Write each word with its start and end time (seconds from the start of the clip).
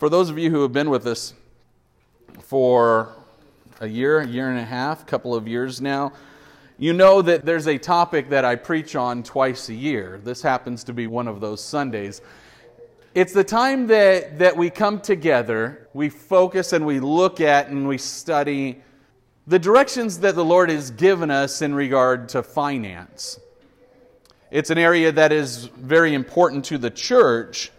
For 0.00 0.08
those 0.08 0.30
of 0.30 0.38
you 0.38 0.50
who 0.50 0.62
have 0.62 0.72
been 0.72 0.88
with 0.88 1.06
us 1.06 1.34
for 2.40 3.10
a 3.80 3.86
year, 3.86 4.20
a 4.20 4.26
year 4.26 4.48
and 4.48 4.58
a 4.58 4.64
half, 4.64 5.02
a 5.02 5.04
couple 5.04 5.34
of 5.34 5.46
years 5.46 5.82
now, 5.82 6.14
you 6.78 6.94
know 6.94 7.20
that 7.20 7.44
there's 7.44 7.68
a 7.68 7.76
topic 7.76 8.30
that 8.30 8.42
I 8.42 8.56
preach 8.56 8.96
on 8.96 9.22
twice 9.22 9.68
a 9.68 9.74
year. 9.74 10.18
This 10.24 10.40
happens 10.40 10.84
to 10.84 10.94
be 10.94 11.06
one 11.06 11.28
of 11.28 11.42
those 11.42 11.62
Sundays. 11.62 12.22
It's 13.14 13.34
the 13.34 13.44
time 13.44 13.88
that, 13.88 14.38
that 14.38 14.56
we 14.56 14.70
come 14.70 15.02
together, 15.02 15.86
we 15.92 16.08
focus 16.08 16.72
and 16.72 16.86
we 16.86 16.98
look 16.98 17.42
at 17.42 17.68
and 17.68 17.86
we 17.86 17.98
study 17.98 18.80
the 19.46 19.58
directions 19.58 20.20
that 20.20 20.34
the 20.34 20.44
Lord 20.46 20.70
has 20.70 20.90
given 20.90 21.30
us 21.30 21.60
in 21.60 21.74
regard 21.74 22.30
to 22.30 22.42
finance. 22.42 23.38
It's 24.50 24.70
an 24.70 24.78
area 24.78 25.12
that 25.12 25.30
is 25.30 25.66
very 25.66 26.14
important 26.14 26.64
to 26.64 26.78
the 26.78 26.90
church, 26.90 27.70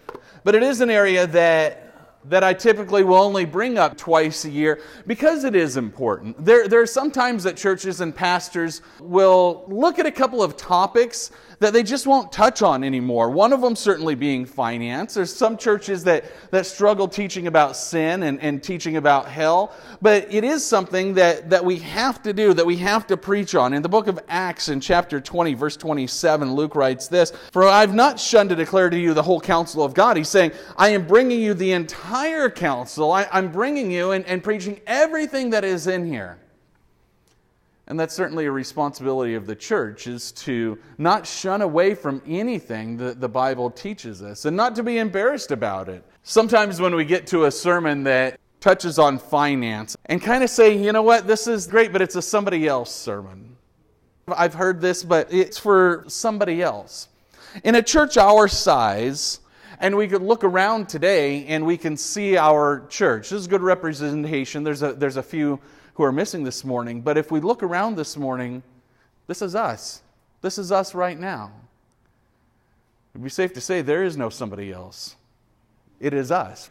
but 0.44 0.54
it 0.54 0.62
is 0.62 0.82
an 0.82 0.92
area 0.92 1.26
that 1.26 1.81
that 2.26 2.44
I 2.44 2.54
typically 2.54 3.04
will 3.04 3.16
only 3.16 3.46
bring 3.46 3.78
up 3.78 3.98
twice 3.98 4.46
a 4.46 4.50
year 4.50 4.80
because 5.08 5.44
it 5.44 5.56
is 5.56 5.78
important. 5.78 6.44
There, 6.44 6.68
there 6.68 6.82
are 6.82 6.88
some 6.88 7.12
times 7.12 7.44
that 7.44 7.58
churches 7.58 8.02
and 8.02 8.16
pastors 8.16 8.82
will 9.00 9.66
look 9.68 10.00
at 10.00 10.06
a 10.06 10.12
couple 10.12 10.44
of 10.44 10.56
topics 10.56 11.32
that 11.62 11.74
they 11.74 11.84
just 11.84 12.08
won't 12.08 12.32
touch 12.32 12.64
on 12.64 12.84
anymore. 12.84 13.30
One 13.30 13.54
of 13.54 13.62
them 13.62 13.76
certainly 13.76 14.16
being 14.16 14.48
finance. 14.48 15.14
There's 15.14 15.34
some 15.34 15.58
churches 15.58 16.04
that, 16.06 16.26
that 16.50 16.66
struggle 16.66 17.08
teaching 17.08 17.46
about 17.46 17.78
sin 17.78 18.24
and, 18.24 18.42
and 18.42 18.64
teaching 18.64 18.98
about 18.98 19.28
hell, 19.28 19.72
but 20.02 20.28
it 20.34 20.44
is 20.44 20.66
something 20.66 21.14
that, 21.14 21.52
that 21.52 21.64
we 21.64 21.78
have 21.78 22.24
to 22.24 22.34
do, 22.34 22.56
that 22.56 22.66
we 22.66 22.78
have 22.78 23.06
to 23.08 23.16
preach 23.16 23.54
on. 23.54 23.74
In 23.74 23.84
the 23.84 23.90
book 23.90 24.08
of 24.08 24.20
Acts, 24.28 24.70
in 24.70 24.82
chapter 24.82 25.22
20, 25.22 25.54
verse 25.54 25.78
27, 25.78 26.52
Luke 26.56 26.74
writes 26.74 27.08
this 27.08 27.32
For 27.52 27.68
I've 27.68 27.94
not 27.94 28.20
shunned 28.20 28.50
to 28.50 28.56
declare 28.56 28.90
to 28.90 28.98
you 28.98 29.14
the 29.14 29.22
whole 29.22 29.40
counsel 29.40 29.84
of 29.84 29.94
God. 29.94 30.18
He's 30.18 30.30
saying, 30.30 30.54
I 30.78 30.90
am 30.90 31.06
bringing 31.06 31.42
you 31.42 31.54
the 31.54 31.74
entire 31.74 32.50
counsel. 32.50 33.12
I, 33.12 33.28
am 33.32 33.52
bringing 33.52 33.92
you 33.92 34.12
and, 34.12 34.26
and 34.26 34.44
preaching 34.44 34.82
everything 34.88 35.52
that 35.52 35.64
is 35.64 35.86
in 35.86 36.08
here. 36.08 36.41
And 37.92 38.00
that's 38.00 38.16
certainly 38.16 38.46
a 38.46 38.52
responsibility 38.54 39.34
of 39.34 39.46
the 39.46 39.54
church 39.54 40.08
is 40.08 40.32
to 40.32 40.80
not 40.98 41.28
shun 41.28 41.62
away 41.62 41.94
from 41.94 42.22
anything 42.26 42.96
that 42.96 43.20
the 43.20 43.28
Bible 43.28 43.70
teaches 43.70 44.22
us 44.22 44.46
and 44.46 44.56
not 44.56 44.78
to 44.78 44.84
be 44.84 44.98
embarrassed 44.98 45.52
about 45.52 45.90
it. 45.90 46.02
Sometimes 46.24 46.80
when 46.80 46.96
we 46.96 47.04
get 47.04 47.28
to 47.28 47.44
a 47.44 47.52
sermon 47.52 48.04
that 48.04 48.40
touches 48.62 48.98
on 48.98 49.18
finance 49.18 49.98
and 50.06 50.22
kind 50.22 50.42
of 50.42 50.50
say, 50.50 50.74
you 50.74 50.94
know 50.94 51.02
what, 51.02 51.28
this 51.28 51.48
is 51.48 51.68
great, 51.68 51.92
but 51.92 52.02
it's 52.02 52.16
a 52.16 52.22
somebody 52.22 52.66
else 52.66 52.96
sermon. 52.96 53.58
I've 54.26 54.54
heard 54.54 54.80
this, 54.80 55.04
but 55.04 55.28
it's 55.30 55.58
for 55.58 56.06
somebody 56.08 56.62
else. 56.62 57.10
In 57.66 57.76
a 57.76 57.84
church 57.84 58.16
our 58.16 58.48
size, 58.48 59.42
and 59.82 59.98
we 59.98 60.08
could 60.08 60.22
look 60.22 60.46
around 60.46 60.88
today 60.88 61.46
and 61.48 61.66
we 61.66 61.76
can 61.76 61.98
see 61.98 62.38
our 62.38 62.86
church. 62.88 63.32
This 63.32 63.42
is 63.42 63.48
good 63.48 63.62
representation. 63.62 64.64
There's 64.64 64.82
a, 64.82 64.94
there's 64.94 65.18
a 65.18 65.24
few 65.24 65.60
who 65.96 66.04
are 66.04 66.12
missing 66.12 66.44
this 66.44 66.64
morning. 66.64 67.02
But 67.02 67.18
if 67.18 67.32
we 67.32 67.40
look 67.40 67.64
around 67.64 67.96
this 67.96 68.18
morning, 68.18 68.64
this 69.28 69.42
is 69.42 69.56
us. 69.56 70.02
This 70.42 70.58
is 70.58 70.72
us 70.72 70.96
right 70.96 71.20
now. 71.20 71.52
It'd 73.14 73.24
be 73.24 73.30
safe 73.30 73.54
to 73.54 73.62
say 73.62 73.82
there 73.82 74.04
is 74.04 74.16
no 74.18 74.30
somebody 74.30 74.72
else. 74.72 75.16
It 76.00 76.14
is 76.14 76.32
us. 76.32 76.70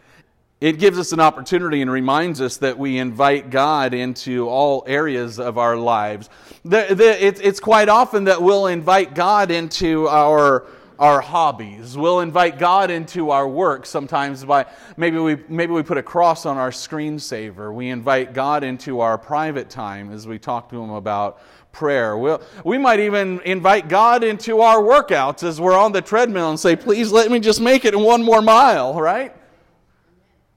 It 0.60 0.78
gives 0.78 0.98
us 0.98 1.12
an 1.12 1.20
opportunity 1.20 1.80
and 1.80 1.90
reminds 1.90 2.40
us 2.40 2.58
that 2.58 2.78
we 2.78 2.98
invite 2.98 3.48
God 3.48 3.94
into 3.94 4.48
all 4.48 4.84
areas 4.86 5.38
of 5.38 5.56
our 5.56 5.76
lives. 5.76 6.28
It's 6.64 7.60
quite 7.60 7.88
often 7.88 8.24
that 8.24 8.42
we'll 8.42 8.66
invite 8.66 9.14
God 9.14 9.50
into 9.50 10.06
our 10.08 10.66
our 11.00 11.22
hobbies. 11.22 11.96
We'll 11.96 12.20
invite 12.20 12.58
God 12.58 12.90
into 12.90 13.30
our 13.30 13.48
work 13.48 13.86
sometimes 13.86 14.44
by 14.44 14.66
maybe 14.98 15.16
we, 15.16 15.38
maybe 15.48 15.72
we 15.72 15.82
put 15.82 15.96
a 15.96 16.02
cross 16.02 16.44
on 16.44 16.58
our 16.58 16.70
screensaver. 16.70 17.72
We 17.74 17.88
invite 17.88 18.34
God 18.34 18.62
into 18.62 19.00
our 19.00 19.16
private 19.16 19.70
time 19.70 20.12
as 20.12 20.26
we 20.28 20.38
talk 20.38 20.68
to 20.70 20.80
Him 20.80 20.90
about 20.90 21.40
prayer. 21.72 22.18
We'll, 22.18 22.42
we 22.66 22.76
might 22.76 23.00
even 23.00 23.40
invite 23.46 23.88
God 23.88 24.22
into 24.22 24.60
our 24.60 24.82
workouts 24.82 25.42
as 25.42 25.58
we're 25.58 25.76
on 25.76 25.92
the 25.92 26.02
treadmill 26.02 26.50
and 26.50 26.60
say, 26.60 26.76
please 26.76 27.10
let 27.10 27.30
me 27.30 27.40
just 27.40 27.62
make 27.62 27.86
it 27.86 27.94
in 27.94 28.00
one 28.02 28.22
more 28.22 28.42
mile, 28.42 29.00
right? 29.00 29.34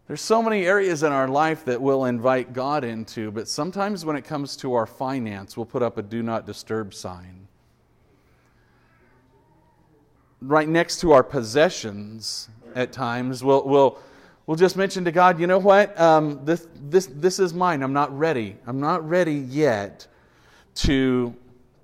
There's 0.07 0.21
so 0.21 0.43
many 0.43 0.65
areas 0.65 1.03
in 1.03 1.13
our 1.13 1.29
life 1.29 1.63
that 1.65 1.81
we'll 1.81 2.03
invite 2.03 2.51
God 2.51 2.83
into, 2.83 3.31
but 3.31 3.47
sometimes 3.47 4.03
when 4.03 4.17
it 4.17 4.25
comes 4.25 4.57
to 4.57 4.73
our 4.73 4.85
finance, 4.85 5.55
we'll 5.55 5.65
put 5.65 5.81
up 5.81 5.97
a 5.97 6.01
do 6.01 6.21
not 6.21 6.45
disturb 6.45 6.93
sign 6.93 7.42
right 10.43 10.67
next 10.67 10.99
to 11.01 11.11
our 11.11 11.23
possessions 11.23 12.49
at 12.75 12.91
times. 12.91 13.43
We'll, 13.43 13.65
we'll, 13.65 13.99
we'll 14.45 14.57
just 14.57 14.75
mention 14.75 15.05
to 15.05 15.11
God, 15.11 15.39
you 15.39 15.47
know 15.47 15.59
what? 15.59 15.97
Um, 15.99 16.43
this, 16.43 16.67
this, 16.89 17.07
this 17.07 17.39
is 17.39 17.53
mine. 17.53 17.81
I'm 17.81 17.93
not 17.93 18.17
ready. 18.17 18.57
I'm 18.67 18.79
not 18.79 19.07
ready 19.07 19.35
yet 19.35 20.07
to, 20.75 21.33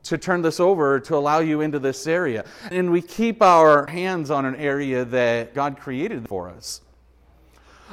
to 0.04 0.18
turn 0.18 0.42
this 0.42 0.60
over, 0.60 1.00
to 1.02 1.16
allow 1.16 1.40
you 1.40 1.62
into 1.62 1.80
this 1.80 2.06
area. 2.08 2.46
And 2.72 2.92
we 2.92 3.02
keep 3.02 3.42
our 3.42 3.86
hands 3.86 4.30
on 4.30 4.46
an 4.46 4.56
area 4.56 5.06
that 5.06 5.54
God 5.54 5.80
created 5.80 6.28
for 6.28 6.50
us. 6.50 6.82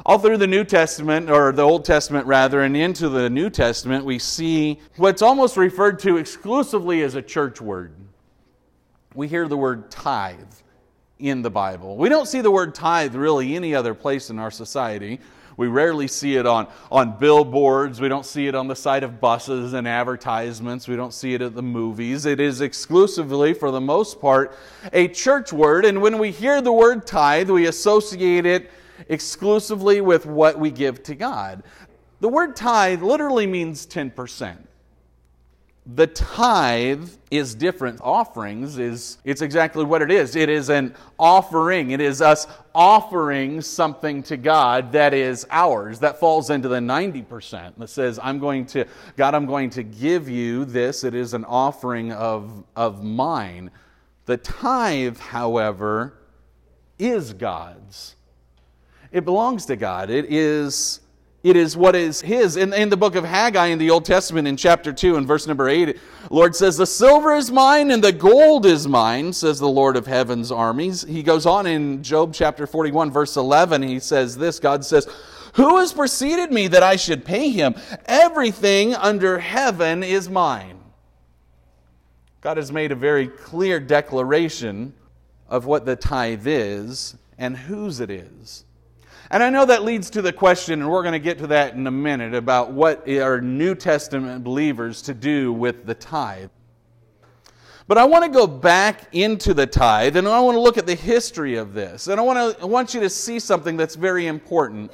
All 0.04 0.18
through 0.18 0.36
the 0.36 0.46
New 0.46 0.64
Testament, 0.64 1.30
or 1.30 1.52
the 1.52 1.62
Old 1.62 1.84
Testament 1.84 2.26
rather, 2.26 2.62
and 2.62 2.76
into 2.76 3.08
the 3.08 3.30
New 3.30 3.48
Testament, 3.48 4.04
we 4.04 4.18
see 4.18 4.78
what's 4.96 5.22
almost 5.22 5.56
referred 5.56 5.98
to 6.00 6.18
exclusively 6.18 7.02
as 7.02 7.14
a 7.14 7.22
church 7.22 7.62
word 7.62 7.94
we 9.16 9.28
hear 9.28 9.48
the 9.48 9.56
word 9.56 9.90
tithe 9.90 10.52
in 11.18 11.40
the 11.40 11.50
Bible. 11.50 11.96
We 11.96 12.10
don't 12.10 12.26
see 12.26 12.42
the 12.42 12.50
word 12.50 12.74
tithe 12.74 13.14
really 13.14 13.56
any 13.56 13.74
other 13.74 13.94
place 13.94 14.28
in 14.28 14.38
our 14.38 14.50
society. 14.50 15.20
We 15.56 15.68
rarely 15.68 16.06
see 16.06 16.36
it 16.36 16.46
on, 16.46 16.68
on 16.92 17.18
billboards. 17.18 17.98
We 17.98 18.08
don't 18.08 18.26
see 18.26 18.46
it 18.46 18.54
on 18.54 18.68
the 18.68 18.76
side 18.76 19.02
of 19.02 19.18
buses 19.18 19.72
and 19.72 19.88
advertisements. 19.88 20.86
We 20.86 20.96
don't 20.96 21.14
see 21.14 21.32
it 21.32 21.40
at 21.40 21.54
the 21.54 21.62
movies. 21.62 22.26
It 22.26 22.40
is 22.40 22.60
exclusively, 22.60 23.54
for 23.54 23.70
the 23.70 23.80
most 23.80 24.20
part, 24.20 24.54
a 24.92 25.08
church 25.08 25.50
word. 25.50 25.86
And 25.86 26.02
when 26.02 26.18
we 26.18 26.30
hear 26.30 26.60
the 26.60 26.72
word 26.72 27.06
tithe, 27.06 27.48
we 27.48 27.68
associate 27.68 28.44
it 28.44 28.70
exclusively 29.08 30.02
with 30.02 30.26
what 30.26 30.58
we 30.58 30.70
give 30.70 31.02
to 31.04 31.14
God. 31.14 31.62
The 32.20 32.28
word 32.28 32.54
tithe 32.54 33.00
literally 33.00 33.46
means 33.46 33.86
10% 33.86 34.65
the 35.94 36.08
tithe 36.08 37.08
is 37.30 37.54
different. 37.54 38.00
Offerings 38.02 38.78
is 38.78 39.18
it's 39.24 39.40
exactly 39.40 39.84
what 39.84 40.02
it 40.02 40.10
is. 40.10 40.34
It 40.34 40.48
is 40.48 40.68
an 40.68 40.94
offering. 41.16 41.92
It 41.92 42.00
is 42.00 42.20
us 42.20 42.48
offering 42.74 43.60
something 43.60 44.22
to 44.24 44.36
god 44.36 44.92
that 44.92 45.14
is 45.14 45.46
ours 45.50 46.00
that 46.00 46.18
falls 46.18 46.50
into 46.50 46.68
the 46.68 46.76
90% 46.76 47.72
that 47.78 47.88
says 47.88 48.20
i'm 48.22 48.38
going 48.38 48.66
to 48.66 48.84
god 49.16 49.34
i'm 49.34 49.46
going 49.46 49.70
to 49.70 49.82
give 49.82 50.28
you 50.28 50.64
this. 50.64 51.04
It 51.04 51.14
is 51.14 51.32
an 51.34 51.44
offering 51.44 52.12
of 52.12 52.64
of 52.74 53.04
mine. 53.04 53.70
The 54.26 54.36
tithe 54.38 55.18
however 55.18 56.18
is 56.98 57.32
god's. 57.32 58.16
It 59.12 59.24
belongs 59.24 59.66
to 59.66 59.76
god. 59.76 60.10
It 60.10 60.26
is 60.28 61.00
it 61.46 61.54
is 61.54 61.76
what 61.76 61.94
is 61.94 62.22
his. 62.22 62.56
In, 62.56 62.72
in 62.72 62.88
the 62.88 62.96
book 62.96 63.14
of 63.14 63.24
Haggai 63.24 63.66
in 63.66 63.78
the 63.78 63.88
Old 63.88 64.04
Testament, 64.04 64.48
in 64.48 64.56
chapter 64.56 64.92
2 64.92 65.14
and 65.14 65.28
verse 65.28 65.46
number 65.46 65.68
8, 65.68 65.96
Lord 66.28 66.56
says, 66.56 66.76
The 66.76 66.86
silver 66.86 67.36
is 67.36 67.52
mine 67.52 67.92
and 67.92 68.02
the 68.02 68.10
gold 68.10 68.66
is 68.66 68.88
mine, 68.88 69.32
says 69.32 69.60
the 69.60 69.68
Lord 69.68 69.96
of 69.96 70.08
heaven's 70.08 70.50
armies. 70.50 71.02
He 71.02 71.22
goes 71.22 71.46
on 71.46 71.68
in 71.68 72.02
Job 72.02 72.34
chapter 72.34 72.66
41, 72.66 73.12
verse 73.12 73.36
11, 73.36 73.82
he 73.82 74.00
says 74.00 74.36
this 74.36 74.58
God 74.58 74.84
says, 74.84 75.06
Who 75.54 75.76
has 75.76 75.92
preceded 75.92 76.50
me 76.50 76.66
that 76.66 76.82
I 76.82 76.96
should 76.96 77.24
pay 77.24 77.50
him? 77.50 77.76
Everything 78.06 78.96
under 78.96 79.38
heaven 79.38 80.02
is 80.02 80.28
mine. 80.28 80.80
God 82.40 82.56
has 82.56 82.72
made 82.72 82.90
a 82.90 82.96
very 82.96 83.28
clear 83.28 83.78
declaration 83.78 84.94
of 85.48 85.64
what 85.64 85.86
the 85.86 85.94
tithe 85.94 86.48
is 86.48 87.14
and 87.38 87.56
whose 87.56 88.00
it 88.00 88.10
is. 88.10 88.64
And 89.30 89.42
I 89.42 89.50
know 89.50 89.66
that 89.66 89.82
leads 89.82 90.10
to 90.10 90.22
the 90.22 90.32
question, 90.32 90.80
and 90.80 90.90
we're 90.90 91.02
going 91.02 91.12
to 91.12 91.18
get 91.18 91.38
to 91.38 91.46
that 91.48 91.74
in 91.74 91.86
a 91.86 91.90
minute, 91.90 92.34
about 92.34 92.72
what 92.72 93.08
are 93.08 93.40
New 93.40 93.74
Testament 93.74 94.44
believers 94.44 95.02
to 95.02 95.14
do 95.14 95.52
with 95.52 95.86
the 95.86 95.94
tithe. 95.94 96.50
But 97.88 97.98
I 97.98 98.04
want 98.04 98.24
to 98.24 98.30
go 98.30 98.46
back 98.46 99.08
into 99.12 99.54
the 99.54 99.66
tithe, 99.66 100.16
and 100.16 100.26
I 100.26 100.40
want 100.40 100.56
to 100.56 100.60
look 100.60 100.78
at 100.78 100.86
the 100.86 100.94
history 100.94 101.56
of 101.56 101.72
this. 101.72 102.08
And 102.08 102.20
I 102.20 102.22
want, 102.22 102.56
to, 102.56 102.62
I 102.62 102.66
want 102.66 102.94
you 102.94 103.00
to 103.00 103.10
see 103.10 103.38
something 103.38 103.76
that's 103.76 103.94
very 103.94 104.26
important 104.26 104.90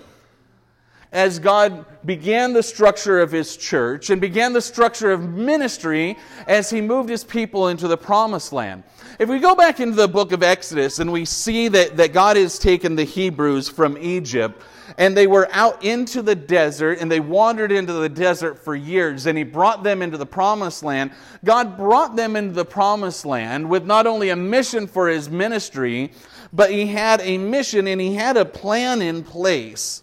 as 1.12 1.38
God 1.38 1.85
began 2.06 2.55
the 2.55 2.62
structure 2.62 3.20
of 3.20 3.31
his 3.31 3.56
church 3.56 4.09
and 4.09 4.20
began 4.20 4.55
the 4.55 4.62
structure 4.62 5.12
of 5.12 5.29
ministry 5.29 6.19
as 6.47 6.70
he 6.70 6.81
moved 6.81 7.11
his 7.11 7.23
people 7.23 7.69
into 7.69 7.87
the 7.87 7.99
promised 7.99 8.53
land. 8.53 8.82
If 9.19 9.29
we 9.29 9.38
go 9.38 9.55
back 9.55 9.79
into 9.79 9.94
the 9.94 10.09
book 10.09 10.32
of 10.32 10.43
Exodus 10.43 10.99
and 10.99 11.12
we 11.12 11.26
see 11.26 11.69
that, 11.69 11.99
that 11.99 12.14
God 12.14 12.37
has 12.37 12.59
taken 12.59 12.97
the 12.97 13.05
Hebrews 13.05 13.69
from 13.69 13.99
Egypt 13.99 14.62
and 14.99 15.17
they 15.17 15.26
were 15.26 15.49
out 15.53 15.85
into 15.85 16.23
the 16.23 16.35
desert 16.35 16.99
and 17.00 17.11
they 17.11 17.20
wandered 17.20 17.73
into 17.73 17.93
the 17.93 18.08
desert 18.08 18.58
for 18.58 18.75
years 18.75 19.26
and 19.26 19.37
he 19.37 19.44
brought 19.44 19.82
them 19.82 20.00
into 20.00 20.17
the 20.17 20.26
promised 20.26 20.82
land. 20.82 21.12
God 21.44 21.76
brought 21.76 22.17
them 22.17 22.37
into 22.37 22.55
the 22.55 22.65
promised 22.65 23.26
land 23.26 23.69
with 23.69 23.85
not 23.85 24.06
only 24.06 24.31
a 24.31 24.37
mission 24.37 24.87
for 24.87 25.08
his 25.08 25.29
ministry, 25.29 26.11
but 26.55 26.70
he 26.70 26.87
had 26.87 27.20
a 27.20 27.37
mission 27.37 27.87
and 27.87 28.00
he 28.00 28.15
had 28.15 28.38
a 28.38 28.44
plan 28.44 29.03
in 29.03 29.23
place 29.23 30.03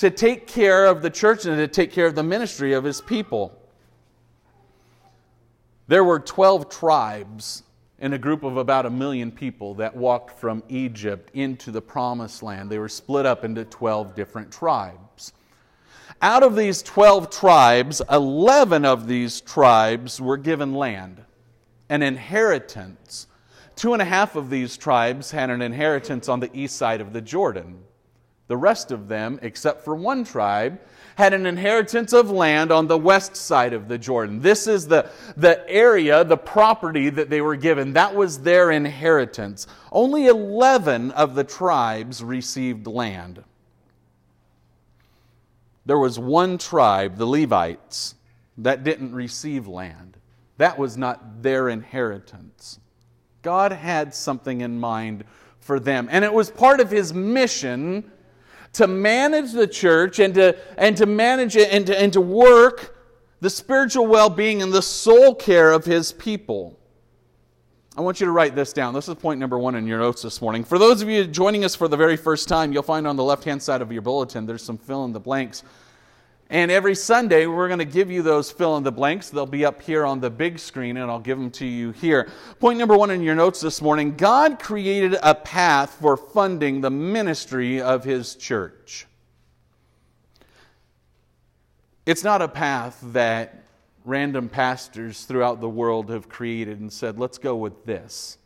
to 0.00 0.08
take 0.08 0.46
care 0.46 0.86
of 0.86 1.02
the 1.02 1.10
church 1.10 1.44
and 1.44 1.58
to 1.58 1.68
take 1.68 1.92
care 1.92 2.06
of 2.06 2.14
the 2.14 2.22
ministry 2.22 2.72
of 2.72 2.82
his 2.84 3.02
people. 3.02 3.54
There 5.88 6.02
were 6.02 6.18
12 6.18 6.70
tribes 6.70 7.64
in 7.98 8.14
a 8.14 8.18
group 8.18 8.42
of 8.42 8.56
about 8.56 8.86
a 8.86 8.90
million 8.90 9.30
people 9.30 9.74
that 9.74 9.94
walked 9.94 10.38
from 10.38 10.62
Egypt 10.70 11.30
into 11.34 11.70
the 11.70 11.82
promised 11.82 12.42
land. 12.42 12.70
They 12.70 12.78
were 12.78 12.88
split 12.88 13.26
up 13.26 13.44
into 13.44 13.66
12 13.66 14.14
different 14.14 14.50
tribes. 14.50 15.34
Out 16.22 16.42
of 16.42 16.56
these 16.56 16.80
12 16.80 17.28
tribes, 17.28 18.00
11 18.10 18.86
of 18.86 19.06
these 19.06 19.42
tribes 19.42 20.18
were 20.18 20.38
given 20.38 20.72
land, 20.72 21.22
an 21.90 22.02
inheritance. 22.02 23.26
Two 23.76 23.92
and 23.92 24.00
a 24.00 24.06
half 24.06 24.34
of 24.34 24.48
these 24.48 24.78
tribes 24.78 25.30
had 25.30 25.50
an 25.50 25.60
inheritance 25.60 26.26
on 26.26 26.40
the 26.40 26.50
east 26.54 26.76
side 26.76 27.02
of 27.02 27.12
the 27.12 27.20
Jordan. 27.20 27.84
The 28.50 28.56
rest 28.56 28.90
of 28.90 29.06
them, 29.06 29.38
except 29.42 29.84
for 29.84 29.94
one 29.94 30.24
tribe, 30.24 30.80
had 31.14 31.32
an 31.34 31.46
inheritance 31.46 32.12
of 32.12 32.32
land 32.32 32.72
on 32.72 32.88
the 32.88 32.98
west 32.98 33.36
side 33.36 33.72
of 33.72 33.86
the 33.86 33.96
Jordan. 33.96 34.40
This 34.40 34.66
is 34.66 34.88
the, 34.88 35.08
the 35.36 35.64
area, 35.70 36.24
the 36.24 36.36
property 36.36 37.10
that 37.10 37.30
they 37.30 37.40
were 37.42 37.54
given. 37.54 37.92
That 37.92 38.16
was 38.16 38.40
their 38.40 38.72
inheritance. 38.72 39.68
Only 39.92 40.26
11 40.26 41.12
of 41.12 41.36
the 41.36 41.44
tribes 41.44 42.24
received 42.24 42.88
land. 42.88 43.44
There 45.86 46.00
was 46.00 46.18
one 46.18 46.58
tribe, 46.58 47.18
the 47.18 47.26
Levites, 47.26 48.16
that 48.58 48.82
didn't 48.82 49.14
receive 49.14 49.68
land. 49.68 50.16
That 50.56 50.76
was 50.76 50.96
not 50.96 51.40
their 51.40 51.68
inheritance. 51.68 52.80
God 53.42 53.70
had 53.70 54.12
something 54.12 54.60
in 54.60 54.80
mind 54.80 55.22
for 55.60 55.78
them. 55.78 56.08
And 56.10 56.24
it 56.24 56.32
was 56.32 56.50
part 56.50 56.80
of 56.80 56.90
his 56.90 57.14
mission 57.14 58.10
to 58.74 58.86
manage 58.86 59.52
the 59.52 59.66
church 59.66 60.18
and 60.18 60.34
to, 60.34 60.56
and 60.78 60.96
to 60.96 61.06
manage 61.06 61.56
it 61.56 61.72
and 61.72 61.86
to, 61.86 62.00
and 62.00 62.12
to 62.12 62.20
work 62.20 62.96
the 63.40 63.50
spiritual 63.50 64.06
well 64.06 64.30
being 64.30 64.62
and 64.62 64.72
the 64.72 64.82
soul 64.82 65.34
care 65.34 65.72
of 65.72 65.84
his 65.84 66.12
people. 66.12 66.78
I 67.96 68.02
want 68.02 68.20
you 68.20 68.26
to 68.26 68.32
write 68.32 68.54
this 68.54 68.72
down. 68.72 68.94
This 68.94 69.08
is 69.08 69.14
point 69.16 69.40
number 69.40 69.58
one 69.58 69.74
in 69.74 69.86
your 69.86 69.98
notes 69.98 70.22
this 70.22 70.40
morning. 70.40 70.62
For 70.62 70.78
those 70.78 71.02
of 71.02 71.08
you 71.08 71.26
joining 71.26 71.64
us 71.64 71.74
for 71.74 71.88
the 71.88 71.96
very 71.96 72.16
first 72.16 72.48
time, 72.48 72.72
you'll 72.72 72.82
find 72.82 73.06
on 73.06 73.16
the 73.16 73.24
left 73.24 73.44
hand 73.44 73.62
side 73.62 73.82
of 73.82 73.90
your 73.90 74.02
bulletin 74.02 74.46
there's 74.46 74.62
some 74.62 74.78
fill 74.78 75.04
in 75.04 75.12
the 75.12 75.20
blanks. 75.20 75.64
And 76.50 76.72
every 76.72 76.96
Sunday, 76.96 77.46
we're 77.46 77.68
going 77.68 77.78
to 77.78 77.84
give 77.84 78.10
you 78.10 78.22
those 78.22 78.50
fill 78.50 78.76
in 78.76 78.82
the 78.82 78.90
blanks. 78.90 79.30
They'll 79.30 79.46
be 79.46 79.64
up 79.64 79.80
here 79.80 80.04
on 80.04 80.18
the 80.18 80.30
big 80.30 80.58
screen, 80.58 80.96
and 80.96 81.08
I'll 81.08 81.20
give 81.20 81.38
them 81.38 81.52
to 81.52 81.64
you 81.64 81.92
here. 81.92 82.28
Point 82.58 82.76
number 82.76 82.96
one 82.96 83.12
in 83.12 83.22
your 83.22 83.36
notes 83.36 83.60
this 83.60 83.80
morning 83.80 84.16
God 84.16 84.58
created 84.58 85.16
a 85.22 85.34
path 85.34 85.96
for 86.00 86.16
funding 86.16 86.80
the 86.80 86.90
ministry 86.90 87.80
of 87.80 88.02
His 88.02 88.34
church. 88.34 89.06
It's 92.04 92.24
not 92.24 92.42
a 92.42 92.48
path 92.48 92.98
that 93.12 93.62
random 94.04 94.48
pastors 94.48 95.26
throughout 95.26 95.60
the 95.60 95.68
world 95.68 96.10
have 96.10 96.28
created 96.28 96.80
and 96.80 96.92
said, 96.92 97.18
let's 97.18 97.38
go 97.38 97.54
with 97.54 97.84
this. 97.84 98.38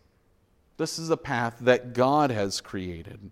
This 0.77 0.99
is 0.99 1.09
a 1.09 1.17
path 1.17 1.57
that 1.61 1.95
God 1.95 2.31
has 2.31 2.61
created. 2.61 3.31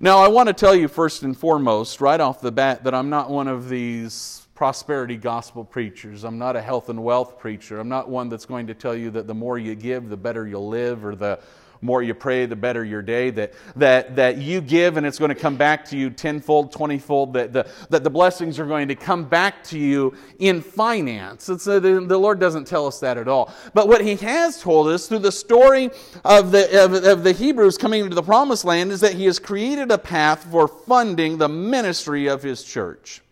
Now, 0.00 0.18
I 0.18 0.28
want 0.28 0.46
to 0.46 0.54
tell 0.54 0.74
you 0.74 0.88
first 0.88 1.22
and 1.22 1.36
foremost, 1.36 2.00
right 2.00 2.18
off 2.18 2.40
the 2.40 2.50
bat, 2.50 2.84
that 2.84 2.94
I'm 2.94 3.10
not 3.10 3.28
one 3.28 3.46
of 3.46 3.68
these 3.68 4.46
prosperity 4.54 5.18
gospel 5.18 5.64
preachers. 5.64 6.24
I'm 6.24 6.38
not 6.38 6.56
a 6.56 6.62
health 6.62 6.88
and 6.88 7.04
wealth 7.04 7.38
preacher. 7.38 7.78
I'm 7.78 7.90
not 7.90 8.08
one 8.08 8.30
that's 8.30 8.46
going 8.46 8.66
to 8.68 8.74
tell 8.74 8.96
you 8.96 9.10
that 9.10 9.26
the 9.26 9.34
more 9.34 9.58
you 9.58 9.74
give, 9.74 10.08
the 10.08 10.16
better 10.16 10.46
you'll 10.46 10.68
live, 10.68 11.04
or 11.04 11.14
the 11.14 11.40
more 11.82 12.02
you 12.02 12.14
pray, 12.14 12.46
the 12.46 12.56
better 12.56 12.84
your 12.84 13.02
day, 13.02 13.30
that, 13.30 13.52
that, 13.74 14.14
that 14.14 14.38
you 14.38 14.60
give 14.60 14.96
and 14.96 15.04
it's 15.04 15.18
going 15.18 15.30
to 15.30 15.34
come 15.34 15.56
back 15.56 15.84
to 15.86 15.98
you 15.98 16.10
tenfold, 16.10 16.70
twentyfold, 16.70 17.32
that 17.34 17.52
the, 17.52 17.68
that 17.90 18.04
the 18.04 18.10
blessings 18.10 18.60
are 18.60 18.66
going 18.66 18.86
to 18.86 18.94
come 18.94 19.24
back 19.24 19.64
to 19.64 19.78
you 19.78 20.14
in 20.38 20.60
finance. 20.60 21.46
The, 21.46 21.80
the 21.80 22.18
Lord 22.18 22.38
doesn't 22.38 22.66
tell 22.66 22.86
us 22.86 23.00
that 23.00 23.18
at 23.18 23.26
all. 23.26 23.52
But 23.74 23.88
what 23.88 24.00
He 24.00 24.14
has 24.16 24.62
told 24.62 24.88
us 24.88 25.08
through 25.08 25.18
the 25.18 25.32
story 25.32 25.90
of 26.24 26.52
the, 26.52 26.84
of, 26.84 26.94
of 27.04 27.24
the 27.24 27.32
Hebrews 27.32 27.76
coming 27.76 28.04
into 28.04 28.14
the 28.14 28.22
promised 28.22 28.64
land 28.64 28.92
is 28.92 29.00
that 29.00 29.14
He 29.14 29.24
has 29.24 29.40
created 29.40 29.90
a 29.90 29.98
path 29.98 30.44
for 30.44 30.68
funding 30.68 31.36
the 31.38 31.48
ministry 31.48 32.28
of 32.28 32.42
His 32.42 32.62
church. 32.62 33.22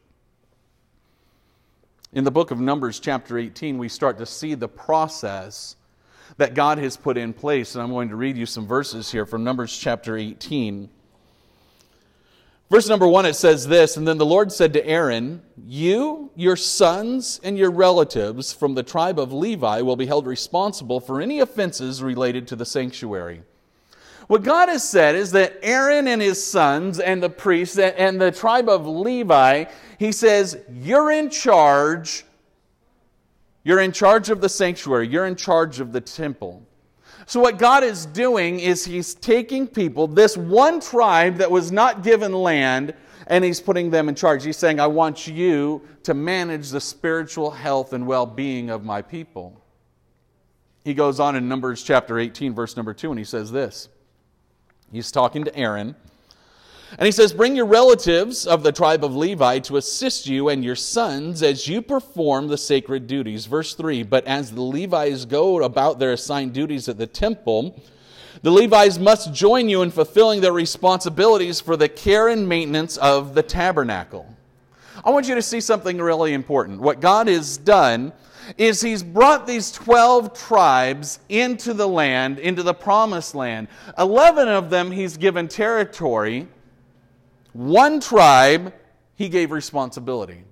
In 2.13 2.25
the 2.25 2.33
book 2.33 2.51
of 2.51 2.59
Numbers, 2.59 2.99
chapter 2.99 3.39
18, 3.39 3.79
we 3.79 3.89
start 3.89 4.19
to 4.19 4.27
see 4.27 4.55
the 4.55 4.67
process 4.67 5.77
that 6.37 6.55
God 6.55 6.79
has 6.79 6.97
put 6.97 7.17
in 7.17 7.33
place. 7.33 7.75
And 7.75 7.83
I'm 7.83 7.91
going 7.91 8.09
to 8.09 8.17
read 8.17 8.37
you 8.37 8.47
some 8.47 8.67
verses 8.67 9.11
here 9.11 9.27
from 9.27 9.45
Numbers 9.45 9.77
chapter 9.77 10.17
18. 10.17 10.89
Verse 12.71 12.89
number 12.89 13.09
one, 13.09 13.27
it 13.27 13.35
says 13.35 13.67
this 13.67 13.97
And 13.97 14.07
then 14.07 14.19
the 14.19 14.25
Lord 14.25 14.53
said 14.53 14.73
to 14.75 14.87
Aaron, 14.87 15.43
You, 15.67 16.31
your 16.37 16.55
sons, 16.55 17.41
and 17.43 17.59
your 17.59 17.73
relatives 17.73 18.53
from 18.53 18.75
the 18.75 18.85
tribe 18.85 19.19
of 19.19 19.33
Levi 19.33 19.81
will 19.81 19.97
be 19.97 20.07
held 20.07 20.27
responsible 20.27 21.01
for 21.01 21.21
any 21.21 21.41
offenses 21.41 22.03
related 22.03 22.47
to 22.49 22.57
the 22.57 22.65
sanctuary. 22.65 23.43
What 24.29 24.45
God 24.45 24.69
has 24.69 24.89
said 24.89 25.17
is 25.17 25.33
that 25.33 25.59
Aaron 25.61 26.07
and 26.07 26.23
his 26.23 26.41
sons 26.41 27.01
and 27.01 27.21
the 27.21 27.29
priests 27.29 27.77
and 27.77 28.21
the 28.21 28.31
tribe 28.31 28.69
of 28.69 28.87
Levi, 28.87 29.65
he 29.99 30.13
says, 30.13 30.57
You're 30.73 31.11
in 31.11 31.31
charge 31.31 32.25
you're 33.63 33.81
in 33.81 33.93
charge 33.93 34.31
of 34.31 34.41
the 34.41 34.49
sanctuary, 34.49 35.09
you're 35.09 35.27
in 35.27 35.37
charge 35.37 35.81
of 35.81 35.93
the 35.93 36.01
temple. 36.01 36.67
So, 37.27 37.41
what 37.41 37.59
God 37.59 37.85
is 37.85 38.07
doing 38.07 38.61
is 38.61 38.85
He's 38.85 39.15
taking 39.15 39.67
people, 39.69 40.07
this 40.07 40.37
one 40.37 40.81
tribe 40.81 41.37
that 41.37 41.51
was 41.51 41.71
not 41.71 42.03
given 42.03 42.33
land, 42.33 42.95
and 43.27 43.45
He's 43.45 43.61
putting 43.61 43.91
them 43.91 44.09
in 44.09 44.15
charge. 44.15 44.45
He's 44.45 44.57
saying, 44.57 44.81
I 44.81 44.87
want 44.87 45.27
you 45.27 45.83
to 46.03 46.15
manage 46.15 46.71
the 46.71 46.81
spiritual 46.81 47.51
health 47.51 47.93
and 47.93 48.07
well 48.07 48.27
being 48.27 48.71
of 48.71 48.85
my 48.85 49.03
people. 49.03 49.61
He 50.85 50.95
goes 50.95 51.21
on 51.21 51.37
in 51.37 51.47
Numbers 51.47 51.83
chapter 51.83 52.19
18, 52.19 52.55
verse 52.55 52.77
number 52.77 52.95
2, 52.95 53.11
and 53.11 53.19
he 53.19 53.25
says 53.25 53.53
this. 53.53 53.89
He's 54.91 55.13
talking 55.13 55.45
to 55.45 55.55
Aaron. 55.55 55.95
And 56.99 57.07
he 57.07 57.13
says, 57.13 57.33
Bring 57.33 57.55
your 57.55 57.67
relatives 57.67 58.47
of 58.47 58.63
the 58.63 58.73
tribe 58.73 59.05
of 59.05 59.15
Levi 59.15 59.61
to 59.61 59.77
assist 59.77 60.27
you 60.27 60.49
and 60.49 60.65
your 60.65 60.77
sons 60.77 61.43
as 61.43 61.69
you 61.69 61.83
perform 61.83 62.49
the 62.49 62.59
sacred 62.59 63.07
duties. 63.07 63.47
Verse 63.47 63.75
3 63.75 64.03
But 64.03 64.27
as 64.27 64.51
the 64.51 64.63
Levites 64.63 65.25
go 65.25 65.63
about 65.63 65.99
their 65.99 66.13
assigned 66.13 66.53
duties 66.53 66.89
at 66.89 66.99
the 66.99 67.07
temple, 67.07 67.81
the 68.43 68.51
Levites 68.51 68.99
must 68.99 69.33
join 69.33 69.69
you 69.69 69.83
in 69.83 69.91
fulfilling 69.91 70.41
their 70.41 70.53
responsibilities 70.53 71.61
for 71.61 71.77
the 71.77 71.89
care 71.89 72.29
and 72.29 72.49
maintenance 72.49 72.97
of 72.97 73.35
the 73.35 73.43
tabernacle. 73.43 74.27
I 75.05 75.11
want 75.11 75.29
you 75.29 75.35
to 75.35 75.43
see 75.43 75.61
something 75.61 75.99
really 75.99 76.35
important. 76.35 76.81
What 76.81 77.01
God 77.01 77.29
has 77.29 77.57
done 77.57 78.13
is 78.59 78.81
He's 78.81 79.03
brought 79.03 79.47
these 79.47 79.71
12 79.71 80.37
tribes 80.37 81.21
into 81.29 81.73
the 81.73 81.87
land, 81.87 82.41
into 82.41 82.63
the 82.65 82.75
promised 82.75 83.35
land. 83.37 83.69
11 83.97 84.49
of 84.49 84.71
them 84.71 84.91
He's 84.91 85.17
given 85.17 85.47
territory 85.47 86.49
one 87.53 88.01
tribe, 88.01 88.75
he 89.15 89.29
gave 89.29 89.51
responsibility. 89.51 90.45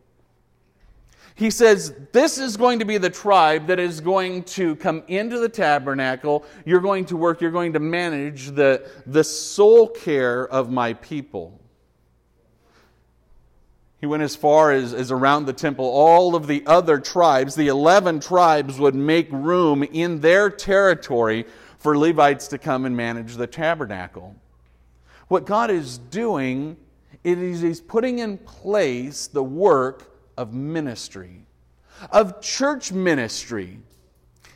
He 1.35 1.51
says, 1.51 1.95
This 2.13 2.37
is 2.37 2.57
going 2.57 2.81
to 2.81 2.85
be 2.85 2.99
the 2.99 3.11
tribe 3.11 3.69
that 3.69 3.79
is 3.79 4.01
going 4.01 4.43
to 4.45 4.75
come 4.77 5.05
into 5.07 5.39
the 5.39 5.49
tabernacle. 5.49 6.45
You're 6.65 6.81
going 6.81 7.05
to 7.07 7.17
work, 7.17 7.41
you're 7.41 7.53
going 7.53 7.75
to 7.75 7.81
manage 7.81 8.49
the, 8.49 8.91
the 9.07 9.23
soul 9.23 9.89
care 9.89 10.49
of 10.49 10.71
my 10.71 10.95
people. 10.95 11.61
He 14.01 14.07
went 14.07 14.23
as 14.25 14.35
far 14.35 14.73
as, 14.73 14.93
as 14.93 15.13
around 15.13 15.47
the 15.47 15.53
temple. 15.53 15.85
All 15.85 16.35
of 16.35 16.47
the 16.47 16.65
other 16.67 16.99
tribes, 16.99 17.55
the 17.55 17.69
11 17.69 18.21
tribes, 18.21 18.79
would 18.79 18.95
make 18.95 19.29
room 19.31 19.83
in 19.85 20.21
their 20.21 20.51
territory 20.51 21.47
for 21.79 21.97
Levites 21.97 22.49
to 22.49 22.59
come 22.59 22.85
and 22.85 22.97
manage 22.97 23.37
the 23.37 23.47
tabernacle. 23.47 24.35
What 25.29 25.47
God 25.47 25.71
is 25.71 25.99
doing 25.99 26.77
it 27.25 27.39
is 27.39 27.61
He's 27.61 27.81
putting 27.81 28.21
in 28.21 28.39
place 28.39 29.27
the 29.27 29.43
work 29.43 30.15
of 30.37 30.53
ministry, 30.53 31.47
of 32.11 32.41
church 32.41 32.93
ministry. 32.93 33.79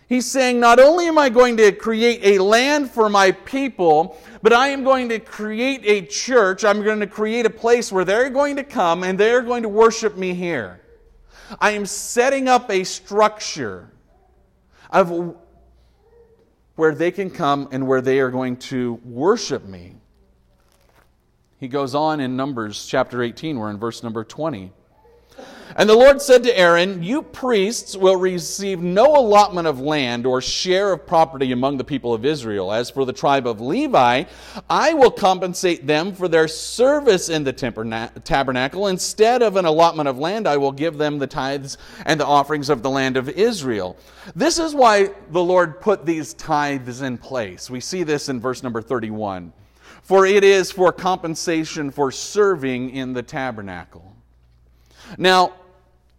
He's 0.09 0.31
saying, 0.31 0.61
Not 0.61 0.79
only 0.79 1.07
am 1.07 1.17
I 1.17 1.31
going 1.31 1.57
to 1.57 1.73
create 1.73 2.21
a 2.23 2.43
land 2.43 2.91
for 2.91 3.09
my 3.09 3.33
people, 3.33 4.19
but 4.43 4.53
I 4.53 4.69
am 4.69 4.85
going 4.85 5.09
to 5.09 5.19
create 5.19 5.81
a 5.85 6.03
church. 6.07 6.65
I'm 6.65 6.83
going 6.83 7.01
to 7.01 7.07
create 7.07 7.47
a 7.47 7.51
place 7.51 7.91
where 7.91 8.05
they're 8.05 8.29
going 8.29 8.57
to 8.57 8.65
come 8.65 9.05
and 9.05 9.19
they're 9.19 9.41
going 9.41 9.63
to 9.63 9.71
worship 9.71 10.17
me 10.17 10.35
here. 10.35 10.83
I 11.61 11.71
am 11.71 11.87
setting 11.87 12.47
up 12.47 12.71
a 12.71 12.85
structure 12.85 13.91
of 14.91 15.35
where 16.77 16.95
they 16.95 17.11
can 17.11 17.31
come 17.31 17.69
and 17.73 17.87
where 17.87 18.01
they 18.01 18.21
are 18.21 18.31
going 18.31 18.57
to 18.59 19.01
worship 19.05 19.65
me. 19.65 19.97
He 21.63 21.69
goes 21.69 21.95
on 21.95 22.19
in 22.19 22.35
Numbers 22.35 22.87
chapter 22.87 23.23
18, 23.23 23.57
we're 23.57 23.71
in 23.71 23.79
verse 23.79 24.03
number 24.03 24.25
20. 24.25 24.73
And 25.77 25.89
the 25.89 25.95
Lord 25.95 26.21
said 26.21 26.43
to 26.43 26.59
Aaron, 26.59 27.05
You 27.05 27.23
priests 27.23 27.97
will 27.97 28.17
receive 28.17 28.81
no 28.81 29.17
allotment 29.17 29.69
of 29.69 29.79
land 29.79 30.27
or 30.27 30.41
share 30.41 30.93
of 30.93 31.07
property 31.07 31.53
among 31.53 31.77
the 31.77 31.85
people 31.85 32.13
of 32.13 32.25
Israel. 32.25 32.73
As 32.73 32.91
for 32.91 33.05
the 33.05 33.13
tribe 33.13 33.47
of 33.47 33.61
Levi, 33.61 34.25
I 34.69 34.95
will 34.95 35.13
compensate 35.13 35.87
them 35.87 36.15
for 36.15 36.27
their 36.27 36.49
service 36.49 37.29
in 37.29 37.45
the 37.45 37.53
tabernacle. 37.53 38.89
Instead 38.89 39.41
of 39.43 39.55
an 39.55 39.65
allotment 39.65 40.09
of 40.09 40.19
land, 40.19 40.49
I 40.49 40.57
will 40.57 40.73
give 40.73 40.99
them 40.99 41.21
the 41.21 41.29
tithes 41.29 41.79
and 42.05 42.19
the 42.19 42.27
offerings 42.27 42.71
of 42.71 42.83
the 42.83 42.91
land 42.91 43.17
of 43.17 43.29
Israel. 43.29 43.97
This 44.35 44.59
is 44.59 44.75
why 44.75 45.13
the 45.31 45.45
Lord 45.45 45.81
put 45.81 46.05
these 46.07 46.35
tithes 46.35 47.03
in 47.03 47.19
place. 47.19 47.71
We 47.71 47.79
see 47.79 48.03
this 48.03 48.29
in 48.29 48.41
verse 48.41 48.65
number 48.65 48.83
31. 48.83 49.53
For 50.03 50.27
it 50.27 50.45
is 50.45 50.71
for 50.71 50.93
compensation 50.93 51.91
for 51.91 52.11
serving 52.11 52.91
in 52.91 53.13
the 53.13 53.23
tabernacle. 53.23 54.15
Now, 55.17 55.55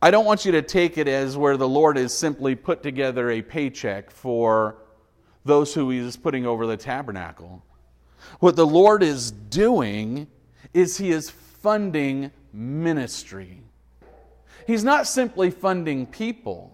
I 0.02 0.12
don't 0.12 0.26
want 0.26 0.46
you 0.46 0.52
to 0.54 0.62
take 0.62 0.98
it 0.98 1.08
as 1.08 1.38
where 1.38 1.58
the 1.58 1.68
Lord 1.68 1.98
has 1.98 2.14
simply 2.14 2.56
put 2.56 2.84
together 2.84 3.30
a 3.32 3.42
paycheck 3.42 4.10
for 4.10 4.78
those 5.46 5.74
who 5.74 5.90
He 5.90 6.00
is 6.00 6.18
putting 6.18 6.46
over 6.46 6.66
the 6.66 6.78
tabernacle. 6.78 7.64
What 8.40 8.56
the 8.56 8.68
Lord 8.68 9.04
is 9.04 9.32
doing 9.32 10.28
is 10.74 10.98
He 10.98 11.12
is 11.12 11.30
funding 11.30 12.32
ministry. 12.52 13.62
He's 14.66 14.84
not 14.84 15.08
simply 15.08 15.52
funding 15.52 16.06
people. 16.06 16.73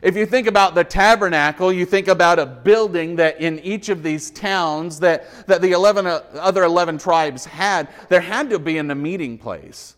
If 0.00 0.16
you 0.16 0.26
think 0.26 0.46
about 0.46 0.74
the 0.74 0.84
tabernacle, 0.84 1.72
you 1.72 1.84
think 1.84 2.08
about 2.08 2.38
a 2.38 2.46
building 2.46 3.16
that 3.16 3.40
in 3.40 3.58
each 3.60 3.88
of 3.88 4.02
these 4.02 4.30
towns 4.30 5.00
that, 5.00 5.46
that 5.46 5.60
the 5.60 5.72
11, 5.72 6.06
uh, 6.06 6.22
other 6.34 6.64
11 6.64 6.98
tribes 6.98 7.44
had, 7.44 7.88
there 8.08 8.20
had 8.20 8.50
to 8.50 8.58
be 8.58 8.78
in 8.78 8.90
a 8.90 8.94
meeting 8.94 9.38
place 9.38 9.96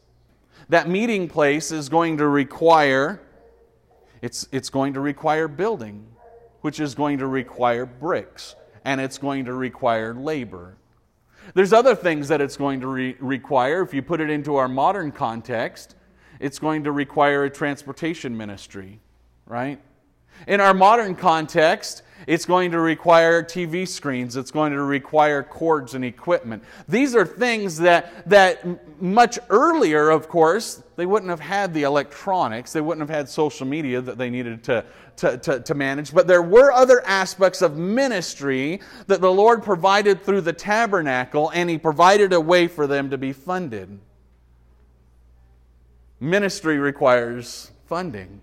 that 0.70 0.88
meeting 0.88 1.28
place 1.28 1.72
is 1.72 1.88
going 1.88 2.16
to 2.16 2.28
require 2.28 3.20
it's, 4.22 4.46
it's 4.52 4.70
going 4.70 4.92
to 4.94 5.00
require 5.00 5.48
building, 5.48 6.06
which 6.60 6.78
is 6.78 6.94
going 6.94 7.18
to 7.18 7.26
require 7.26 7.86
bricks, 7.86 8.54
and 8.84 9.00
it's 9.00 9.16
going 9.18 9.46
to 9.46 9.54
require 9.54 10.14
labor. 10.14 10.76
There's 11.54 11.72
other 11.72 11.94
things 11.94 12.28
that 12.28 12.42
it's 12.42 12.56
going 12.56 12.80
to 12.80 12.86
re- 12.86 13.16
require. 13.18 13.80
If 13.80 13.94
you 13.94 14.02
put 14.02 14.20
it 14.20 14.28
into 14.28 14.56
our 14.56 14.68
modern 14.68 15.10
context, 15.10 15.96
it's 16.38 16.58
going 16.58 16.84
to 16.84 16.92
require 16.92 17.44
a 17.44 17.50
transportation 17.50 18.36
ministry, 18.36 19.00
right? 19.46 19.80
In 20.46 20.60
our 20.60 20.74
modern 20.74 21.14
context, 21.14 22.02
it's 22.26 22.44
going 22.44 22.70
to 22.72 22.80
require 22.80 23.42
TV 23.42 23.88
screens. 23.88 24.36
It's 24.36 24.50
going 24.50 24.72
to 24.72 24.82
require 24.82 25.42
cords 25.42 25.94
and 25.94 26.04
equipment. 26.04 26.62
These 26.88 27.14
are 27.14 27.24
things 27.24 27.78
that, 27.78 28.28
that 28.28 29.02
much 29.02 29.38
earlier, 29.48 30.10
of 30.10 30.28
course, 30.28 30.82
they 30.96 31.06
wouldn't 31.06 31.30
have 31.30 31.40
had 31.40 31.72
the 31.72 31.84
electronics. 31.84 32.72
They 32.72 32.80
wouldn't 32.80 33.08
have 33.08 33.16
had 33.16 33.28
social 33.28 33.66
media 33.66 34.00
that 34.02 34.18
they 34.18 34.28
needed 34.28 34.62
to, 34.64 34.84
to, 35.16 35.38
to, 35.38 35.60
to 35.60 35.74
manage. 35.74 36.12
But 36.12 36.26
there 36.26 36.42
were 36.42 36.72
other 36.72 37.04
aspects 37.06 37.62
of 37.62 37.76
ministry 37.76 38.80
that 39.06 39.20
the 39.20 39.32
Lord 39.32 39.62
provided 39.62 40.22
through 40.22 40.42
the 40.42 40.52
tabernacle, 40.52 41.50
and 41.54 41.70
He 41.70 41.78
provided 41.78 42.32
a 42.32 42.40
way 42.40 42.68
for 42.68 42.86
them 42.86 43.10
to 43.10 43.18
be 43.18 43.32
funded. 43.32 43.98
Ministry 46.20 46.78
requires 46.78 47.70
funding. 47.86 48.42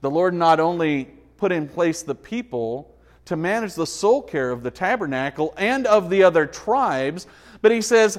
The 0.00 0.10
Lord 0.10 0.34
not 0.34 0.60
only 0.60 1.04
put 1.36 1.52
in 1.52 1.68
place 1.68 2.02
the 2.02 2.14
people 2.14 2.94
to 3.26 3.36
manage 3.36 3.74
the 3.74 3.86
soul 3.86 4.22
care 4.22 4.50
of 4.50 4.62
the 4.62 4.70
tabernacle 4.70 5.54
and 5.56 5.86
of 5.86 6.10
the 6.10 6.22
other 6.22 6.46
tribes, 6.46 7.26
but 7.62 7.70
he 7.70 7.80
says, 7.80 8.18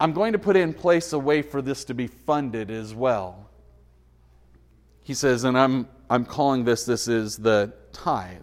I'm 0.00 0.12
going 0.12 0.32
to 0.32 0.38
put 0.38 0.56
in 0.56 0.74
place 0.74 1.12
a 1.12 1.18
way 1.18 1.42
for 1.42 1.62
this 1.62 1.84
to 1.86 1.94
be 1.94 2.06
funded 2.06 2.70
as 2.70 2.94
well. 2.94 3.48
He 5.02 5.14
says, 5.14 5.44
and 5.44 5.56
I'm, 5.56 5.88
I'm 6.10 6.24
calling 6.24 6.64
this, 6.64 6.84
this 6.84 7.08
is 7.08 7.36
the 7.36 7.72
tithe. 7.92 8.40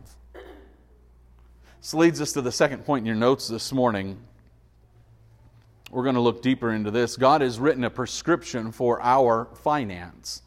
This 1.81 1.93
leads 1.93 2.22
us 2.22 2.34
to 2.34 2.41
the 2.41 2.51
second 2.51 2.86
point 2.86 3.03
in 3.03 3.08
your 3.08 3.15
notes 3.15 3.48
this 3.48 3.74
morning. 3.74 4.17
We're 5.89 6.03
going 6.03 6.15
to 6.15 6.22
look 6.22 6.41
deeper 6.41 6.72
into 6.72 6.91
this. 6.91 7.17
God 7.17 7.41
has 7.41 7.60
written 7.60 7.84
a 7.84 7.89
prescription 7.89 8.72
for 8.72 9.01
our 9.01 9.50
finance. 9.55 10.43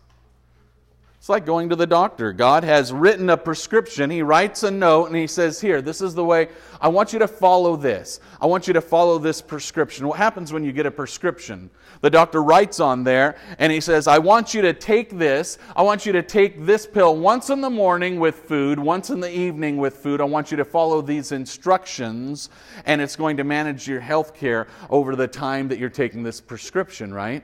It's 1.24 1.30
like 1.30 1.46
going 1.46 1.70
to 1.70 1.76
the 1.76 1.86
doctor. 1.86 2.34
God 2.34 2.64
has 2.64 2.92
written 2.92 3.30
a 3.30 3.36
prescription. 3.38 4.10
He 4.10 4.20
writes 4.20 4.62
a 4.62 4.70
note 4.70 5.06
and 5.06 5.16
he 5.16 5.26
says, 5.26 5.58
Here, 5.58 5.80
this 5.80 6.02
is 6.02 6.14
the 6.14 6.22
way. 6.22 6.48
I 6.82 6.88
want 6.88 7.14
you 7.14 7.18
to 7.20 7.26
follow 7.26 7.76
this. 7.76 8.20
I 8.42 8.44
want 8.44 8.66
you 8.66 8.74
to 8.74 8.82
follow 8.82 9.16
this 9.16 9.40
prescription. 9.40 10.06
What 10.06 10.18
happens 10.18 10.52
when 10.52 10.64
you 10.64 10.70
get 10.70 10.84
a 10.84 10.90
prescription? 10.90 11.70
The 12.02 12.10
doctor 12.10 12.42
writes 12.42 12.78
on 12.78 13.04
there 13.04 13.38
and 13.58 13.72
he 13.72 13.80
says, 13.80 14.06
I 14.06 14.18
want 14.18 14.52
you 14.52 14.60
to 14.60 14.74
take 14.74 15.16
this. 15.16 15.56
I 15.74 15.80
want 15.80 16.04
you 16.04 16.12
to 16.12 16.22
take 16.22 16.66
this 16.66 16.86
pill 16.86 17.16
once 17.16 17.48
in 17.48 17.62
the 17.62 17.70
morning 17.70 18.20
with 18.20 18.40
food, 18.40 18.78
once 18.78 19.08
in 19.08 19.20
the 19.20 19.34
evening 19.34 19.78
with 19.78 19.96
food. 19.96 20.20
I 20.20 20.24
want 20.24 20.50
you 20.50 20.58
to 20.58 20.64
follow 20.66 21.00
these 21.00 21.32
instructions 21.32 22.50
and 22.84 23.00
it's 23.00 23.16
going 23.16 23.38
to 23.38 23.44
manage 23.44 23.88
your 23.88 24.00
health 24.00 24.34
care 24.34 24.66
over 24.90 25.16
the 25.16 25.26
time 25.26 25.68
that 25.68 25.78
you're 25.78 25.88
taking 25.88 26.22
this 26.22 26.42
prescription, 26.42 27.14
right? 27.14 27.42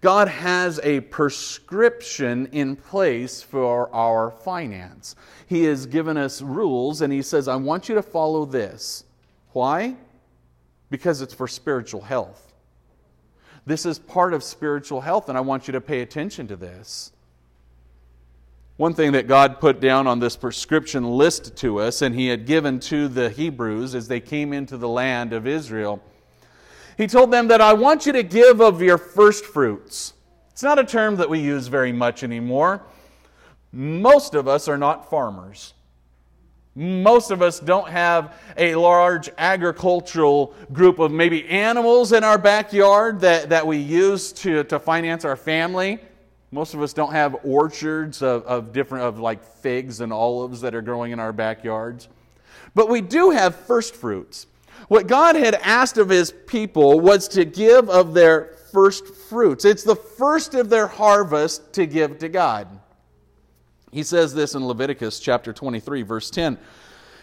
God 0.00 0.28
has 0.28 0.80
a 0.82 1.00
prescription 1.00 2.46
in 2.52 2.76
place 2.76 3.42
for 3.42 3.94
our 3.94 4.30
finance. 4.30 5.16
He 5.46 5.64
has 5.64 5.86
given 5.86 6.16
us 6.16 6.40
rules 6.40 7.02
and 7.02 7.12
He 7.12 7.22
says, 7.22 7.48
I 7.48 7.56
want 7.56 7.88
you 7.88 7.94
to 7.96 8.02
follow 8.02 8.44
this. 8.44 9.04
Why? 9.52 9.96
Because 10.90 11.20
it's 11.20 11.34
for 11.34 11.48
spiritual 11.48 12.00
health. 12.00 12.52
This 13.66 13.84
is 13.84 13.98
part 13.98 14.32
of 14.32 14.42
spiritual 14.42 15.00
health, 15.00 15.28
and 15.28 15.36
I 15.36 15.42
want 15.42 15.68
you 15.68 15.72
to 15.72 15.80
pay 15.80 16.00
attention 16.00 16.48
to 16.48 16.56
this. 16.56 17.12
One 18.78 18.94
thing 18.94 19.12
that 19.12 19.28
God 19.28 19.60
put 19.60 19.80
down 19.80 20.06
on 20.06 20.20
this 20.20 20.36
prescription 20.36 21.04
list 21.04 21.54
to 21.58 21.80
us, 21.80 22.00
and 22.00 22.14
He 22.14 22.28
had 22.28 22.46
given 22.46 22.80
to 22.80 23.08
the 23.08 23.28
Hebrews 23.28 23.94
as 23.94 24.08
they 24.08 24.20
came 24.20 24.54
into 24.54 24.78
the 24.78 24.88
land 24.88 25.34
of 25.34 25.46
Israel, 25.46 26.02
he 27.00 27.06
told 27.06 27.30
them 27.30 27.48
that 27.48 27.62
I 27.62 27.72
want 27.72 28.04
you 28.04 28.12
to 28.12 28.22
give 28.22 28.60
of 28.60 28.82
your 28.82 28.98
first 28.98 29.46
fruits. 29.46 30.12
It's 30.50 30.62
not 30.62 30.78
a 30.78 30.84
term 30.84 31.16
that 31.16 31.30
we 31.30 31.38
use 31.38 31.66
very 31.66 31.92
much 31.92 32.22
anymore. 32.22 32.82
Most 33.72 34.34
of 34.34 34.46
us 34.46 34.68
are 34.68 34.76
not 34.76 35.08
farmers. 35.08 35.72
Most 36.74 37.30
of 37.30 37.40
us 37.40 37.58
don't 37.58 37.88
have 37.88 38.38
a 38.58 38.74
large 38.74 39.30
agricultural 39.38 40.54
group 40.74 40.98
of 40.98 41.10
maybe 41.10 41.48
animals 41.48 42.12
in 42.12 42.22
our 42.22 42.36
backyard 42.36 43.20
that, 43.20 43.48
that 43.48 43.66
we 43.66 43.78
use 43.78 44.30
to, 44.34 44.62
to 44.64 44.78
finance 44.78 45.24
our 45.24 45.36
family. 45.36 46.00
Most 46.50 46.74
of 46.74 46.82
us 46.82 46.92
don't 46.92 47.12
have 47.12 47.34
orchards 47.44 48.20
of, 48.20 48.44
of 48.44 48.74
different, 48.74 49.06
of 49.06 49.18
like 49.18 49.42
figs 49.42 50.02
and 50.02 50.12
olives 50.12 50.60
that 50.60 50.74
are 50.74 50.82
growing 50.82 51.12
in 51.12 51.18
our 51.18 51.32
backyards. 51.32 52.08
But 52.74 52.90
we 52.90 53.00
do 53.00 53.30
have 53.30 53.56
first 53.56 53.96
fruits. 53.96 54.46
What 54.90 55.06
God 55.06 55.36
had 55.36 55.54
asked 55.54 55.98
of 55.98 56.08
his 56.08 56.32
people 56.32 56.98
was 56.98 57.28
to 57.28 57.44
give 57.44 57.88
of 57.88 58.12
their 58.12 58.56
first 58.72 59.06
fruits. 59.06 59.64
It's 59.64 59.84
the 59.84 59.94
first 59.94 60.54
of 60.54 60.68
their 60.68 60.88
harvest 60.88 61.72
to 61.74 61.86
give 61.86 62.18
to 62.18 62.28
God. 62.28 62.66
He 63.92 64.02
says 64.02 64.34
this 64.34 64.56
in 64.56 64.66
Leviticus 64.66 65.20
chapter 65.20 65.52
23, 65.52 66.02
verse 66.02 66.28
10. 66.28 66.58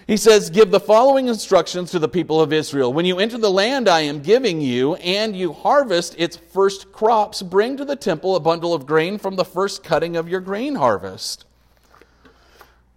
He 0.07 0.15
says, 0.15 0.49
Give 0.49 0.71
the 0.71 0.79
following 0.79 1.27
instructions 1.27 1.91
to 1.91 1.99
the 1.99 2.07
people 2.07 2.39
of 2.39 2.53
Israel. 2.53 2.93
When 2.93 3.05
you 3.05 3.19
enter 3.19 3.37
the 3.37 3.51
land 3.51 3.89
I 3.89 3.99
am 3.99 4.21
giving 4.21 4.61
you, 4.61 4.95
and 4.95 5.35
you 5.35 5.51
harvest 5.51 6.15
its 6.17 6.37
first 6.37 6.93
crops, 6.93 7.41
bring 7.41 7.75
to 7.75 7.83
the 7.83 7.97
temple 7.97 8.37
a 8.37 8.39
bundle 8.39 8.73
of 8.73 8.85
grain 8.85 9.17
from 9.17 9.35
the 9.35 9.43
first 9.43 9.83
cutting 9.83 10.15
of 10.15 10.29
your 10.29 10.39
grain 10.39 10.75
harvest. 10.75 11.43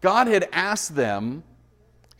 God 0.00 0.28
had 0.28 0.48
asked 0.52 0.94
them 0.94 1.42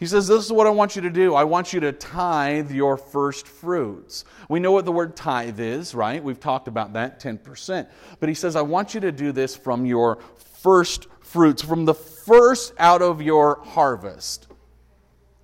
he 0.01 0.07
says, 0.07 0.27
This 0.27 0.47
is 0.47 0.51
what 0.51 0.67
I 0.67 0.71
want 0.71 0.97
you 0.97 1.03
to 1.03 1.11
do. 1.11 1.35
I 1.35 1.45
want 1.45 1.75
you 1.75 1.81
to 1.81 1.93
tithe 1.93 2.71
your 2.73 2.97
first 2.97 3.47
fruits. 3.47 4.25
We 4.49 4.59
know 4.59 4.73
what 4.73 4.87
the 4.87 4.93
word 4.93 5.15
tithe 5.15 5.61
is, 5.61 5.95
right? 5.95 6.25
We've 6.25 6.41
talked 6.41 6.69
about 6.69 6.95
that 6.95 7.21
10%. 7.21 7.87
But 8.19 8.29
he 8.31 8.35
says, 8.35 8.57
I 8.57 8.63
want 8.63 8.95
you 8.95 9.01
to 9.01 9.13
do 9.13 9.31
this 9.31 9.55
from 9.55 9.85
your 9.85 10.19
first 10.63 11.07
fruits, 11.21 11.61
from 11.61 11.85
the 11.85 11.93
first 11.93 12.73
out 12.79 13.03
of 13.03 13.21
your 13.21 13.61
harvest. 13.63 14.47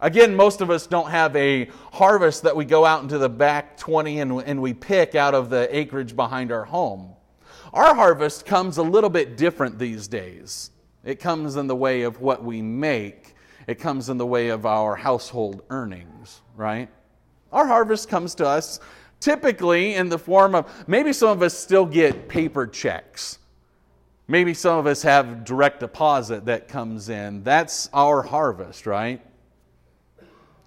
Again, 0.01 0.35
most 0.35 0.63
of 0.63 0.71
us 0.71 0.87
don't 0.87 1.11
have 1.11 1.37
a 1.37 1.71
harvest 1.93 2.43
that 2.45 2.57
we 2.57 2.65
go 2.65 2.87
out 2.87 3.03
into 3.03 3.19
the 3.19 3.29
back 3.29 3.77
20 3.77 4.21
and, 4.21 4.33
and 4.41 4.63
we 4.63 4.73
pick 4.73 5.15
out 5.15 5.35
of 5.35 5.51
the 5.51 5.75
acreage 5.77 6.17
behind 6.17 6.51
our 6.51 6.65
home. 6.65 7.15
Our 7.75 7.95
harvest 7.95 8.47
comes 8.47 8.79
a 8.79 8.83
little 8.83 9.11
bit 9.11 9.37
different 9.37 9.79
these 9.79 10.09
days. 10.09 10.71
It 11.05 11.21
comes 11.21 11.57
in 11.57 11.67
the 11.67 11.77
way 11.77 12.03
of 12.03 12.23
what 12.23 12.43
we 12.43 12.63
make 12.63 13.26
it 13.67 13.79
comes 13.79 14.09
in 14.09 14.19
the 14.19 14.27
way 14.27 14.49
of 14.49 14.65
our 14.67 14.97
household 14.97 15.63
earnings, 15.71 16.41
right? 16.57 16.89
Our 17.53 17.67
harvest 17.67 18.09
comes 18.09 18.35
to 18.37 18.47
us 18.47 18.81
typically 19.21 19.95
in 19.95 20.09
the 20.09 20.19
form 20.19 20.55
of 20.55 20.71
maybe 20.87 21.13
some 21.13 21.31
of 21.31 21.43
us 21.43 21.57
still 21.59 21.87
get 21.87 22.29
paper 22.29 22.67
checks. 22.67 23.39
Maybe 24.29 24.55
some 24.55 24.79
of 24.79 24.87
us 24.87 25.03
have 25.03 25.45
direct 25.45 25.81
deposit 25.81 26.47
that 26.47 26.69
comes 26.69 27.09
in. 27.09 27.43
That's 27.45 27.89
our 27.93 28.23
harvest, 28.23 28.87
right? 28.87 29.25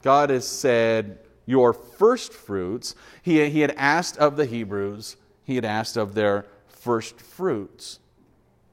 God 0.01 0.29
has 0.29 0.47
said, 0.47 1.19
Your 1.45 1.73
first 1.73 2.33
fruits, 2.33 2.95
he, 3.21 3.49
he 3.49 3.59
had 3.59 3.71
asked 3.71 4.17
of 4.17 4.37
the 4.37 4.45
Hebrews, 4.45 5.17
he 5.43 5.55
had 5.55 5.65
asked 5.65 5.97
of 5.97 6.15
their 6.15 6.45
first 6.67 7.19
fruits. 7.19 7.99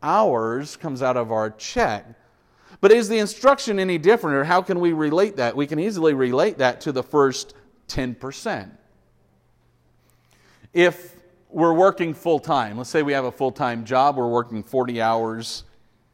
Ours 0.02 0.76
comes 0.76 1.02
out 1.02 1.16
of 1.16 1.32
our 1.32 1.50
check. 1.50 2.06
But 2.80 2.92
is 2.92 3.08
the 3.08 3.18
instruction 3.18 3.78
any 3.78 3.98
different, 3.98 4.36
or 4.36 4.44
how 4.44 4.62
can 4.62 4.80
we 4.80 4.92
relate 4.92 5.36
that? 5.36 5.56
We 5.56 5.66
can 5.66 5.78
easily 5.78 6.14
relate 6.14 6.58
that 6.58 6.80
to 6.82 6.92
the 6.92 7.02
first 7.02 7.54
10%. 7.88 8.70
If 10.72 11.14
we're 11.48 11.72
working 11.72 12.12
full 12.12 12.38
time, 12.38 12.76
let's 12.76 12.90
say 12.90 13.02
we 13.02 13.12
have 13.14 13.24
a 13.24 13.32
full 13.32 13.52
time 13.52 13.84
job, 13.84 14.16
we're 14.16 14.28
working 14.28 14.62
40 14.62 15.00
hours 15.00 15.64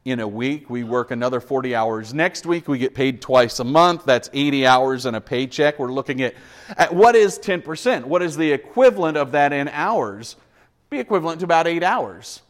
in 0.05 0.19
a 0.19 0.27
week, 0.27 0.69
we 0.69 0.83
work 0.83 1.11
another 1.11 1.39
40 1.39 1.75
hours 1.75 2.13
next 2.13 2.45
week, 2.45 2.67
we 2.67 2.77
get 2.77 2.93
paid 2.93 3.21
twice 3.21 3.59
a 3.59 3.63
month, 3.63 4.05
that's 4.05 4.29
80 4.33 4.65
hours 4.65 5.05
in 5.05 5.15
a 5.15 5.21
paycheck. 5.21 5.79
We're 5.79 5.91
looking 5.91 6.21
at, 6.21 6.35
at 6.77 6.93
what 6.93 7.15
is 7.15 7.39
10%? 7.39 8.03
What 8.03 8.21
is 8.21 8.35
the 8.35 8.51
equivalent 8.51 9.17
of 9.17 9.31
that 9.31 9.53
in 9.53 9.69
hours? 9.69 10.35
Be 10.89 10.99
equivalent 10.99 11.39
to 11.39 11.45
about 11.45 11.67
eight 11.67 11.83
hours, 11.83 12.41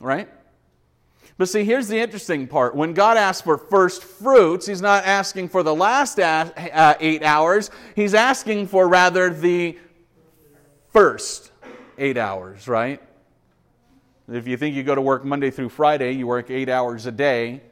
right? 0.00 0.28
But 1.42 1.48
see, 1.48 1.64
here's 1.64 1.88
the 1.88 1.98
interesting 1.98 2.46
part. 2.46 2.76
When 2.76 2.94
God 2.94 3.16
asks 3.16 3.42
for 3.42 3.58
first 3.58 4.04
fruits, 4.04 4.64
He's 4.64 4.80
not 4.80 5.04
asking 5.04 5.48
for 5.48 5.64
the 5.64 5.74
last 5.74 6.20
uh, 6.20 6.94
eight 7.00 7.24
hours, 7.24 7.68
He's 7.96 8.14
asking 8.14 8.68
for 8.68 8.86
rather 8.86 9.28
the 9.28 9.76
first 10.92 11.50
eight 11.98 12.16
hours, 12.16 12.68
right? 12.68 13.02
If 14.30 14.46
you 14.46 14.56
think 14.56 14.76
you 14.76 14.84
go 14.84 14.94
to 14.94 15.00
work 15.00 15.24
Monday 15.24 15.50
through 15.50 15.70
Friday, 15.70 16.12
you 16.12 16.28
work 16.28 16.48
eight 16.48 16.68
hours 16.68 17.06
a 17.06 17.10
day. 17.10 17.62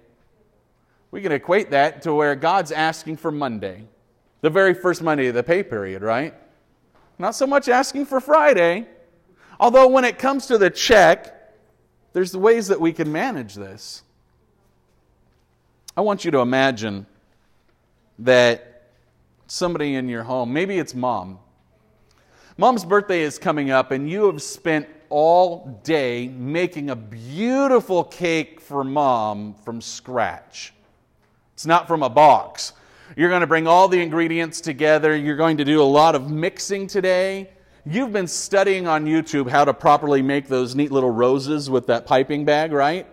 We 1.12 1.22
can 1.22 1.30
equate 1.30 1.70
that 1.70 2.02
to 2.02 2.12
where 2.12 2.34
God's 2.34 2.72
asking 2.72 3.18
for 3.18 3.30
Monday, 3.30 3.84
the 4.40 4.50
very 4.50 4.74
first 4.74 5.00
Monday 5.00 5.28
of 5.28 5.36
the 5.36 5.44
pay 5.44 5.62
period, 5.62 6.02
right? 6.02 6.34
Not 7.20 7.36
so 7.36 7.46
much 7.46 7.68
asking 7.68 8.06
for 8.06 8.18
Friday. 8.18 8.88
Although, 9.60 9.86
when 9.86 10.04
it 10.04 10.18
comes 10.18 10.46
to 10.46 10.58
the 10.58 10.70
check, 10.70 11.39
there's 12.12 12.36
ways 12.36 12.68
that 12.68 12.80
we 12.80 12.92
can 12.92 13.10
manage 13.10 13.54
this. 13.54 14.02
I 15.96 16.00
want 16.02 16.24
you 16.24 16.30
to 16.30 16.38
imagine 16.38 17.06
that 18.20 18.90
somebody 19.46 19.94
in 19.94 20.08
your 20.08 20.22
home, 20.22 20.52
maybe 20.52 20.78
it's 20.78 20.94
mom. 20.94 21.38
Mom's 22.56 22.84
birthday 22.84 23.22
is 23.22 23.38
coming 23.38 23.70
up, 23.70 23.90
and 23.90 24.08
you 24.08 24.26
have 24.26 24.42
spent 24.42 24.88
all 25.08 25.80
day 25.82 26.28
making 26.28 26.90
a 26.90 26.96
beautiful 26.96 28.04
cake 28.04 28.60
for 28.60 28.84
mom 28.84 29.54
from 29.64 29.80
scratch. 29.80 30.72
It's 31.54 31.66
not 31.66 31.88
from 31.88 32.02
a 32.02 32.08
box. 32.08 32.72
You're 33.16 33.28
going 33.28 33.40
to 33.40 33.46
bring 33.46 33.66
all 33.66 33.88
the 33.88 34.00
ingredients 34.00 34.60
together. 34.60 35.16
You're 35.16 35.36
going 35.36 35.56
to 35.56 35.64
do 35.64 35.82
a 35.82 35.84
lot 35.84 36.14
of 36.14 36.30
mixing 36.30 36.86
today. 36.86 37.50
You've 37.86 38.12
been 38.12 38.26
studying 38.26 38.86
on 38.86 39.06
YouTube 39.06 39.48
how 39.48 39.64
to 39.64 39.72
properly 39.72 40.20
make 40.20 40.48
those 40.48 40.74
neat 40.74 40.92
little 40.92 41.10
roses 41.10 41.70
with 41.70 41.86
that 41.86 42.06
piping 42.06 42.44
bag, 42.44 42.72
right? 42.72 43.06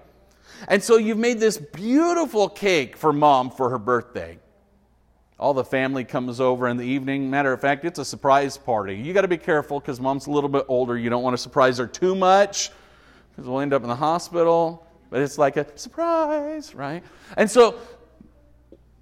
And 0.67 0.83
so 0.83 0.97
you've 0.97 1.17
made 1.17 1.39
this 1.39 1.57
beautiful 1.57 2.49
cake 2.49 2.97
for 2.97 3.13
mom 3.13 3.49
for 3.49 3.69
her 3.69 3.77
birthday. 3.77 4.39
All 5.39 5.53
the 5.53 5.63
family 5.63 6.03
comes 6.03 6.41
over 6.41 6.67
in 6.67 6.77
the 6.77 6.83
evening. 6.83 7.29
Matter 7.29 7.53
of 7.53 7.61
fact, 7.61 7.85
it's 7.85 7.99
a 7.99 8.05
surprise 8.05 8.57
party. 8.57 8.95
You 8.95 9.13
got 9.13 9.21
to 9.21 9.27
be 9.27 9.37
careful 9.37 9.79
because 9.79 10.01
mom's 10.01 10.27
a 10.27 10.31
little 10.31 10.49
bit 10.49 10.65
older. 10.67 10.97
You 10.97 11.09
don't 11.09 11.23
want 11.23 11.35
to 11.35 11.41
surprise 11.41 11.77
her 11.77 11.87
too 11.87 12.15
much 12.15 12.71
because 13.31 13.47
we'll 13.47 13.61
end 13.61 13.71
up 13.71 13.83
in 13.83 13.87
the 13.87 13.95
hospital. 13.95 14.85
But 15.09 15.21
it's 15.21 15.37
like 15.37 15.55
a 15.55 15.65
surprise, 15.77 16.75
right? 16.75 17.03
And 17.37 17.49
so 17.49 17.79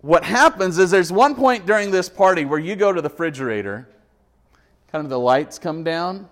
what 0.02 0.24
happens 0.24 0.78
is 0.78 0.92
there's 0.92 1.12
one 1.12 1.34
point 1.34 1.66
during 1.66 1.90
this 1.90 2.10
party 2.10 2.46
where 2.46 2.60
you 2.60 2.76
go 2.76 2.94
to 2.94 3.02
the 3.02 3.10
refrigerator 3.10 3.88
kind 4.92 5.04
of 5.04 5.10
the 5.10 5.20
lights 5.20 5.60
come 5.60 5.84
down. 5.84 6.30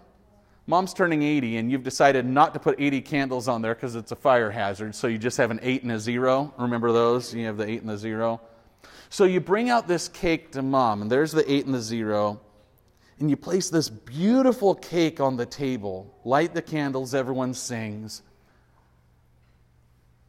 Mom's 0.66 0.94
turning 0.94 1.24
80, 1.24 1.58
and 1.58 1.72
you've 1.72 1.84
decided 1.84 2.26
not 2.26 2.54
to 2.54 2.60
put 2.60 2.80
80 2.80 3.02
candles 3.02 3.48
on 3.50 3.62
there 3.62 3.76
because 3.76 3.96
it's 3.96 4.14
a 4.14 4.16
fire 4.16 4.50
hazard. 4.50 4.96
So 4.96 5.08
you 5.08 5.18
just 5.18 5.36
have 5.38 5.52
an 5.52 5.60
8 5.62 5.84
and 5.84 5.92
a 5.92 6.00
0. 6.00 6.54
Remember 6.58 6.94
those? 6.94 7.34
You 7.34 7.46
have 7.48 7.58
the 7.58 7.68
8 7.68 7.82
and 7.82 7.90
the 7.90 7.98
0. 7.98 8.40
So 9.10 9.26
you 9.26 9.42
bring 9.42 9.70
out 9.70 9.88
this 9.88 10.08
cake 10.08 10.52
to 10.54 10.62
mom, 10.62 11.02
and 11.02 11.12
there's 11.12 11.34
the 11.34 11.50
8 11.52 11.66
and 11.66 11.76
the 11.76 11.82
0. 11.82 12.40
And 13.20 13.30
you 13.30 13.36
place 13.36 13.70
this 13.70 13.90
beautiful 13.90 14.74
cake 14.74 15.20
on 15.20 15.36
the 15.36 15.46
table, 15.46 16.18
light 16.24 16.54
the 16.54 16.62
candles, 16.62 17.14
everyone 17.14 17.54
sings. 17.54 18.22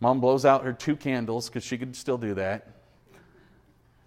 Mom 0.01 0.21
blows 0.21 0.45
out 0.45 0.65
her 0.65 0.73
two 0.73 0.97
candles 0.97 1.49
because 1.49 1.65
she 1.65 1.79
could 1.79 1.97
still 1.97 2.19
do 2.19 2.35
that. 2.35 2.69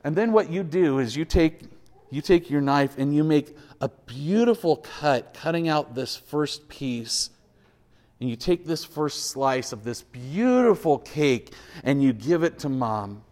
And 0.04 0.16
then 0.16 0.32
what 0.32 0.50
you 0.52 0.64
do 0.64 1.00
is 1.00 1.16
you 1.16 1.26
take 1.26 1.62
you 2.10 2.22
take 2.22 2.50
your 2.50 2.62
knife 2.62 2.98
and 2.98 3.14
you 3.14 3.24
make 3.24 3.56
a 3.82 3.90
beautiful 3.90 4.78
cut, 4.78 5.34
cutting 5.34 5.68
out 5.68 5.96
this 5.96 6.16
first 6.16 6.70
piece. 6.70 7.30
And 8.20 8.30
you 8.30 8.36
take 8.36 8.66
this 8.66 8.84
first 8.84 9.30
slice 9.30 9.74
of 9.74 9.84
this 9.84 10.02
beautiful 10.02 10.98
cake 10.98 11.54
and 11.84 12.02
you 12.02 12.14
give 12.14 12.44
it 12.44 12.60
to 12.60 12.70
mom. 12.70 13.24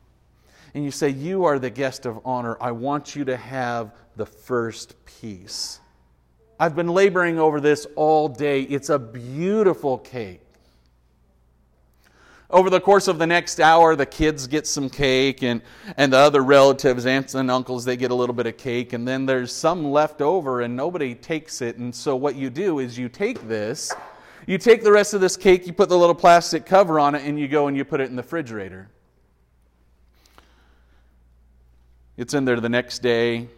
And 0.73 0.83
you 0.83 0.91
say, 0.91 1.09
You 1.09 1.45
are 1.45 1.57
the 1.57 1.69
guest 1.69 2.05
of 2.05 2.19
honor. 2.25 2.57
I 2.61 2.71
want 2.71 3.15
you 3.15 3.25
to 3.25 3.37
have 3.37 3.93
the 4.15 4.25
first 4.25 4.93
piece. 5.05 5.79
I've 6.59 6.75
been 6.75 6.89
laboring 6.89 7.39
over 7.39 7.59
this 7.59 7.87
all 7.95 8.29
day. 8.29 8.61
It's 8.61 8.89
a 8.89 8.99
beautiful 8.99 9.97
cake. 9.97 10.44
Over 12.49 12.69
the 12.69 12.79
course 12.79 13.07
of 13.07 13.17
the 13.17 13.25
next 13.25 13.59
hour, 13.59 13.95
the 13.95 14.05
kids 14.05 14.45
get 14.45 14.67
some 14.67 14.87
cake, 14.87 15.41
and, 15.41 15.63
and 15.97 16.13
the 16.13 16.17
other 16.17 16.43
relatives, 16.43 17.07
aunts 17.07 17.33
and 17.33 17.49
uncles, 17.49 17.85
they 17.85 17.97
get 17.97 18.11
a 18.11 18.15
little 18.15 18.35
bit 18.35 18.45
of 18.45 18.55
cake, 18.55 18.93
and 18.93 19.07
then 19.07 19.25
there's 19.25 19.51
some 19.51 19.91
left 19.91 20.21
over, 20.21 20.61
and 20.61 20.75
nobody 20.75 21.15
takes 21.15 21.61
it. 21.61 21.77
And 21.77 21.93
so, 21.93 22.15
what 22.15 22.35
you 22.35 22.51
do 22.51 22.77
is 22.77 22.99
you 22.99 23.09
take 23.09 23.47
this, 23.47 23.91
you 24.45 24.59
take 24.59 24.83
the 24.83 24.91
rest 24.91 25.15
of 25.15 25.21
this 25.21 25.35
cake, 25.35 25.65
you 25.65 25.73
put 25.73 25.89
the 25.89 25.97
little 25.97 26.13
plastic 26.13 26.67
cover 26.67 26.99
on 26.99 27.15
it, 27.15 27.23
and 27.23 27.39
you 27.39 27.47
go 27.47 27.67
and 27.67 27.75
you 27.75 27.83
put 27.83 27.99
it 27.99 28.09
in 28.09 28.15
the 28.15 28.21
refrigerator. 28.21 28.89
It's 32.15 32.35
in 32.35 32.45
there 32.45 32.59
the 32.59 32.69
next 32.69 32.99
day. 32.99 33.49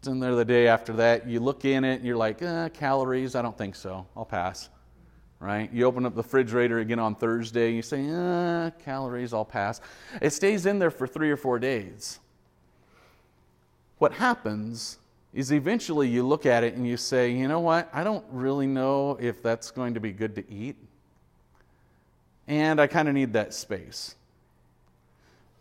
It's 0.00 0.08
in 0.08 0.18
there 0.18 0.34
the 0.34 0.44
day 0.44 0.66
after 0.66 0.94
that. 0.94 1.28
You 1.28 1.38
look 1.38 1.64
in 1.64 1.84
it, 1.84 1.94
and 1.94 2.04
you're 2.04 2.16
like, 2.16 2.42
eh, 2.42 2.70
calories? 2.70 3.36
I 3.36 3.42
don't 3.42 3.56
think 3.56 3.76
so. 3.76 4.04
I'll 4.16 4.24
pass 4.24 4.68
right? 5.40 5.72
You 5.72 5.84
open 5.84 6.04
up 6.04 6.14
the 6.14 6.22
refrigerator 6.22 6.78
again 6.80 6.98
on 6.98 7.14
Thursday, 7.14 7.68
and 7.68 7.76
you 7.76 7.82
say, 7.82 8.08
ah, 8.10 8.70
calories, 8.84 9.32
I'll 9.32 9.44
pass. 9.44 9.80
It 10.20 10.30
stays 10.30 10.66
in 10.66 10.78
there 10.78 10.90
for 10.90 11.06
three 11.06 11.30
or 11.30 11.36
four 11.36 11.58
days. 11.58 12.18
What 13.98 14.12
happens 14.12 14.98
is 15.34 15.52
eventually 15.52 16.08
you 16.08 16.26
look 16.26 16.46
at 16.46 16.64
it 16.64 16.74
and 16.74 16.86
you 16.86 16.96
say, 16.96 17.30
you 17.30 17.48
know 17.48 17.60
what, 17.60 17.88
I 17.92 18.02
don't 18.02 18.24
really 18.30 18.66
know 18.66 19.18
if 19.20 19.42
that's 19.42 19.70
going 19.70 19.94
to 19.94 20.00
be 20.00 20.12
good 20.12 20.34
to 20.36 20.50
eat. 20.50 20.76
And 22.46 22.80
I 22.80 22.86
kind 22.86 23.08
of 23.08 23.14
need 23.14 23.34
that 23.34 23.52
space. 23.52 24.14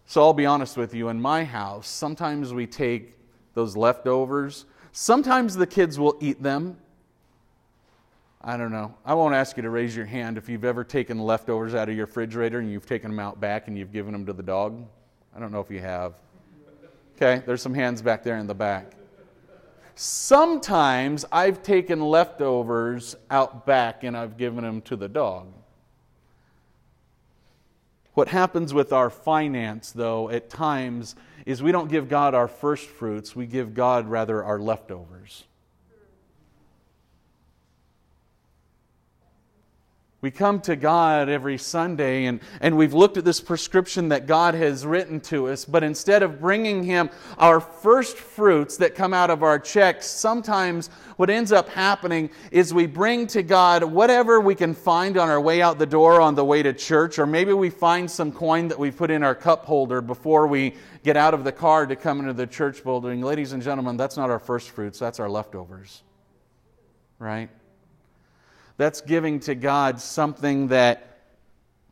So 0.06 0.22
I'll 0.22 0.34
be 0.34 0.46
honest 0.46 0.78
with 0.78 0.94
you, 0.94 1.10
in 1.10 1.20
my 1.20 1.44
house, 1.44 1.88
sometimes 1.88 2.54
we 2.54 2.66
take 2.66 3.14
those 3.56 3.76
leftovers. 3.76 4.66
Sometimes 4.94 5.56
the 5.56 5.68
kids 5.68 6.00
will 6.00 6.16
eat 6.22 6.42
them, 6.42 6.78
I 8.48 8.56
don't 8.56 8.72
know. 8.72 8.96
I 9.04 9.14
won't 9.14 9.36
ask 9.36 9.58
you 9.58 9.64
to 9.64 9.70
raise 9.70 9.94
your 9.94 10.06
hand 10.06 10.38
if 10.38 10.48
you've 10.48 10.64
ever 10.64 10.86
taken 10.86 11.20
leftovers 11.20 11.76
out 11.76 11.90
of 11.90 11.96
your 11.98 12.06
refrigerator 12.06 12.60
and 12.60 12.72
you've 12.72 12.86
taken 12.86 13.12
them 13.12 13.20
out 13.20 13.42
back 13.42 13.68
and 13.68 13.78
you've 13.78 13.92
given 13.92 14.14
them 14.14 14.26
to 14.26 14.32
the 14.32 14.42
dog. 14.42 14.86
I 15.36 15.40
don't 15.42 15.52
know 15.52 15.60
if 15.60 15.70
you 15.70 15.82
have. 15.82 16.14
Okay, 17.18 17.44
there's 17.46 17.62
some 17.62 17.74
hands 17.74 18.02
back 18.02 18.24
there 18.24 18.38
in 18.38 18.48
the 18.48 18.56
back. 18.56 18.94
Sometimes 19.96 21.26
I've 21.30 21.62
taken 21.62 22.00
leftovers 22.00 23.18
out 23.30 23.66
back 23.66 24.06
and 24.06 24.16
I've 24.16 24.38
given 24.38 24.64
them 24.64 24.80
to 24.84 24.96
the 24.96 25.10
dog. 25.10 25.52
What 28.14 28.30
happens 28.30 28.74
with 28.74 28.94
our 28.94 29.10
finance, 29.10 29.92
though, 29.92 30.30
at 30.30 30.50
times, 30.50 31.18
is 31.46 31.62
we 31.62 31.74
don't 31.74 31.92
give 31.92 32.08
God 32.08 32.34
our 32.34 32.48
first 32.48 32.88
fruits, 32.88 33.36
we 33.36 33.46
give 33.46 33.74
God 33.74 34.08
rather 34.08 34.42
our 34.42 34.58
leftovers. 34.58 35.44
We 40.20 40.32
come 40.32 40.62
to 40.62 40.76
God 40.76 41.30
every 41.30 41.60
Sunday 41.60 42.26
and, 42.26 42.40
and 42.60 42.76
we've 42.76 42.96
looked 42.96 43.18
at 43.18 43.26
this 43.26 43.40
prescription 43.40 44.10
that 44.10 44.26
God 44.26 44.56
has 44.56 44.84
written 44.84 45.20
to 45.22 45.50
us, 45.50 45.64
but 45.64 45.84
instead 45.84 46.24
of 46.24 46.42
bringing 46.42 46.84
Him 46.84 47.12
our 47.38 47.60
first 47.60 48.18
fruits 48.18 48.78
that 48.78 48.96
come 48.96 49.14
out 49.14 49.30
of 49.30 49.44
our 49.44 49.60
checks, 49.60 50.08
sometimes 50.08 50.88
what 51.18 51.30
ends 51.30 51.52
up 51.52 51.70
happening 51.70 52.32
is 52.50 52.74
we 52.74 52.88
bring 52.88 53.28
to 53.28 53.44
God 53.44 53.84
whatever 53.84 54.42
we 54.42 54.56
can 54.56 54.74
find 54.74 55.18
on 55.18 55.30
our 55.30 55.40
way 55.40 55.62
out 55.62 55.78
the 55.78 55.86
door 55.86 56.20
on 56.20 56.34
the 56.34 56.46
way 56.46 56.64
to 56.64 56.74
church, 56.74 57.20
or 57.20 57.28
maybe 57.28 57.54
we 57.54 57.70
find 57.70 58.10
some 58.10 58.32
coin 58.32 58.68
that 58.70 58.80
we 58.80 58.90
put 58.90 59.12
in 59.12 59.22
our 59.22 59.36
cup 59.36 59.66
holder 59.66 60.02
before 60.02 60.48
we 60.48 60.74
get 61.04 61.16
out 61.16 61.36
of 61.36 61.44
the 61.44 61.52
car 61.52 61.86
to 61.86 61.96
come 61.96 62.22
into 62.22 62.34
the 62.34 62.48
church 62.48 62.84
building. 62.84 63.22
Ladies 63.22 63.54
and 63.54 63.62
gentlemen, 63.62 63.98
that's 63.98 64.18
not 64.18 64.32
our 64.32 64.40
first 64.40 64.72
fruits, 64.72 64.98
that's 64.98 65.20
our 65.20 65.30
leftovers. 65.30 66.02
Right? 67.20 67.52
That's 68.78 69.02
giving 69.02 69.40
to 69.42 69.56
God 69.56 70.00
something 70.00 70.68
that, 70.68 71.20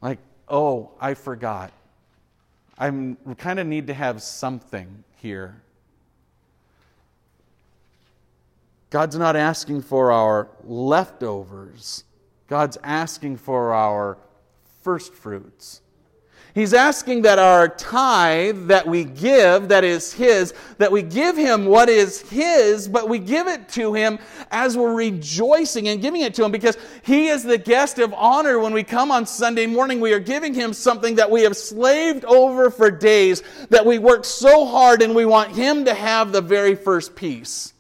like, 0.02 0.20
oh, 0.48 0.92
I 1.02 1.16
forgot. 1.16 1.72
I 2.78 2.90
kind 3.38 3.60
of 3.60 3.68
need 3.68 3.88
to 3.88 3.94
have 3.94 4.22
something 4.22 5.04
here. 5.18 5.62
God's 8.90 9.18
not 9.18 9.36
asking 9.36 9.82
for 9.82 10.12
our 10.12 10.48
leftovers, 10.64 12.04
God's 12.48 12.78
asking 12.84 13.38
for 13.38 13.74
our 13.74 14.18
first 14.84 15.14
fruits. 15.14 15.82
He's 16.56 16.74
asking 16.74 17.24
that 17.24 17.38
our 17.38 17.68
tithe 17.68 18.68
that 18.68 18.88
we 18.88 19.04
give, 19.04 19.68
that 19.68 19.84
is 19.84 20.14
His, 20.14 20.54
that 20.78 20.90
we 20.90 21.02
give 21.02 21.36
Him 21.36 21.66
what 21.66 21.90
is 21.90 22.22
His, 22.22 22.88
but 22.88 23.10
we 23.10 23.20
give 23.20 23.48
it 23.48 23.68
to 23.72 23.94
Him 23.94 24.20
as 24.52 24.78
we're 24.78 24.94
rejoicing 24.94 25.90
and 25.90 26.02
giving 26.02 26.22
it 26.22 26.34
to 26.36 26.46
Him 26.46 26.54
because 26.54 26.78
He 27.04 27.28
is 27.28 27.44
the 27.44 27.58
guest 27.58 28.00
of 28.00 28.14
honor. 28.14 28.58
When 28.58 28.72
we 28.72 28.84
come 28.84 29.12
on 29.12 29.26
Sunday 29.26 29.66
morning, 29.66 30.00
we 30.00 30.14
are 30.14 30.20
giving 30.20 30.54
Him 30.54 30.72
something 30.72 31.16
that 31.16 31.30
we 31.30 31.42
have 31.42 31.58
slaved 31.58 32.24
over 32.24 32.70
for 32.70 32.90
days, 32.90 33.44
that 33.70 33.86
we 33.86 34.00
worked 34.00 34.26
so 34.26 34.66
hard, 34.66 35.02
and 35.02 35.14
we 35.14 35.26
want 35.26 35.52
Him 35.52 35.84
to 35.84 35.94
have 35.94 36.32
the 36.32 36.40
very 36.42 36.76
first 36.76 37.18
piece. 37.18 37.74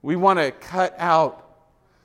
We 0.00 0.14
want 0.14 0.38
to 0.38 0.52
cut 0.52 0.94
out 0.96 1.47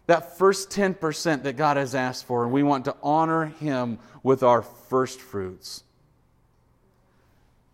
that 0.08 0.38
first 0.38 0.70
10% 0.70 1.44
that 1.44 1.58
God 1.58 1.78
has 1.78 1.96
asked 1.96 2.26
for, 2.26 2.44
and 2.44 2.52
we 2.52 2.64
want 2.64 2.86
to 2.86 2.96
honor 3.02 3.46
Him 3.46 4.00
with 4.22 4.44
our 4.44 4.62
first 4.62 5.22
fruits. 5.22 5.84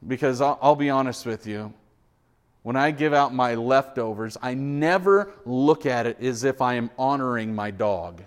Because 0.06 0.40
I'll, 0.40 0.60
I'll, 0.62 0.76
be 0.76 0.90
honest 0.90 1.26
with 1.26 1.48
you, 1.48 1.74
when 2.64 2.76
I 2.76 2.92
give 2.92 3.14
out 3.14 3.34
my 3.34 3.56
leftovers, 3.56 4.38
I 4.42 4.54
never 4.54 5.32
look 5.46 5.86
at 5.86 6.06
it 6.06 6.22
as 6.22 6.44
if 6.44 6.62
I 6.62 6.76
am 6.76 6.90
honoring 6.98 7.54
my 7.54 7.72
dog. 7.72 8.22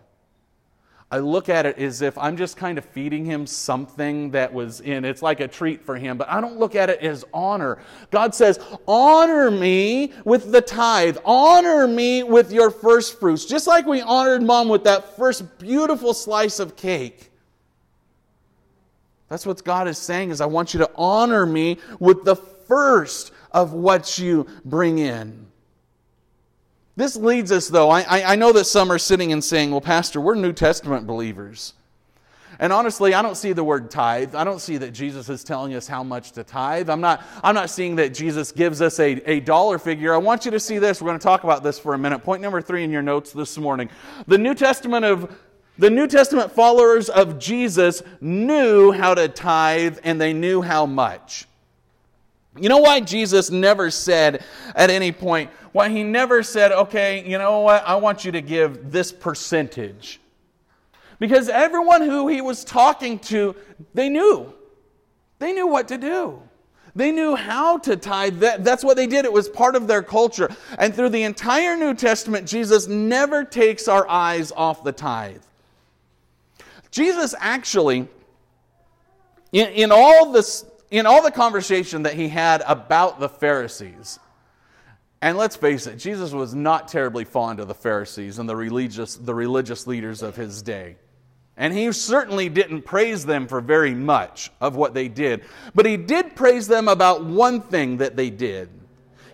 I 1.12 1.18
look 1.18 1.51
at 1.51 1.66
it 1.66 1.77
as 1.77 2.01
if 2.01 2.16
I'm 2.16 2.38
just 2.38 2.57
kind 2.57 2.79
of 2.79 2.87
feeding 2.87 3.27
him 3.27 3.46
something 3.46 4.31
that 4.31 4.51
was 4.51 4.81
in. 4.81 5.05
It's 5.05 5.20
like 5.20 5.40
a 5.40 5.46
treat 5.46 5.85
for 5.85 5.94
him, 5.94 6.16
but 6.16 6.27
I 6.31 6.40
don't 6.40 6.59
look 6.59 6.75
at 6.75 6.88
it 6.88 7.01
as 7.01 7.22
honor. 7.35 7.77
God 8.11 8.35
says, 8.35 8.59
Honor 8.88 9.51
me 9.51 10.14
with 10.25 10.53
the 10.53 10.62
tithe, 10.62 11.18
honor 11.27 11.87
me 11.87 12.22
with 12.22 12.51
your 12.51 12.70
first 12.70 13.20
fruits. 13.20 13.44
Just 13.44 13.66
like 13.66 13.85
we 13.85 14.01
honored 14.01 14.42
mom 14.42 14.70
with 14.70 14.85
that 14.85 15.14
first 15.18 15.59
beautiful 15.59 16.14
slice 16.14 16.59
of 16.59 16.77
cake. 16.77 17.31
That's 19.29 19.44
what 19.44 19.62
God 19.62 19.88
is 19.88 19.98
saying 19.98 20.31
is 20.31 20.40
I 20.40 20.46
want 20.46 20.72
you 20.72 20.79
to 20.79 20.90
honor 20.94 21.44
me 21.44 21.77
with 21.98 22.25
the 22.25 22.37
first 22.37 23.33
of 23.51 23.75
what 23.75 24.18
you 24.18 24.46
bring 24.64 24.96
in. 24.96 25.52
This 26.94 27.16
leads 27.16 27.50
us, 27.50 27.68
though. 27.68 27.90
I, 27.90 28.33
I 28.33 28.37
know 28.37 28.52
that 28.52 28.64
some 28.64 28.92
are 28.92 28.98
sitting 28.98 29.33
and 29.33 29.42
saying, 29.42 29.70
Well, 29.70 29.81
Pastor, 29.81 30.20
we're 30.20 30.35
New 30.35 30.52
Testament 30.52 31.07
believers. 31.07 31.74
And 32.59 32.72
honestly, 32.72 33.14
I 33.14 33.22
don't 33.22 33.37
see 33.37 33.52
the 33.52 33.64
word 33.64 33.90
tithe. 33.90 34.35
I 34.35 34.44
don't 34.44 34.61
see 34.61 34.76
that 34.76 34.92
Jesus 34.92 35.28
is 35.28 35.42
telling 35.42 35.74
us 35.74 35.88
how 35.88 36.05
much 36.05 36.33
to 36.33 36.44
tithe. 36.44 36.90
I'm 36.90 37.00
not, 37.00 37.24
I'm 37.42 37.55
not 37.55 37.70
seeing 37.70 37.96
that 37.96 38.14
Jesus 38.14 38.52
gives 38.52 38.81
us 38.83 39.00
a, 39.00 39.20
a 39.28 39.40
dollar 39.40 39.78
figure. 39.78 40.14
I 40.14 40.18
want 40.18 40.44
you 40.44 40.50
to 40.52 40.61
see 40.61 40.78
this. 40.78 41.00
We're 41.00 41.09
going 41.09 41.18
to 41.18 41.22
talk 41.24 41.44
about 41.44 41.62
this 41.62 41.78
for 41.78 41.94
a 41.94 41.98
minute. 41.98 42.20
Point 42.20 42.42
number 42.42 42.61
three 42.61 42.85
in 42.85 42.90
your 42.90 43.02
notes 43.02 43.33
this 43.33 43.57
morning. 43.57 43.88
The 44.28 44.38
New 44.38 44.55
Testament 44.55 45.05
of 45.05 45.35
the 45.78 45.90
New 45.90 46.07
Testament 46.07 46.52
followers 46.52 47.09
of 47.09 47.38
Jesus 47.38 48.02
knew 48.20 48.92
how 48.92 49.14
to 49.14 49.26
tithe 49.26 49.98
and 50.05 50.20
they 50.20 50.33
knew 50.35 50.61
how 50.61 50.85
much. 50.85 51.46
You 52.57 52.69
know 52.69 52.79
why 52.79 53.01
Jesus 53.01 53.51
never 53.51 53.91
said 53.91 54.45
at 54.75 54.91
any 54.91 55.11
point, 55.11 55.51
why 55.73 55.88
he 55.88 56.03
never 56.03 56.43
said, 56.43 56.71
okay, 56.71 57.27
you 57.27 57.38
know 57.38 57.61
what, 57.61 57.83
I 57.87 57.97
want 57.97 58.25
you 58.25 58.33
to 58.33 58.43
give 58.43 58.93
this 58.93 59.11
percentage. 59.11 60.21
Because 61.19 61.49
everyone 61.49 62.03
who 62.03 62.29
he 62.29 62.41
was 62.41 62.65
talking 62.65 63.19
to, 63.21 63.57
they 63.95 64.09
knew. 64.09 64.53
They 65.38 65.53
knew 65.53 65.67
what 65.67 65.88
to 65.88 65.97
do. 65.97 66.43
They 66.95 67.11
knew 67.11 67.35
how 67.35 67.79
to 67.79 67.97
tithe. 67.97 68.41
That, 68.41 68.65
that's 68.65 68.85
what 68.85 68.97
they 68.97 69.07
did. 69.07 69.25
It 69.25 69.33
was 69.33 69.49
part 69.49 69.77
of 69.77 69.87
their 69.87 70.03
culture. 70.03 70.51
And 70.79 70.95
through 70.95 71.09
the 71.09 71.23
entire 71.23 71.75
New 71.75 71.95
Testament, 71.95 72.47
Jesus 72.47 72.87
never 72.87 73.45
takes 73.45 73.88
our 73.88 74.07
eyes 74.09 74.53
off 74.53 74.85
the 74.85 74.93
tithe. 74.93 75.43
Jesus 76.91 77.35
actually, 77.38 78.09
in, 79.53 79.69
in 79.69 79.91
all 79.91 80.33
this, 80.33 80.67
in 80.92 81.07
all 81.07 81.22
the 81.22 81.31
conversation 81.31 82.02
that 82.02 82.12
he 82.12 82.28
had 82.28 82.62
about 82.66 83.18
the 83.18 83.28
Pharisees, 83.28 84.20
and 85.22 85.38
let's 85.38 85.57
face 85.57 85.87
it, 85.87 85.96
Jesus 85.96 86.33
was 86.33 86.55
not 86.55 86.87
terribly 86.87 87.24
fond 87.24 87.61
of 87.61 87.66
the 87.66 87.74
Pharisees 87.74 88.38
and 88.38 88.46
the 88.48 88.55
religious, 88.55 89.16
the 89.16 89.35
religious 89.35 89.87
leaders 89.87 90.22
of 90.22 90.37
his 90.37 90.61
day. 90.61 90.96
And 91.57 91.72
he 91.72 91.90
certainly 91.92 92.48
didn't 92.48 92.83
praise 92.83 93.24
them 93.24 93.46
for 93.46 93.61
very 93.61 93.94
much 93.94 94.50
of 94.61 94.76
what 94.76 94.92
they 94.94 95.09
did. 95.09 95.44
But 95.74 95.87
he 95.87 95.96
did 95.96 96.37
praise 96.37 96.68
them 96.68 96.88
about 96.88 97.24
one 97.24 97.62
thing 97.62 97.98
that 97.98 98.16
they 98.16 98.31
did. 98.31 98.68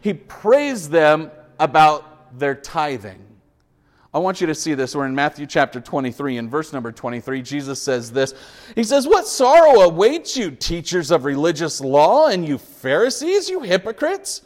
He 0.01 0.14
praised 0.14 0.90
them 0.90 1.31
about 1.59 2.38
their 2.38 2.55
tithing. 2.55 3.25
I 4.19 4.21
want 4.21 4.41
you 4.41 4.49
to 4.49 4.55
see 4.57 4.75
this. 4.75 4.97
We're 4.97 5.07
in 5.07 5.15
Matthew 5.15 5.47
chapter 5.47 5.81
23, 5.81 6.39
in 6.39 6.51
verse 6.51 6.73
number 6.73 6.91
23. 6.91 7.41
Jesus 7.41 7.81
says 7.81 8.11
this 8.11 8.35
He 8.75 8.83
says, 8.83 9.07
What 9.07 9.29
sorrow 9.29 9.83
awaits 9.83 10.37
you, 10.37 10.51
teachers 10.51 11.13
of 11.13 11.25
religious 11.25 11.81
law, 11.81 12.27
and 12.27 12.45
you 12.45 12.59
Pharisees, 12.59 13.49
you 13.49 13.61
hypocrites? 13.61 14.43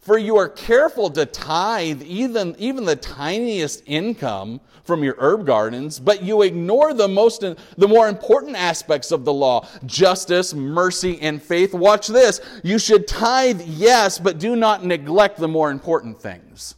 For 0.00 0.18
you 0.18 0.36
are 0.36 0.50
careful 0.50 1.08
to 1.08 1.24
tithe 1.24 2.02
even, 2.02 2.54
even 2.58 2.84
the 2.84 2.96
tiniest 2.96 3.82
income 3.86 4.60
from 4.84 5.02
your 5.02 5.16
herb 5.18 5.46
gardens, 5.46 5.98
but 5.98 6.22
you 6.22 6.42
ignore 6.42 6.92
the, 6.92 7.08
most, 7.08 7.40
the 7.78 7.88
more 7.88 8.10
important 8.10 8.56
aspects 8.56 9.10
of 9.10 9.24
the 9.24 9.32
law 9.32 9.66
justice, 9.86 10.52
mercy, 10.52 11.18
and 11.22 11.42
faith. 11.42 11.72
Watch 11.72 12.08
this. 12.08 12.42
You 12.62 12.78
should 12.78 13.08
tithe, 13.08 13.62
yes, 13.62 14.18
but 14.18 14.38
do 14.38 14.54
not 14.54 14.84
neglect 14.84 15.38
the 15.38 15.48
more 15.48 15.70
important 15.70 16.20
things. 16.20 16.74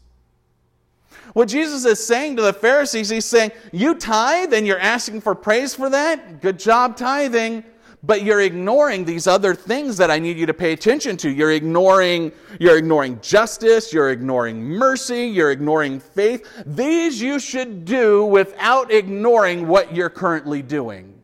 What 1.32 1.48
Jesus 1.48 1.84
is 1.84 2.04
saying 2.04 2.36
to 2.36 2.42
the 2.42 2.52
Pharisees, 2.52 3.08
he's 3.08 3.24
saying, 3.24 3.52
You 3.72 3.94
tithe 3.94 4.52
and 4.52 4.66
you're 4.66 4.78
asking 4.78 5.20
for 5.20 5.34
praise 5.34 5.74
for 5.74 5.90
that? 5.90 6.40
Good 6.40 6.58
job 6.58 6.96
tithing. 6.96 7.64
But 8.02 8.22
you're 8.22 8.40
ignoring 8.40 9.04
these 9.04 9.26
other 9.26 9.54
things 9.54 9.98
that 9.98 10.10
I 10.10 10.18
need 10.18 10.38
you 10.38 10.46
to 10.46 10.54
pay 10.54 10.72
attention 10.72 11.18
to. 11.18 11.30
You're 11.30 11.52
ignoring, 11.52 12.32
you're 12.58 12.78
ignoring 12.78 13.20
justice, 13.20 13.92
you're 13.92 14.10
ignoring 14.10 14.62
mercy, 14.62 15.26
you're 15.26 15.50
ignoring 15.50 16.00
faith. 16.00 16.48
These 16.64 17.20
you 17.20 17.38
should 17.38 17.84
do 17.84 18.24
without 18.24 18.90
ignoring 18.90 19.68
what 19.68 19.94
you're 19.94 20.08
currently 20.08 20.62
doing. 20.62 21.22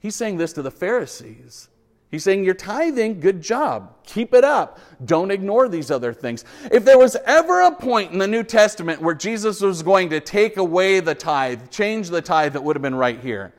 He's 0.00 0.14
saying 0.14 0.36
this 0.36 0.52
to 0.52 0.62
the 0.62 0.70
Pharisees. 0.70 1.70
He's 2.14 2.22
saying, 2.22 2.44
You're 2.44 2.54
tithing, 2.54 3.18
good 3.18 3.42
job. 3.42 3.92
Keep 4.04 4.34
it 4.34 4.44
up. 4.44 4.78
Don't 5.04 5.32
ignore 5.32 5.68
these 5.68 5.90
other 5.90 6.12
things. 6.12 6.44
If 6.70 6.84
there 6.84 6.96
was 6.96 7.16
ever 7.26 7.62
a 7.62 7.72
point 7.72 8.12
in 8.12 8.18
the 8.18 8.28
New 8.28 8.44
Testament 8.44 9.02
where 9.02 9.16
Jesus 9.16 9.60
was 9.60 9.82
going 9.82 10.10
to 10.10 10.20
take 10.20 10.56
away 10.56 11.00
the 11.00 11.16
tithe, 11.16 11.70
change 11.70 12.10
the 12.10 12.22
tithe, 12.22 12.52
that 12.52 12.62
would 12.62 12.76
have 12.76 12.82
been 12.82 12.94
right 12.94 13.18
here. 13.18 13.52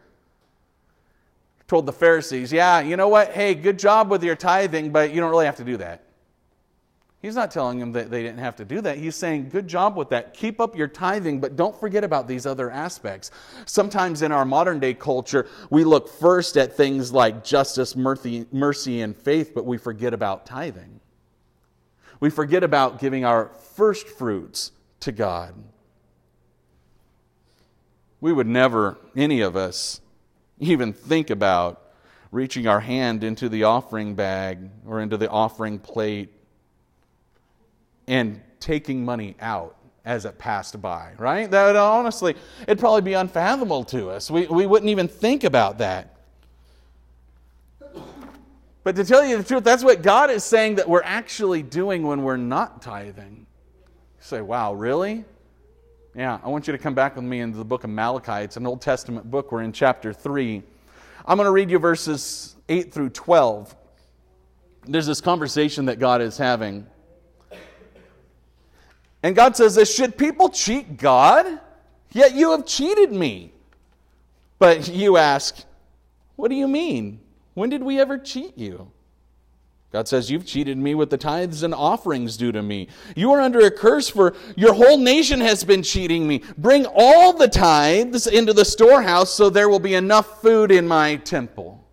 Told 1.67 1.85
the 1.85 1.91
Pharisees, 1.91 2.53
Yeah, 2.53 2.79
you 2.79 2.95
know 2.95 3.09
what? 3.09 3.31
Hey, 3.31 3.55
good 3.55 3.77
job 3.77 4.09
with 4.09 4.23
your 4.23 4.37
tithing, 4.37 4.91
but 4.91 5.13
you 5.13 5.19
don't 5.19 5.31
really 5.31 5.47
have 5.47 5.57
to 5.57 5.65
do 5.65 5.75
that. 5.75 6.04
He's 7.25 7.33
not 7.33 7.49
telling 7.49 7.79
them 7.79 7.91
that 7.93 8.11
they 8.11 8.21
didn't 8.21 8.37
have 8.37 8.55
to 8.57 8.65
do 8.65 8.81
that. 8.81 8.99
He's 8.99 9.15
saying, 9.15 9.49
good 9.49 9.67
job 9.67 9.97
with 9.97 10.09
that. 10.09 10.35
Keep 10.35 10.59
up 10.59 10.75
your 10.75 10.87
tithing, 10.87 11.39
but 11.39 11.55
don't 11.55 11.75
forget 11.79 12.03
about 12.03 12.27
these 12.27 12.45
other 12.45 12.69
aspects. 12.69 13.31
Sometimes 13.65 14.21
in 14.21 14.31
our 14.31 14.45
modern 14.45 14.79
day 14.79 14.93
culture, 14.93 15.47
we 15.71 15.83
look 15.83 16.07
first 16.07 16.55
at 16.55 16.77
things 16.77 17.11
like 17.11 17.43
justice, 17.43 17.95
mercy, 17.95 18.45
mercy 18.51 19.01
and 19.01 19.17
faith, 19.17 19.53
but 19.55 19.65
we 19.65 19.79
forget 19.79 20.13
about 20.13 20.45
tithing. 20.45 20.99
We 22.19 22.29
forget 22.29 22.63
about 22.63 22.99
giving 22.99 23.25
our 23.25 23.49
first 23.73 24.07
fruits 24.07 24.71
to 24.99 25.11
God. 25.11 25.55
We 28.21 28.33
would 28.33 28.45
never, 28.45 28.99
any 29.15 29.41
of 29.41 29.55
us, 29.55 29.99
even 30.59 30.93
think 30.93 31.31
about 31.31 31.81
reaching 32.31 32.67
our 32.67 32.81
hand 32.81 33.23
into 33.23 33.49
the 33.49 33.63
offering 33.63 34.13
bag 34.13 34.69
or 34.85 35.01
into 35.01 35.17
the 35.17 35.31
offering 35.31 35.79
plate 35.79 36.34
and 38.07 38.41
taking 38.59 39.03
money 39.03 39.35
out 39.39 39.77
as 40.05 40.25
it 40.25 40.37
passed 40.37 40.79
by, 40.81 41.11
right? 41.17 41.49
That 41.49 41.67
would 41.67 41.75
honestly, 41.75 42.35
it'd 42.63 42.79
probably 42.79 43.01
be 43.01 43.13
unfathomable 43.13 43.83
to 43.85 44.09
us. 44.09 44.29
We, 44.29 44.45
we 44.47 44.67
wouldn't 44.67 44.89
even 44.89 45.07
think 45.07 45.43
about 45.43 45.79
that. 45.79 46.15
But 48.83 48.95
to 48.97 49.03
tell 49.03 49.25
you 49.25 49.37
the 49.37 49.43
truth, 49.43 49.63
that's 49.63 49.83
what 49.83 50.03
God 50.03 50.29
is 50.29 50.43
saying 50.43 50.75
that 50.75 50.87
we're 50.87 51.01
actually 51.03 51.63
doing 51.63 52.03
when 52.03 52.21
we're 52.21 52.37
not 52.37 52.83
tithing. 52.83 53.47
You 53.47 54.19
say, 54.19 54.41
wow, 54.41 54.75
really? 54.75 55.25
Yeah, 56.15 56.39
I 56.43 56.49
want 56.49 56.67
you 56.67 56.71
to 56.71 56.77
come 56.77 56.93
back 56.93 57.15
with 57.15 57.25
me 57.25 57.39
into 57.39 57.57
the 57.57 57.65
book 57.65 57.83
of 57.83 57.89
Malachi. 57.89 58.43
It's 58.43 58.57
an 58.57 58.67
Old 58.67 58.81
Testament 58.81 59.29
book. 59.29 59.51
We're 59.51 59.63
in 59.63 59.71
chapter 59.71 60.13
3. 60.13 60.61
I'm 61.25 61.37
going 61.37 61.47
to 61.47 61.51
read 61.51 61.71
you 61.71 61.79
verses 61.79 62.55
8 62.69 62.93
through 62.93 63.09
12. 63.09 63.75
There's 64.87 65.07
this 65.07 65.19
conversation 65.19 65.85
that 65.85 65.97
God 65.97 66.21
is 66.21 66.37
having. 66.37 66.85
And 69.25 69.35
God 69.35 69.57
says 69.57 69.73
this 69.73 69.91
Should 69.91 70.19
people 70.19 70.49
cheat 70.49 70.97
God? 70.97 71.59
Yet 72.11 72.35
you 72.35 72.51
have 72.51 72.63
cheated 72.67 73.11
me. 73.11 73.51
But 74.59 74.87
you 74.87 75.17
ask, 75.17 75.65
What 76.35 76.49
do 76.49 76.55
you 76.55 76.67
mean? 76.67 77.19
When 77.55 77.71
did 77.71 77.81
we 77.81 77.99
ever 77.99 78.19
cheat 78.19 78.55
you? 78.55 78.91
God 79.91 80.07
says, 80.07 80.29
You've 80.29 80.45
cheated 80.45 80.77
me 80.77 80.93
with 80.93 81.09
the 81.09 81.17
tithes 81.17 81.63
and 81.63 81.73
offerings 81.73 82.37
due 82.37 82.51
to 82.51 82.61
me. 82.61 82.87
You 83.15 83.31
are 83.31 83.41
under 83.41 83.61
a 83.61 83.71
curse, 83.71 84.07
for 84.07 84.35
your 84.55 84.75
whole 84.75 84.99
nation 84.99 85.41
has 85.41 85.63
been 85.63 85.81
cheating 85.81 86.27
me. 86.27 86.43
Bring 86.59 86.85
all 86.93 87.33
the 87.33 87.47
tithes 87.47 88.27
into 88.27 88.53
the 88.53 88.63
storehouse 88.63 89.33
so 89.33 89.49
there 89.49 89.69
will 89.69 89.79
be 89.79 89.95
enough 89.95 90.39
food 90.39 90.69
in 90.69 90.87
my 90.87 91.15
temple. 91.15 91.83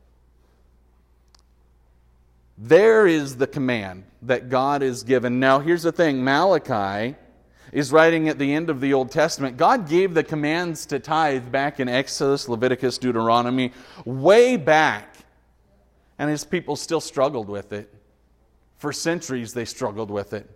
There 2.59 3.07
is 3.07 3.39
the 3.39 3.47
command 3.47 4.05
that 4.21 4.51
God 4.51 4.83
is 4.83 5.03
given. 5.03 5.41
Now, 5.41 5.61
here's 5.61 5.83
the 5.83 5.93
thing 5.93 6.23
Malachi 6.23 7.17
is 7.73 7.91
writing 7.91 8.29
at 8.29 8.39
the 8.39 8.55
end 8.55 8.71
of 8.71 8.81
the 8.81 8.93
Old 8.93 9.11
Testament. 9.11 9.57
God 9.57 9.89
gave 9.89 10.15
the 10.15 10.23
commands 10.23 10.87
to 10.87 10.99
tithe 10.99 11.51
back 11.51 11.81
in 11.81 11.89
Exodus, 11.89 12.49
Leviticus, 12.49 12.99
Deuteronomy, 12.99 13.73
way 14.05 14.57
back 14.57 15.13
and 16.23 16.31
his 16.31 16.45
people 16.45 16.77
still 16.77 17.01
struggled 17.01 17.49
with 17.49 17.73
it. 17.73 17.93
For 18.77 18.93
centuries, 18.93 19.55
they 19.55 19.65
struggled 19.65 20.09
with 20.09 20.33
it. 20.33 20.49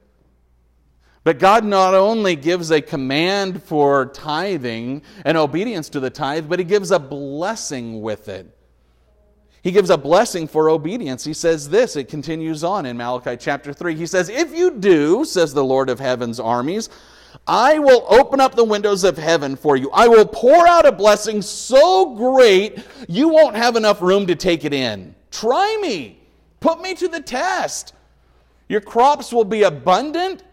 But 1.25 1.41
God 1.41 1.65
not 1.65 1.93
only 1.93 2.37
gives 2.37 2.71
a 2.71 2.81
command 2.81 3.65
for 3.65 4.07
tithing 4.07 5.03
and 5.25 5.37
obedience 5.37 5.89
to 5.89 5.99
the 5.99 6.09
tithe, 6.09 6.49
but 6.49 6.61
He 6.61 6.65
gives 6.65 6.93
a 6.93 7.01
blessing 7.01 8.01
with 8.01 8.29
it. 8.29 8.56
He 9.67 9.73
gives 9.73 9.91
a 9.91 9.99
blessing 9.99 10.47
for 10.47 10.71
obedience. 10.71 11.25
He 11.25 11.35
says 11.35 11.69
this, 11.69 11.97
it 11.97 12.05
continues 12.05 12.63
on 12.63 12.87
in 12.87 12.97
Malachi 12.97 13.37
chapter 13.37 13.73
3. 13.73 13.97
He 13.97 14.07
says, 14.07 14.29
If 14.29 14.57
you 14.57 14.71
do, 14.71 15.25
says 15.25 15.53
the 15.53 15.65
Lord 15.65 15.91
of 15.91 15.99
heaven's 15.99 16.39
armies, 16.39 16.89
I 17.49 17.81
will 17.81 18.07
open 18.09 18.39
up 18.39 18.55
the 18.55 18.63
windows 18.63 19.03
of 19.03 19.19
heaven 19.19 19.57
for 19.57 19.77
you. 19.77 19.91
I 19.91 20.07
will 20.07 20.25
pour 20.25 20.69
out 20.69 20.87
a 20.87 20.93
blessing 20.93 21.43
so 21.43 22.15
great 22.15 22.79
you 23.09 23.29
won't 23.29 23.57
have 23.57 23.75
enough 23.75 24.01
room 24.01 24.29
to 24.29 24.37
take 24.37 24.65
it 24.65 24.73
in. 24.73 25.17
Try 25.33 25.77
me. 25.83 26.21
Put 26.61 26.81
me 26.81 26.95
to 26.95 27.09
the 27.09 27.21
test. 27.21 27.93
Your 28.69 28.81
crops 28.81 29.33
will 29.33 29.45
be 29.45 29.65
abundant, 29.65 30.45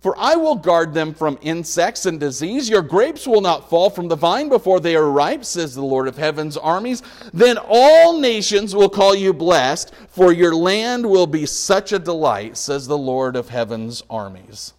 for 0.00 0.16
I 0.18 0.34
will 0.34 0.56
guard 0.56 0.94
them 0.94 1.12
from 1.12 1.38
insects 1.42 2.06
and 2.06 2.18
disease. 2.18 2.70
Your 2.70 2.80
grapes 2.80 3.26
will 3.26 3.42
not 3.42 3.68
fall 3.68 3.90
from 3.90 4.08
the 4.08 4.16
vine 4.16 4.48
before 4.48 4.80
they 4.80 4.96
are 4.96 5.10
ripe, 5.10 5.44
says 5.44 5.74
the 5.74 5.82
Lord 5.82 6.08
of 6.08 6.16
heaven's 6.16 6.56
armies. 6.56 7.02
Then 7.34 7.58
all 7.68 8.18
nations 8.18 8.74
will 8.74 8.88
call 8.88 9.14
you 9.14 9.34
blessed, 9.34 9.94
for 10.08 10.32
your 10.32 10.54
land 10.54 11.08
will 11.08 11.26
be 11.26 11.44
such 11.44 11.92
a 11.92 11.98
delight, 11.98 12.56
says 12.56 12.86
the 12.86 12.96
Lord 12.96 13.36
of 13.36 13.50
heaven's 13.50 14.02
armies. 14.08 14.72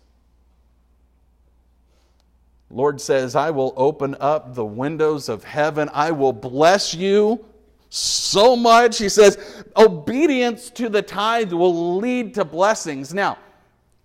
Lord 2.71 2.99
says, 2.99 3.36
I 3.36 3.51
will 3.51 3.73
open 3.77 4.15
up 4.19 4.55
the 4.55 4.65
windows 4.65 5.29
of 5.29 5.43
heaven. 5.43 5.89
I 5.93 6.12
will 6.12 6.34
bless 6.34 6.95
you 6.95 7.45
so 7.89 8.55
much. 8.55 8.97
He 8.97 9.10
says, 9.10 9.38
obedience 9.75 10.69
to 10.71 10.89
the 10.89 11.01
tithe 11.01 11.51
will 11.51 11.97
lead 11.97 12.34
to 12.36 12.45
blessings. 12.45 13.13
Now, 13.13 13.38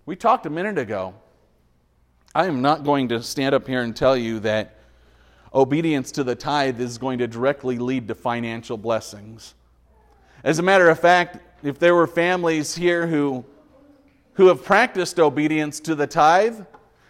we 0.07 0.15
talked 0.15 0.45
a 0.45 0.49
minute 0.49 0.77
ago. 0.77 1.13
I 2.33 2.45
am 2.45 2.61
not 2.61 2.85
going 2.85 3.09
to 3.09 3.21
stand 3.21 3.53
up 3.53 3.67
here 3.67 3.81
and 3.81 3.93
tell 3.93 4.15
you 4.15 4.39
that 4.39 4.77
obedience 5.53 6.13
to 6.13 6.23
the 6.23 6.33
tithe 6.33 6.79
is 6.79 6.97
going 6.97 7.19
to 7.19 7.27
directly 7.27 7.77
lead 7.77 8.07
to 8.07 8.15
financial 8.15 8.77
blessings. 8.77 9.53
As 10.45 10.59
a 10.59 10.63
matter 10.63 10.89
of 10.89 10.97
fact, 10.97 11.39
if 11.61 11.77
there 11.77 11.93
were 11.93 12.07
families 12.07 12.73
here 12.73 13.05
who, 13.05 13.43
who 14.35 14.47
have 14.47 14.63
practiced 14.63 15.19
obedience 15.19 15.81
to 15.81 15.93
the 15.93 16.07
tithe, 16.07 16.61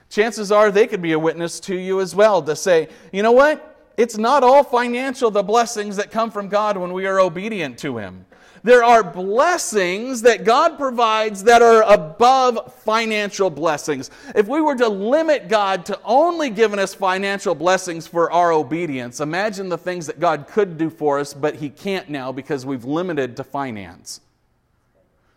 chances 0.09 0.51
are 0.51 0.71
they 0.71 0.87
could 0.87 1.01
be 1.01 1.11
a 1.11 1.19
witness 1.19 1.59
to 1.59 1.75
you 1.75 2.01
as 2.01 2.15
well 2.15 2.41
to 2.41 2.55
say, 2.55 2.89
you 3.13 3.21
know 3.21 3.31
what? 3.31 3.91
It's 3.95 4.17
not 4.17 4.41
all 4.41 4.63
financial, 4.63 5.29
the 5.29 5.43
blessings 5.43 5.97
that 5.97 6.09
come 6.09 6.31
from 6.31 6.49
God 6.49 6.77
when 6.77 6.93
we 6.93 7.05
are 7.05 7.19
obedient 7.19 7.77
to 7.79 7.99
Him. 7.99 8.25
There 8.63 8.83
are 8.83 9.03
blessings 9.03 10.21
that 10.23 10.43
God 10.43 10.77
provides 10.77 11.43
that 11.43 11.61
are 11.61 11.83
above 11.83 12.73
financial 12.83 13.49
blessings. 13.49 14.09
If 14.35 14.47
we 14.47 14.61
were 14.61 14.75
to 14.75 14.87
limit 14.87 15.47
God 15.47 15.85
to 15.87 15.99
only 16.03 16.49
giving 16.49 16.79
us 16.79 16.93
financial 16.93 17.55
blessings 17.55 18.07
for 18.07 18.31
our 18.31 18.51
obedience, 18.51 19.19
imagine 19.19 19.69
the 19.69 19.77
things 19.77 20.07
that 20.07 20.19
God 20.19 20.47
could 20.47 20.77
do 20.77 20.89
for 20.89 21.19
us, 21.19 21.33
but 21.33 21.55
He 21.55 21.69
can't 21.69 22.09
now 22.09 22.31
because 22.31 22.65
we've 22.65 22.85
limited 22.85 23.37
to 23.37 23.43
finance. 23.43 24.21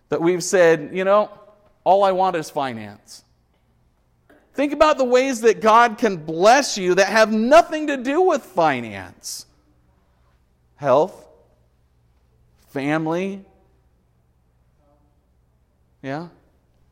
That 0.09 0.21
we've 0.21 0.43
said, 0.43 0.91
you 0.93 1.05
know, 1.05 1.31
all 1.85 2.05
I 2.05 2.13
want 2.13 2.37
is 2.37 2.51
finance. 2.51 3.25
Think 4.55 4.73
about 4.73 4.99
the 4.99 5.05
ways 5.05 5.41
that 5.43 5.61
God 5.61 5.99
can 5.99 6.17
bless 6.17 6.77
you 6.77 6.95
that 6.97 7.07
have 7.07 7.33
nothing 7.33 7.87
to 7.87 7.97
do 7.97 8.21
with 8.21 8.43
finance 8.43 9.47
health, 10.77 11.20
family, 12.71 13.45
yeah, 16.03 16.29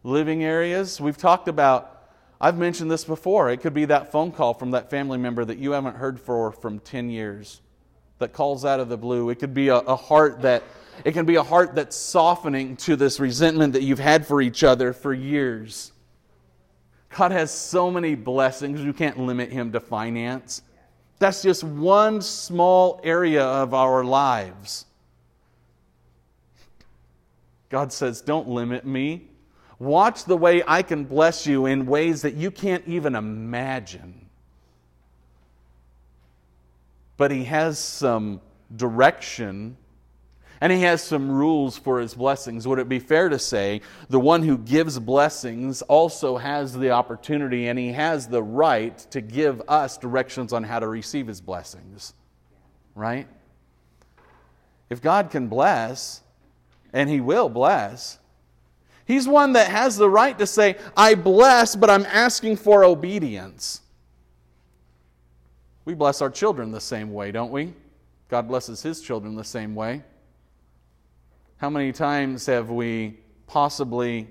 living 0.03 0.45
areas. 0.45 1.01
We've 1.01 1.17
talked 1.17 1.49
about, 1.49 2.11
I've 2.41 2.59
mentioned 2.59 2.91
this 2.91 3.05
before. 3.05 3.51
It 3.51 3.59
could 3.59 3.75
be 3.75 3.87
that 3.87 4.13
phone 4.13 4.33
call 4.33 4.55
from 4.55 4.73
that 4.73 4.91
family 4.91 5.19
member 5.19 5.45
that 5.45 5.59
you 5.59 5.73
haven't 5.73 5.97
heard 5.97 6.21
for 6.21 6.53
from 6.53 6.79
10 6.81 7.11
years 7.11 7.61
that 8.19 8.33
calls 8.33 8.65
out 8.65 8.81
of 8.81 8.89
the 8.89 8.97
blue. 8.97 9.31
It 9.31 9.37
could 9.37 9.55
be 9.55 9.69
a, 9.69 9.77
a 9.77 9.97
heart 9.97 10.43
that. 10.43 10.63
It 11.05 11.13
can 11.13 11.27
be 11.27 11.37
a 11.37 11.45
heart 11.45 11.77
that's 11.77 11.97
softening 11.97 12.77
to 12.79 12.97
this 12.97 13.21
resentment 13.21 13.75
that 13.75 13.85
you've 13.85 14.01
had 14.01 14.27
for 14.27 14.43
each 14.43 14.65
other 14.65 14.93
for 14.93 15.15
years. 15.15 15.93
God 17.17 17.31
has 17.31 17.53
so 17.53 17.89
many 17.89 18.17
blessings, 18.17 18.81
you 18.81 18.93
can't 18.93 19.17
limit 19.17 19.53
Him 19.53 19.71
to 19.73 19.81
finance. 19.81 20.61
That's 21.21 21.41
just 21.41 21.63
one 21.63 22.21
small 22.21 23.01
area 23.05 23.45
of 23.45 23.75
our 23.75 24.05
lives. 24.05 24.87
God 27.69 27.93
says, 27.93 28.21
Don't 28.21 28.49
limit 28.49 28.85
me. 28.85 29.29
Watch 29.79 30.25
the 30.25 30.37
way 30.37 30.63
I 30.67 30.83
can 30.83 31.05
bless 31.05 31.47
you 31.47 31.67
in 31.67 31.87
ways 31.87 32.23
that 32.23 32.35
you 32.35 32.51
can't 32.51 32.87
even 32.87 33.15
imagine. 33.15 34.29
But 37.17 37.31
He 37.31 37.45
has 37.45 37.79
some 37.79 38.41
direction 38.75 39.77
and 40.61 40.73
he 40.73 40.83
has 40.83 41.03
some 41.03 41.31
rules 41.31 41.79
for 41.79 42.01
his 42.01 42.15
blessings. 42.15 42.67
Would 42.67 42.79
it 42.79 42.89
be 42.89 42.99
fair 42.99 43.29
to 43.29 43.39
say 43.39 43.81
the 44.09 44.19
one 44.19 44.43
who 44.43 44.59
gives 44.59 44.99
blessings 44.99 45.83
also 45.83 46.37
has 46.37 46.73
the 46.73 46.91
opportunity 46.91 47.69
and 47.69 47.79
he 47.79 47.93
has 47.93 48.27
the 48.27 48.43
right 48.43 48.97
to 49.11 49.21
give 49.21 49.63
us 49.69 49.97
directions 49.97 50.53
on 50.53 50.65
how 50.65 50.81
to 50.81 50.89
receive 50.89 51.27
his 51.27 51.41
blessings? 51.41 52.15
Right? 52.95 53.29
If 54.91 55.01
God 55.01 55.31
can 55.31 55.49
bless, 55.49 56.23
and 56.93 57.09
he 57.09 57.21
will 57.21 57.49
bless, 57.49 58.19
he's 59.07 59.29
one 59.29 59.53
that 59.55 59.69
has 59.69 59.97
the 59.97 60.09
right 60.09 60.39
to 60.39 60.47
say, 60.47 60.77
I 60.97 61.15
bless, 61.15 61.77
but 61.77 61.91
I'm 61.91 62.07
asking 62.07 62.57
for 62.57 62.85
obedience. 62.85 63.83
We 65.85 65.95
bless 65.95 66.21
our 66.21 66.31
children 66.31 66.71
the 66.71 66.81
same 66.81 67.13
way, 67.13 67.33
don't 67.33 67.51
we? 67.51 67.73
God 68.29 68.47
blesses 68.47 68.83
his 68.83 69.01
children 69.01 69.35
the 69.37 69.45
same 69.45 69.75
way. 69.75 70.03
How 71.57 71.71
many 71.71 71.93
times 71.93 72.47
have 72.47 72.71
we 72.71 73.19
possibly, 73.47 74.29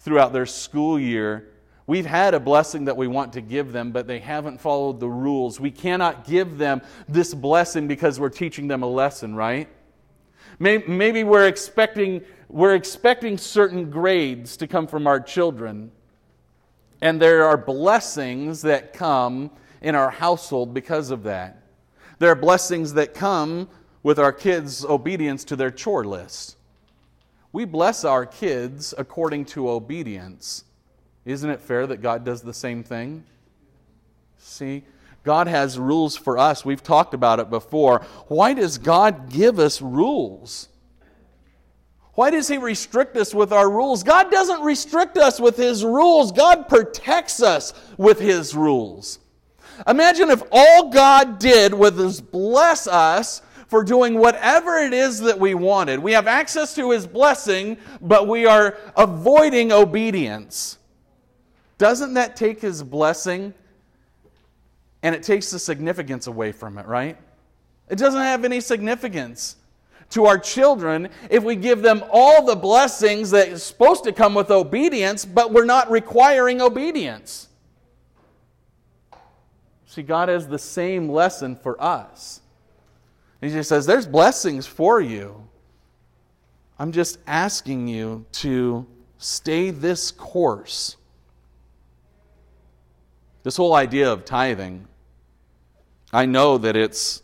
throughout 0.00 0.32
their 0.32 0.46
school 0.46 1.00
year, 1.00 1.48
we've 1.86 2.06
had 2.06 2.34
a 2.34 2.40
blessing 2.40 2.84
that 2.84 2.96
we 2.96 3.08
want 3.08 3.32
to 3.32 3.40
give 3.40 3.72
them, 3.72 3.90
but 3.90 4.06
they 4.06 4.18
haven't 4.18 4.60
followed 4.60 5.00
the 5.00 5.08
rules? 5.08 5.58
We 5.58 5.70
cannot 5.70 6.26
give 6.26 6.58
them 6.58 6.82
this 7.08 7.32
blessing 7.32 7.88
because 7.88 8.20
we're 8.20 8.28
teaching 8.28 8.68
them 8.68 8.82
a 8.82 8.86
lesson, 8.86 9.34
right? 9.34 9.68
Maybe 10.58 11.24
we're 11.24 11.46
expecting, 11.46 12.22
we're 12.48 12.74
expecting 12.74 13.38
certain 13.38 13.90
grades 13.90 14.56
to 14.58 14.66
come 14.66 14.86
from 14.86 15.06
our 15.06 15.20
children, 15.20 15.90
and 17.00 17.20
there 17.20 17.44
are 17.44 17.56
blessings 17.56 18.62
that 18.62 18.92
come 18.92 19.50
in 19.80 19.94
our 19.94 20.10
household 20.10 20.72
because 20.72 21.10
of 21.10 21.24
that. 21.24 21.62
There 22.18 22.30
are 22.30 22.36
blessings 22.36 22.94
that 22.94 23.14
come 23.14 23.68
with 24.04 24.18
our 24.18 24.32
kids' 24.32 24.84
obedience 24.84 25.44
to 25.44 25.56
their 25.56 25.70
chore 25.70 26.04
list. 26.04 26.56
We 27.52 27.64
bless 27.64 28.04
our 28.04 28.24
kids 28.24 28.94
according 28.96 29.46
to 29.46 29.68
obedience. 29.68 30.64
Isn't 31.24 31.50
it 31.50 31.60
fair 31.60 31.86
that 31.86 32.02
God 32.02 32.24
does 32.24 32.42
the 32.42 32.54
same 32.54 32.82
thing? 32.82 33.24
See, 34.38 34.84
God 35.24 35.46
has 35.46 35.78
rules 35.78 36.16
for 36.16 36.36
us. 36.38 36.64
We've 36.64 36.82
talked 36.82 37.14
about 37.14 37.38
it 37.38 37.48
before. 37.48 38.04
Why 38.28 38.54
does 38.54 38.78
God 38.78 39.30
give 39.30 39.58
us 39.58 39.80
rules? 39.80 40.68
Why 42.14 42.30
does 42.30 42.48
He 42.48 42.58
restrict 42.58 43.16
us 43.16 43.34
with 43.34 43.52
our 43.52 43.70
rules? 43.70 44.02
God 44.02 44.30
doesn't 44.30 44.62
restrict 44.62 45.16
us 45.16 45.40
with 45.40 45.56
His 45.56 45.84
rules, 45.84 46.32
God 46.32 46.68
protects 46.68 47.42
us 47.42 47.72
with 47.96 48.20
His 48.20 48.54
rules. 48.54 49.18
Imagine 49.86 50.30
if 50.30 50.42
all 50.52 50.90
God 50.90 51.38
did 51.38 51.72
was 51.72 52.20
bless 52.20 52.86
us 52.86 53.42
for 53.68 53.82
doing 53.82 54.18
whatever 54.18 54.76
it 54.76 54.92
is 54.92 55.20
that 55.20 55.38
we 55.38 55.54
wanted. 55.54 55.98
We 55.98 56.12
have 56.12 56.26
access 56.26 56.74
to 56.74 56.90
His 56.90 57.06
blessing, 57.06 57.78
but 58.02 58.28
we 58.28 58.44
are 58.44 58.76
avoiding 58.96 59.72
obedience. 59.72 60.78
Doesn't 61.78 62.14
that 62.14 62.36
take 62.36 62.60
His 62.60 62.82
blessing 62.82 63.54
and 65.02 65.14
it 65.14 65.22
takes 65.22 65.50
the 65.50 65.58
significance 65.58 66.26
away 66.26 66.52
from 66.52 66.78
it, 66.78 66.86
right? 66.86 67.16
It 67.88 67.96
doesn't 67.96 68.20
have 68.20 68.44
any 68.44 68.60
significance. 68.60 69.56
to 70.10 70.26
our 70.26 70.38
children 70.38 71.08
if 71.30 71.42
we 71.42 71.56
give 71.56 71.80
them 71.80 72.04
all 72.10 72.44
the 72.44 72.54
blessings 72.54 73.30
that 73.30 73.48
is 73.48 73.62
supposed 73.62 74.04
to 74.04 74.12
come 74.12 74.34
with 74.34 74.50
obedience, 74.50 75.24
but 75.24 75.52
we're 75.52 75.64
not 75.64 75.90
requiring 75.90 76.60
obedience? 76.60 77.48
See, 79.86 80.02
God 80.02 80.28
has 80.28 80.46
the 80.46 80.58
same 80.58 81.08
lesson 81.08 81.56
for 81.56 81.82
us. 81.82 82.42
He 83.40 83.48
just 83.48 83.68
says, 83.68 83.86
There's 83.86 84.06
blessings 84.06 84.66
for 84.66 85.00
you. 85.00 85.48
I'm 86.78 86.92
just 86.92 87.18
asking 87.26 87.88
you 87.88 88.24
to 88.32 88.86
stay 89.18 89.70
this 89.70 90.10
course. 90.10 90.96
This 93.42 93.56
whole 93.56 93.74
idea 93.74 94.10
of 94.10 94.24
tithing, 94.24 94.86
I 96.12 96.26
know 96.26 96.58
that 96.58 96.76
it's, 96.76 97.22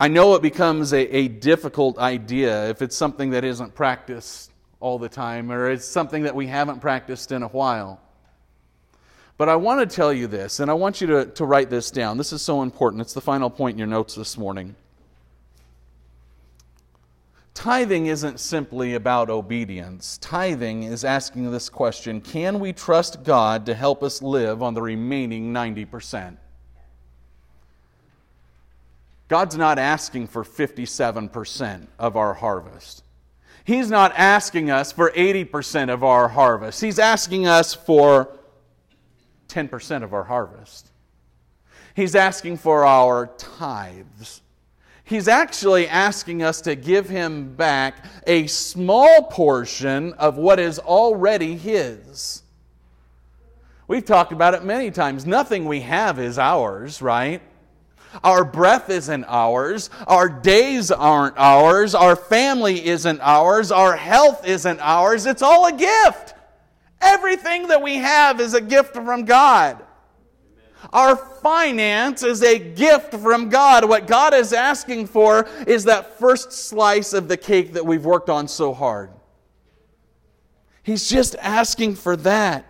I 0.00 0.08
know 0.08 0.34
it 0.34 0.42
becomes 0.42 0.92
a, 0.92 1.16
a 1.16 1.28
difficult 1.28 1.98
idea 1.98 2.70
if 2.70 2.80
it's 2.80 2.96
something 2.96 3.30
that 3.30 3.44
isn't 3.44 3.74
practiced 3.74 4.50
all 4.80 4.98
the 4.98 5.08
time 5.08 5.52
or 5.52 5.70
it's 5.70 5.84
something 5.84 6.22
that 6.22 6.34
we 6.34 6.46
haven't 6.46 6.80
practiced 6.80 7.30
in 7.30 7.42
a 7.42 7.48
while. 7.48 8.00
But 9.36 9.48
I 9.48 9.56
want 9.56 9.80
to 9.80 9.96
tell 9.96 10.12
you 10.12 10.26
this, 10.26 10.60
and 10.60 10.70
I 10.70 10.74
want 10.74 11.00
you 11.00 11.06
to, 11.08 11.26
to 11.26 11.44
write 11.44 11.68
this 11.68 11.90
down. 11.90 12.16
This 12.16 12.32
is 12.32 12.42
so 12.42 12.62
important. 12.62 13.02
It's 13.02 13.14
the 13.14 13.20
final 13.20 13.50
point 13.50 13.74
in 13.74 13.78
your 13.78 13.88
notes 13.88 14.14
this 14.14 14.38
morning. 14.38 14.74
Tithing 17.54 18.06
isn't 18.06 18.40
simply 18.40 18.94
about 18.94 19.30
obedience. 19.30 20.18
Tithing 20.18 20.84
is 20.84 21.04
asking 21.04 21.50
this 21.50 21.68
question 21.68 22.20
Can 22.20 22.60
we 22.60 22.72
trust 22.72 23.24
God 23.24 23.66
to 23.66 23.74
help 23.74 24.02
us 24.02 24.22
live 24.22 24.62
on 24.62 24.74
the 24.74 24.82
remaining 24.82 25.52
90%? 25.52 26.36
God's 29.32 29.56
not 29.56 29.78
asking 29.78 30.26
for 30.26 30.44
57% 30.44 31.86
of 31.98 32.18
our 32.18 32.34
harvest. 32.34 33.02
He's 33.64 33.88
not 33.88 34.12
asking 34.14 34.70
us 34.70 34.92
for 34.92 35.10
80% 35.10 35.90
of 35.90 36.04
our 36.04 36.28
harvest. 36.28 36.82
He's 36.82 36.98
asking 36.98 37.46
us 37.46 37.72
for 37.72 38.28
10% 39.48 40.02
of 40.02 40.12
our 40.12 40.24
harvest. 40.24 40.90
He's 41.94 42.14
asking 42.14 42.58
for 42.58 42.84
our 42.84 43.28
tithes. 43.38 44.42
He's 45.02 45.28
actually 45.28 45.88
asking 45.88 46.42
us 46.42 46.60
to 46.60 46.74
give 46.74 47.08
him 47.08 47.54
back 47.54 48.04
a 48.26 48.46
small 48.48 49.22
portion 49.22 50.12
of 50.12 50.36
what 50.36 50.60
is 50.60 50.78
already 50.78 51.56
his. 51.56 52.42
We've 53.88 54.04
talked 54.04 54.32
about 54.32 54.52
it 54.52 54.62
many 54.62 54.90
times. 54.90 55.24
Nothing 55.24 55.64
we 55.64 55.80
have 55.80 56.18
is 56.18 56.38
ours, 56.38 57.00
right? 57.00 57.40
Our 58.22 58.44
breath 58.44 58.90
isn't 58.90 59.24
ours. 59.26 59.90
Our 60.06 60.28
days 60.28 60.90
aren't 60.90 61.38
ours. 61.38 61.94
Our 61.94 62.16
family 62.16 62.84
isn't 62.86 63.20
ours. 63.22 63.72
Our 63.72 63.96
health 63.96 64.46
isn't 64.46 64.80
ours. 64.80 65.26
It's 65.26 65.42
all 65.42 65.66
a 65.66 65.72
gift. 65.72 66.34
Everything 67.00 67.68
that 67.68 67.82
we 67.82 67.96
have 67.96 68.40
is 68.40 68.54
a 68.54 68.60
gift 68.60 68.94
from 68.94 69.24
God. 69.24 69.82
Our 70.92 71.16
finance 71.16 72.22
is 72.22 72.42
a 72.42 72.58
gift 72.58 73.14
from 73.14 73.48
God. 73.48 73.88
What 73.88 74.06
God 74.06 74.34
is 74.34 74.52
asking 74.52 75.06
for 75.06 75.48
is 75.66 75.84
that 75.84 76.18
first 76.18 76.52
slice 76.52 77.12
of 77.12 77.28
the 77.28 77.36
cake 77.36 77.72
that 77.74 77.86
we've 77.86 78.04
worked 78.04 78.28
on 78.28 78.48
so 78.48 78.74
hard. 78.74 79.10
He's 80.82 81.08
just 81.08 81.36
asking 81.36 81.94
for 81.94 82.16
that 82.16 82.66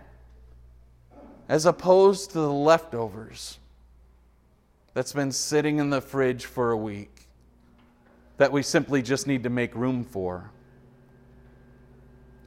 as 1.49 1.65
opposed 1.65 2.31
to 2.31 2.39
the 2.39 2.51
leftovers 2.51 3.59
that's 4.93 5.13
been 5.13 5.31
sitting 5.31 5.79
in 5.79 5.89
the 5.89 6.01
fridge 6.01 6.45
for 6.45 6.71
a 6.71 6.77
week 6.77 7.27
that 8.37 8.51
we 8.51 8.61
simply 8.61 9.01
just 9.01 9.27
need 9.27 9.43
to 9.43 9.49
make 9.49 9.73
room 9.75 10.03
for. 10.03 10.51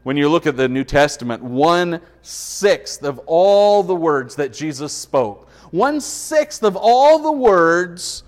When 0.02 0.16
you 0.16 0.28
look 0.28 0.46
at 0.46 0.56
the 0.56 0.68
New 0.68 0.84
Testament, 0.84 1.42
one 1.42 2.00
sixth 2.22 3.02
of 3.02 3.18
all 3.26 3.82
the 3.82 3.94
words 3.94 4.36
that 4.36 4.52
Jesus 4.52 4.92
spoke, 4.92 5.48
one 5.70 6.00
sixth 6.00 6.62
of 6.62 6.76
all 6.76 7.18
the 7.18 7.32
words 7.32 8.22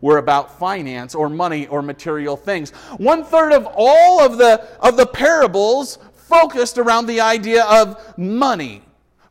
were 0.00 0.18
about 0.18 0.58
finance 0.58 1.14
or 1.14 1.28
money 1.28 1.66
or 1.66 1.82
material 1.82 2.36
things. 2.36 2.70
One 2.96 3.24
third 3.24 3.52
of 3.52 3.68
all 3.74 4.24
of 4.24 4.38
the, 4.38 4.66
of 4.80 4.96
the 4.96 5.06
parables 5.06 5.98
focused 6.14 6.78
around 6.78 7.06
the 7.06 7.20
idea 7.20 7.64
of 7.64 8.16
money 8.16 8.82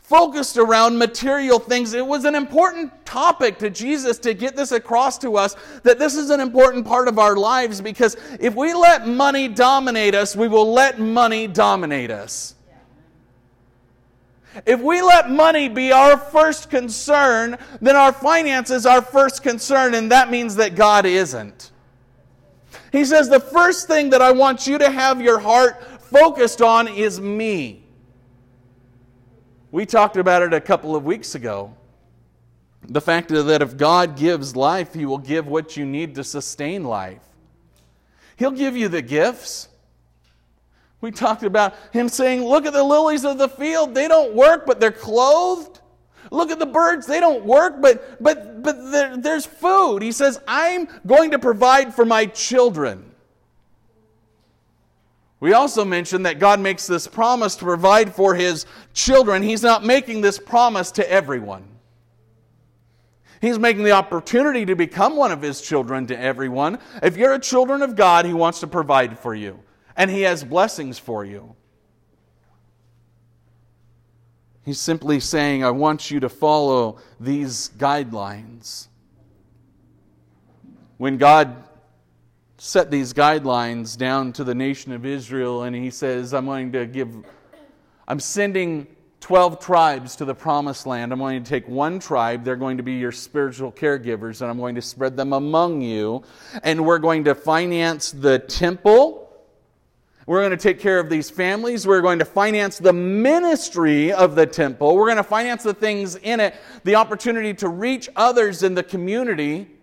focused 0.10 0.58
around 0.58 0.98
material 0.98 1.60
things. 1.60 1.94
It 1.94 2.06
was 2.06 2.26
an 2.26 2.34
important 2.34 3.06
topic 3.06 3.60
to 3.60 3.70
Jesus 3.70 4.18
to 4.20 4.34
get 4.34 4.56
this 4.56 4.72
across 4.72 5.20
to 5.20 5.38
us 5.38 5.56
that 5.84 6.00
this 6.00 6.16
is 6.16 6.32
an 6.32 6.40
important 6.40 6.88
part 6.88 7.08
of 7.08 7.20
our 7.20 7.36
lives 7.36 7.80
because 7.80 8.18
if 8.40 8.56
we 8.56 8.74
let 8.74 9.08
money 9.08 9.48
dominate 9.48 10.16
us, 10.16 10.36
we 10.36 10.48
will 10.48 10.74
let 10.74 11.00
money 11.00 11.46
dominate 11.46 12.10
us. 12.10 12.56
If 14.66 14.82
we 14.82 15.00
let 15.04 15.30
money 15.30 15.70
be 15.70 15.92
our 15.92 16.18
first 16.18 16.72
concern, 16.72 17.60
then 17.80 17.96
our 17.96 18.12
finances 18.12 18.88
are 18.88 19.04
first 19.04 19.44
concern, 19.44 19.94
and 19.94 20.12
that 20.12 20.32
means 20.32 20.56
that 20.56 20.74
God 20.74 21.06
isn't. 21.06 21.70
He 22.92 23.06
says, 23.06 23.30
The 23.30 23.40
first 23.40 23.86
thing 23.86 24.10
that 24.10 24.24
I 24.24 24.32
want 24.32 24.66
you 24.66 24.80
to 24.80 24.90
have 24.90 25.22
your 25.22 25.38
heart 25.38 26.02
focused 26.02 26.64
on 26.64 26.88
is 26.88 27.22
me. 27.22 27.86
We 29.72 29.86
talked 29.86 30.18
about 30.18 30.42
it 30.42 30.54
a 30.54 30.62
couple 30.62 30.96
of 30.96 31.06
weeks 31.06 31.36
ago. 31.36 31.76
The 32.88 33.02
fact 33.02 33.30
that 33.30 33.62
if 33.62 33.78
God 33.78 34.18
gives 34.18 34.56
life, 34.56 34.94
He 34.94 35.06
will 35.06 35.18
give 35.18 35.48
what 35.48 35.78
you 35.78 35.86
need 35.86 36.16
to 36.16 36.24
sustain 36.24 36.84
life. 36.84 37.22
He'll 38.38 38.52
give 38.52 38.76
you 38.76 38.88
the 38.88 39.02
gifts. 39.02 39.68
We 41.02 41.12
talked 41.12 41.44
about 41.44 41.76
Him 41.92 42.10
saying, 42.10 42.44
Look 42.44 42.66
at 42.66 42.74
the 42.74 42.84
lilies 42.84 43.26
of 43.26 43.38
the 43.38 43.50
field. 43.50 43.94
They 43.94 44.08
don't 44.08 44.34
work, 44.34 44.66
but 44.66 44.80
they're 44.80 44.92
clothed. 44.92 45.82
Look 46.32 46.52
at 46.52 46.60
the 46.60 46.66
birds. 46.66 47.06
They 47.06 47.20
don't 47.20 47.46
work, 47.46 47.82
but, 47.82 48.22
but, 48.22 48.62
but 48.62 48.92
there, 48.92 49.18
there's 49.18 49.46
food. 49.46 50.02
He 50.02 50.12
says, 50.12 50.40
I'm 50.48 50.88
going 51.06 51.32
to 51.32 51.40
provide 51.40 51.94
for 51.94 52.06
my 52.06 52.26
children. 52.26 53.09
We 55.40 55.54
also 55.54 55.86
mentioned 55.86 56.26
that 56.26 56.40
God 56.40 56.60
makes 56.60 56.86
this 56.86 57.08
promise 57.08 57.56
to 57.58 57.66
provide 57.66 58.14
for 58.14 58.36
his 58.36 58.66
children. 58.94 59.42
He's 59.42 59.64
not 59.64 59.86
making 59.86 60.22
this 60.22 60.38
promise 60.38 60.92
to 60.92 61.10
everyone. 61.10 61.66
He's 63.42 63.58
making 63.58 63.84
the 63.84 63.92
opportunity 63.92 64.66
to 64.66 64.76
become 64.76 65.16
one 65.16 65.32
of 65.32 65.42
his 65.42 65.62
children 65.62 66.08
to 66.08 66.20
everyone. 66.20 66.78
If 67.02 67.16
you're 67.16 67.36
a 67.36 67.40
children 67.40 67.82
of 67.82 67.96
God, 67.96 68.26
he 68.26 68.34
wants 68.34 68.60
to 68.60 68.68
provide 68.68 69.18
for 69.18 69.34
you, 69.34 69.60
and 69.96 70.12
he 70.12 70.24
has 70.24 70.44
blessings 70.44 71.00
for 71.00 71.24
you. 71.24 71.56
He's 74.66 74.80
simply 74.80 75.22
saying, 75.22 75.64
I 75.64 75.72
want 75.72 76.12
you 76.12 76.20
to 76.20 76.28
follow 76.28 76.98
these 77.18 77.72
guidelines. 77.78 78.88
When 80.98 81.18
God 81.18 81.69
set 82.60 82.92
these 82.92 83.14
guidelines 83.14 83.98
down 83.98 84.34
to 84.34 84.44
the 84.44 84.54
nation 84.54 84.92
of 84.92 85.06
Israel, 85.06 85.64
and 85.64 85.74
he 85.74 85.90
says, 85.90 86.34
I'm 86.34 86.46
going 86.46 86.74
to 86.74 86.86
give, 86.86 87.16
I'm 88.06 88.20
sending 88.20 88.86
12 89.22 89.60
tribes 89.60 90.18
to 90.18 90.26
the 90.26 90.36
promised 90.36 90.86
land. 90.86 91.14
I'm 91.14 91.20
going 91.20 91.42
to 91.42 91.50
take 91.50 91.68
one 91.70 92.00
tribe, 92.00 92.44
they're 92.44 92.58
going 92.58 92.76
to 92.76 92.84
be 92.84 92.94
your 92.94 93.14
spiritual 93.14 93.72
caregivers, 93.72 94.42
and 94.42 94.52
I'm 94.52 94.58
going 94.58 94.76
to 94.76 94.82
spread 94.82 95.16
them 95.16 95.32
among 95.32 95.82
you. 95.82 96.24
And 96.64 96.86
we're 96.86 97.00
going 97.00 97.24
to 97.26 97.36
finance 97.36 98.12
the 98.12 98.40
temple. 98.40 99.26
We're 100.26 100.42
going 100.42 100.52
to 100.52 100.58
take 100.58 100.82
care 100.82 101.00
of 101.00 101.10
these 101.10 101.30
families. 101.30 101.88
We're 101.88 102.02
going 102.02 102.20
to 102.20 102.26
finance 102.26 102.78
the 102.78 102.94
ministry 102.94 104.12
of 104.12 104.36
the 104.36 104.46
temple. 104.46 104.98
We're 104.98 105.08
going 105.08 105.18
to 105.18 105.24
finance 105.24 105.64
the 105.64 105.74
things 105.74 106.18
in 106.18 106.42
it, 106.42 106.56
the 106.84 106.96
opportunity 106.96 107.54
to 107.56 107.70
reach 107.70 108.10
others 108.18 108.64
in 108.64 108.76
the 108.76 108.84
community. 108.84 109.79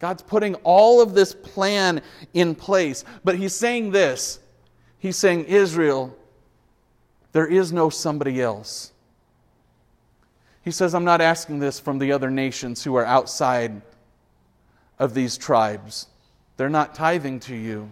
God's 0.00 0.22
putting 0.22 0.54
all 0.56 1.00
of 1.00 1.14
this 1.14 1.34
plan 1.34 2.00
in 2.34 2.54
place. 2.54 3.04
But 3.22 3.36
he's 3.36 3.54
saying 3.54 3.92
this 3.92 4.40
He's 5.00 5.16
saying, 5.16 5.46
Israel, 5.46 6.14
there 7.32 7.46
is 7.46 7.72
no 7.72 7.88
somebody 7.88 8.40
else. 8.40 8.92
He 10.62 10.70
says, 10.70 10.94
I'm 10.94 11.04
not 11.04 11.22
asking 11.22 11.58
this 11.58 11.80
from 11.80 11.98
the 11.98 12.12
other 12.12 12.30
nations 12.30 12.84
who 12.84 12.94
are 12.96 13.04
outside 13.06 13.80
of 14.98 15.14
these 15.14 15.38
tribes. 15.38 16.06
They're 16.58 16.68
not 16.68 16.94
tithing 16.94 17.40
to 17.40 17.56
you. 17.56 17.88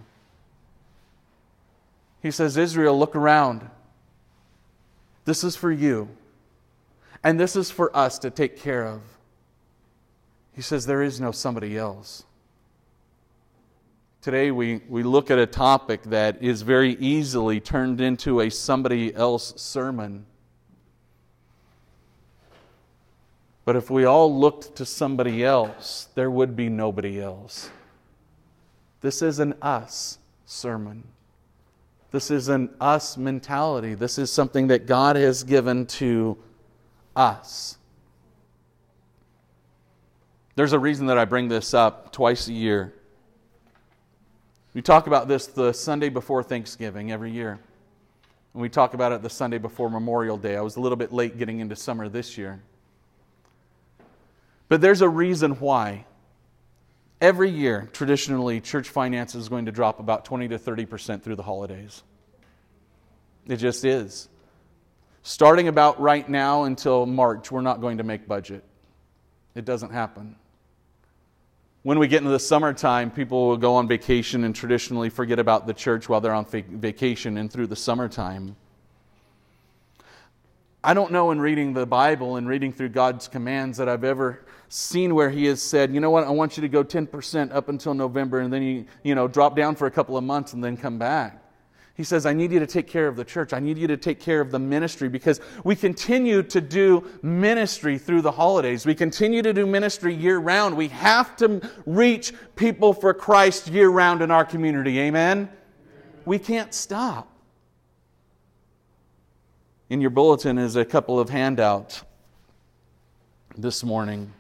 He 2.23 2.31
says, 2.31 2.59
Israel, 2.59 2.99
look 2.99 3.17
around. 3.17 3.67
This 5.25 5.43
is 5.43 5.57
for 5.57 5.73
you. 5.73 6.11
And 7.25 7.41
this 7.41 7.57
is 7.57 7.71
for 7.71 7.95
us 7.97 8.19
to 8.19 8.31
take 8.31 8.59
care 8.59 8.85
of. 8.85 9.01
He 10.59 10.63
says 10.63 10.87
there 10.87 11.05
is 11.05 11.21
no 11.21 11.31
somebody 11.31 11.79
else. 11.79 12.25
Today, 14.21 14.51
we, 14.51 14.81
we 14.89 15.05
look 15.05 15.31
at 15.31 15.39
a 15.39 15.47
topic 15.47 16.03
that 16.07 16.43
is 16.43 16.63
very 16.63 16.95
easily 16.95 17.61
turned 17.61 18.01
into 18.01 18.41
a 18.41 18.51
somebody 18.51 19.15
else 19.15 19.55
sermon. 19.55 20.27
But 23.65 23.77
if 23.77 23.89
we 23.89 24.05
all 24.05 24.37
looked 24.37 24.75
to 24.75 24.85
somebody 24.85 25.45
else, 25.45 26.09
there 26.17 26.29
would 26.29 26.57
be 26.57 26.69
nobody 26.69 27.21
else. 27.21 27.71
This 29.01 29.23
is 29.23 29.39
an 29.39 29.55
us 29.63 30.19
sermon. 30.45 31.05
This 32.11 32.33
is 32.33 32.49
an 32.49 32.71
us 32.81 33.17
mentality. 33.17 33.95
This 33.95 34.19
is 34.19 34.33
something 34.33 34.67
that 34.67 34.87
God 34.87 35.15
has 35.15 35.45
given 35.45 35.87
to 35.87 36.37
us. 37.15 37.78
There's 40.59 40.73
a 40.73 40.79
reason 40.81 41.07
that 41.07 41.19
I 41.19 41.25
bring 41.25 41.47
this 41.47 41.73
up 41.73 42.11
twice 42.11 42.49
a 42.49 42.53
year. 42.53 42.93
We 44.75 44.83
talk 44.83 45.07
about 45.07 45.29
this 45.29 45.47
the 45.47 45.73
Sunday 45.73 46.09
before 46.09 46.43
Thanksgiving 46.43 47.13
every 47.13 47.31
year. 47.31 47.61
And 48.55 48.61
we 48.61 48.69
talk 48.69 48.93
about 48.93 49.13
it 49.13 49.23
the 49.23 49.31
Sunday 49.31 49.59
before 49.59 49.89
Memorial 49.89 50.37
Day. 50.37 50.57
I 50.57 50.61
was 50.63 50.75
a 50.75 50.81
little 50.81 50.97
bit 50.97 51.13
late 51.13 51.39
getting 51.39 51.61
into 51.61 51.77
summer 51.77 52.09
this 52.09 52.37
year. 52.37 52.61
But 54.69 54.81
there's 54.81 55.01
a 55.01 55.09
reason 55.09 55.53
why. 55.61 56.07
Every 57.21 57.51
year, 57.51 57.89
traditionally, 57.93 58.61
church 58.61 58.89
finance 58.89 59.37
is 59.37 59.49
going 59.49 59.67
to 59.67 59.73
drop 59.73 60.01
about 60.01 60.25
20 60.25 60.49
to 60.49 60.59
30% 60.59 61.23
through 61.23 61.37
the 61.37 61.45
holidays. 61.45 62.03
It 63.47 63.59
just 63.59 63.85
is. 63.85 64.29
Starting 65.23 65.69
about 65.69 66.01
right 66.01 66.29
now 66.29 66.65
until 66.65 67.07
March, 67.07 67.53
we're 67.53 67.61
not 67.61 67.81
going 67.81 67.99
to 67.99 68.05
make 68.05 68.27
budget. 68.27 68.65
It 69.55 69.65
doesn't 69.65 69.93
happen. 69.93 70.35
When 71.89 71.99
we 71.99 72.07
get 72.07 72.19
into 72.19 72.29
the 72.29 72.39
summertime, 72.39 73.11
people 73.11 73.49
will 73.49 73.57
go 73.57 73.77
on 73.77 73.89
vacation 73.89 74.45
and 74.45 74.55
traditionally 74.55 75.09
forget 75.09 75.39
about 75.39 75.67
the 75.67 75.73
church 75.73 76.07
while 76.07 76.21
they're 76.21 76.35
on 76.35 76.45
vacation 76.45 77.39
and 77.39 77.51
through 77.51 77.69
the 77.69 77.77
summertime. 77.77 78.57
I 80.85 80.93
don't 80.93 81.13
know 81.13 81.31
in 81.31 81.41
reading 81.41 81.73
the 81.73 81.87
Bible 81.87 82.37
and 82.37 82.47
reading 82.47 82.75
through 82.75 82.91
God's 82.91 83.27
commands 83.27 83.79
that 83.79 83.89
I've 83.89 84.05
ever 84.05 84.45
seen 84.69 85.15
where 85.15 85.31
he 85.31 85.47
has 85.47 85.63
said, 85.63 85.95
you 85.95 86.01
know 86.01 86.11
what, 86.11 86.25
I 86.25 86.31
want 86.31 86.59
you 86.59 86.61
to 86.61 86.69
go 86.69 86.85
10% 86.85 87.55
up 87.55 87.71
until 87.71 87.95
November 87.95 88.41
and 88.41 88.53
then 88.53 88.63
you, 88.63 88.85
you 89.03 89.15
know, 89.15 89.27
drop 89.27 89.57
down 89.57 89.75
for 89.75 89.87
a 89.87 89.91
couple 89.91 90.19
of 90.19 90.25
months 90.25 90.53
and 90.53 90.63
then 90.63 90.77
come 90.77 90.99
back. 90.99 91.43
He 91.99 92.05
says, 92.05 92.27
I 92.27 92.33
need 92.33 92.53
you 92.53 92.61
to 92.61 92.67
take 92.67 92.87
care 92.87 93.09
of 93.09 93.17
the 93.17 93.25
church. 93.25 93.53
I 93.53 93.59
need 93.59 93.77
you 93.77 93.89
to 93.89 93.97
take 93.97 94.21
care 94.21 94.41
of 94.41 94.53
the 94.53 94.59
ministry 94.61 95.09
because 95.09 95.41
we 95.65 95.75
continue 95.75 96.45
to 96.45 96.61
do 96.61 97.05
ministry 97.23 97.99
through 97.99 98.23
the 98.23 98.31
holidays. 98.31 98.87
We 98.87 98.95
continue 98.95 99.43
to 99.43 99.53
do 99.53 99.67
ministry 99.67 100.15
year 100.15 100.39
round. 100.39 100.77
We 100.77 100.87
have 100.89 101.35
to 101.39 101.61
reach 101.87 102.33
people 102.55 102.93
for 102.93 103.13
Christ 103.13 103.67
year 103.67 103.89
round 103.89 104.23
in 104.23 104.31
our 104.31 104.45
community. 104.45 105.01
Amen? 105.01 105.49
We 106.25 106.39
can't 106.39 106.73
stop. 106.73 107.33
In 109.91 110.01
your 110.01 110.11
bulletin 110.11 110.57
is 110.57 110.77
a 110.77 110.85
couple 110.85 111.19
of 111.19 111.31
handouts 111.31 112.05
this 113.57 113.83
morning. 113.83 114.33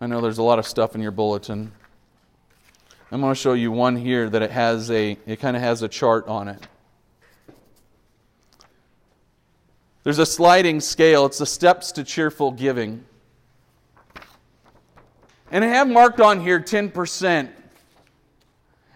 I 0.00 0.06
know 0.06 0.20
there's 0.20 0.38
a 0.38 0.44
lot 0.44 0.60
of 0.60 0.66
stuff 0.66 0.94
in 0.94 1.00
your 1.00 1.10
bulletin. 1.10 1.72
I'm 3.12 3.20
going 3.20 3.32
to 3.32 3.40
show 3.40 3.52
you 3.52 3.70
one 3.70 3.94
here 3.94 4.28
that 4.28 4.42
it 4.42 4.50
has 4.50 4.90
a 4.90 5.16
it 5.26 5.38
kind 5.38 5.56
of 5.56 5.62
has 5.62 5.82
a 5.82 5.88
chart 5.88 6.26
on 6.26 6.48
it. 6.48 6.66
There's 10.02 10.18
a 10.18 10.26
sliding 10.26 10.80
scale. 10.80 11.26
It's 11.26 11.38
the 11.38 11.46
steps 11.46 11.92
to 11.92 12.04
cheerful 12.04 12.52
giving. 12.52 13.04
And 15.50 15.64
I 15.64 15.68
have 15.68 15.88
marked 15.88 16.20
on 16.20 16.40
here 16.40 16.60
10%. 16.60 17.50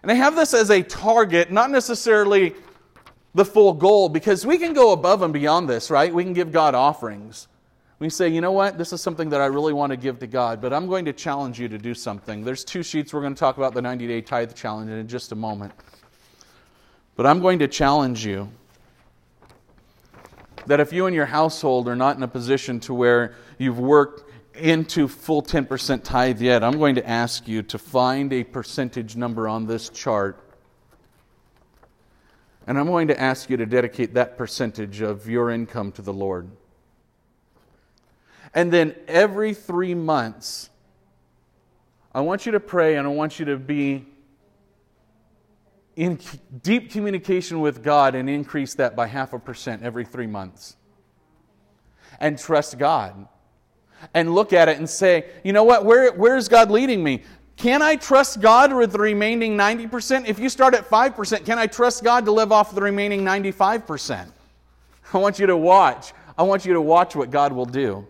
And 0.03 0.11
I 0.11 0.15
have 0.15 0.37
this 0.37 0.55
as 0.55 0.71
a 0.71 0.83
target, 0.83 1.51
not 1.51 1.71
necessarily 1.71 2.55
the 3.35 3.45
full 3.45 3.73
goal, 3.73 4.09
because 4.09 4.47
we 4.47 4.59
can 4.59 4.73
go 4.73 4.93
above 4.93 5.23
and 5.23 5.33
beyond 5.33 5.69
this, 5.69 5.91
right? 5.91 6.13
We 6.13 6.25
can 6.25 6.33
give 6.33 6.53
God 6.53 6.75
offerings. 6.75 7.49
We 8.01 8.09
say, 8.09 8.29
you 8.29 8.41
know 8.41 8.53
what, 8.53 8.79
this 8.79 8.95
is 8.95 9.03
something 9.03 9.29
that 9.29 9.43
I 9.43 9.47
really 9.47 9.75
want 9.75 9.91
to 9.91 9.97
give 9.97 10.19
to 10.21 10.27
God, 10.27 10.63
but 10.63 10.73
I'm 10.73 10.87
going 10.87 11.05
to 11.05 11.13
challenge 11.13 11.61
you 11.61 11.69
to 11.69 11.77
do 11.77 11.93
something. 11.93 12.43
There's 12.43 12.65
two 12.65 12.83
sheets. 12.83 13.13
We're 13.13 13.21
going 13.21 13.35
to 13.35 13.39
talk 13.39 13.59
about 13.59 13.75
the 13.75 13.83
90 13.83 14.07
day 14.07 14.23
tithe 14.23 14.55
challenge 14.55 14.91
in 14.91 15.07
just 15.07 15.33
a 15.33 15.35
moment. 15.35 15.75
But 17.15 17.27
I'm 17.27 17.41
going 17.41 17.59
to 17.59 17.69
challenge 17.69 18.25
you 18.25 18.49
that 20.65 20.81
if 20.81 20.95
you 20.95 21.05
and 21.05 21.15
your 21.15 21.27
household 21.27 21.89
are 21.89 21.97
not 21.97 22.17
in 22.17 22.23
a 22.23 22.29
position 22.29 22.81
to 22.81 22.95
where 22.95 23.35
you've 23.59 23.79
worked 23.79 24.25
into 24.55 25.07
full 25.07 25.43
10% 25.43 26.03
tithe 26.03 26.41
yet, 26.41 26.65
I'm 26.65 26.79
going 26.79 26.95
to 26.95 27.07
ask 27.07 27.47
you 27.47 27.63
to 27.65 27.79
find 27.79 28.33
a 28.33 28.45
percentage 28.45 29.15
number 29.15 29.47
on 29.47 29.67
this 29.67 29.91
chart. 29.91 30.43
And 32.67 32.79
I'm 32.79 32.87
going 32.87 33.09
to 33.09 33.21
ask 33.21 33.51
you 33.51 33.59
to 33.59 33.67
dedicate 33.67 34.15
that 34.15 34.39
percentage 34.39 35.03
of 35.03 35.29
your 35.29 35.51
income 35.51 35.93
to 35.93 36.03
the 36.03 36.15
Lord. 36.15 36.49
And 38.55 38.73
then 38.73 38.95
every 39.07 39.55
three 39.55 39.95
months, 39.95 40.71
I 42.13 42.21
want 42.21 42.47
you 42.47 42.53
to 42.53 42.61
pray 42.61 42.97
and 42.97 43.07
I 43.07 43.11
want 43.11 43.39
you 43.39 43.45
to 43.47 43.57
be 43.57 44.07
in 45.97 46.19
deep 46.63 46.91
communication 46.91 47.61
with 47.61 47.83
God 47.83 48.15
and 48.15 48.29
increase 48.29 48.75
that 48.75 48.97
by 48.97 49.07
half 49.07 49.33
a 49.33 49.39
percent 49.39 49.83
every 49.83 50.05
three 50.05 50.27
months. 50.27 50.77
And 52.19 52.39
trust 52.39 52.79
God. 52.79 53.29
And 54.15 54.35
look 54.35 54.53
at 54.53 54.69
it 54.69 54.79
and 54.79 54.89
say, 54.89 55.27
you 55.45 55.53
know 55.53 55.65
what, 55.65 55.85
where, 55.85 56.13
where 56.13 56.37
is 56.37 56.49
God 56.49 56.71
leading 56.71 57.05
me? 57.05 57.23
Can 57.57 57.83
I 57.83 57.97
trust 57.97 58.41
God 58.41 58.73
with 58.73 58.93
the 58.93 58.99
remaining 58.99 59.57
90%? 59.57 60.27
If 60.27 60.39
you 60.39 60.49
start 60.49 60.75
at 60.75 60.89
5%, 60.89 61.45
can 61.45 61.59
I 61.59 61.67
trust 61.67 62.03
God 62.03 62.25
to 62.25 62.33
live 62.33 62.51
off 62.51 62.75
the 62.75 62.81
remaining 62.81 63.21
95%? 63.21 64.27
I 65.13 65.19
want 65.19 65.39
you 65.39 65.47
to 65.47 65.57
watch. 65.57 66.15
I 66.39 66.43
want 66.43 66.65
you 66.65 66.73
to 66.73 66.81
watch 66.81 67.15
what 67.15 67.31
God 67.31 67.53
will 67.53 67.67
do 67.67 68.07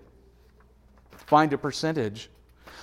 find 1.30 1.52
a 1.52 1.58
percentage. 1.58 2.28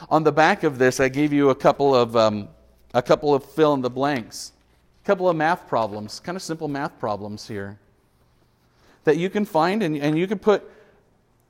On 0.09 0.23
the 0.23 0.31
back 0.31 0.63
of 0.63 0.77
this, 0.77 1.01
I 1.01 1.09
gave 1.09 1.33
you 1.33 1.49
a 1.49 1.55
couple 1.55 1.93
of, 1.93 2.15
um, 2.15 2.47
a 2.93 3.01
couple 3.01 3.35
of 3.35 3.43
fill 3.43 3.73
in 3.73 3.81
the 3.81 3.89
blanks, 3.89 4.53
a 5.03 5.05
couple 5.05 5.27
of 5.27 5.35
math 5.35 5.67
problems, 5.67 6.21
kind 6.21 6.37
of 6.37 6.41
simple 6.41 6.69
math 6.69 6.97
problems 6.97 7.45
here 7.45 7.77
that 9.03 9.17
you 9.17 9.29
can 9.29 9.43
find, 9.43 9.83
and, 9.83 9.97
and 9.97 10.17
you 10.17 10.27
can 10.27 10.39
put 10.39 10.63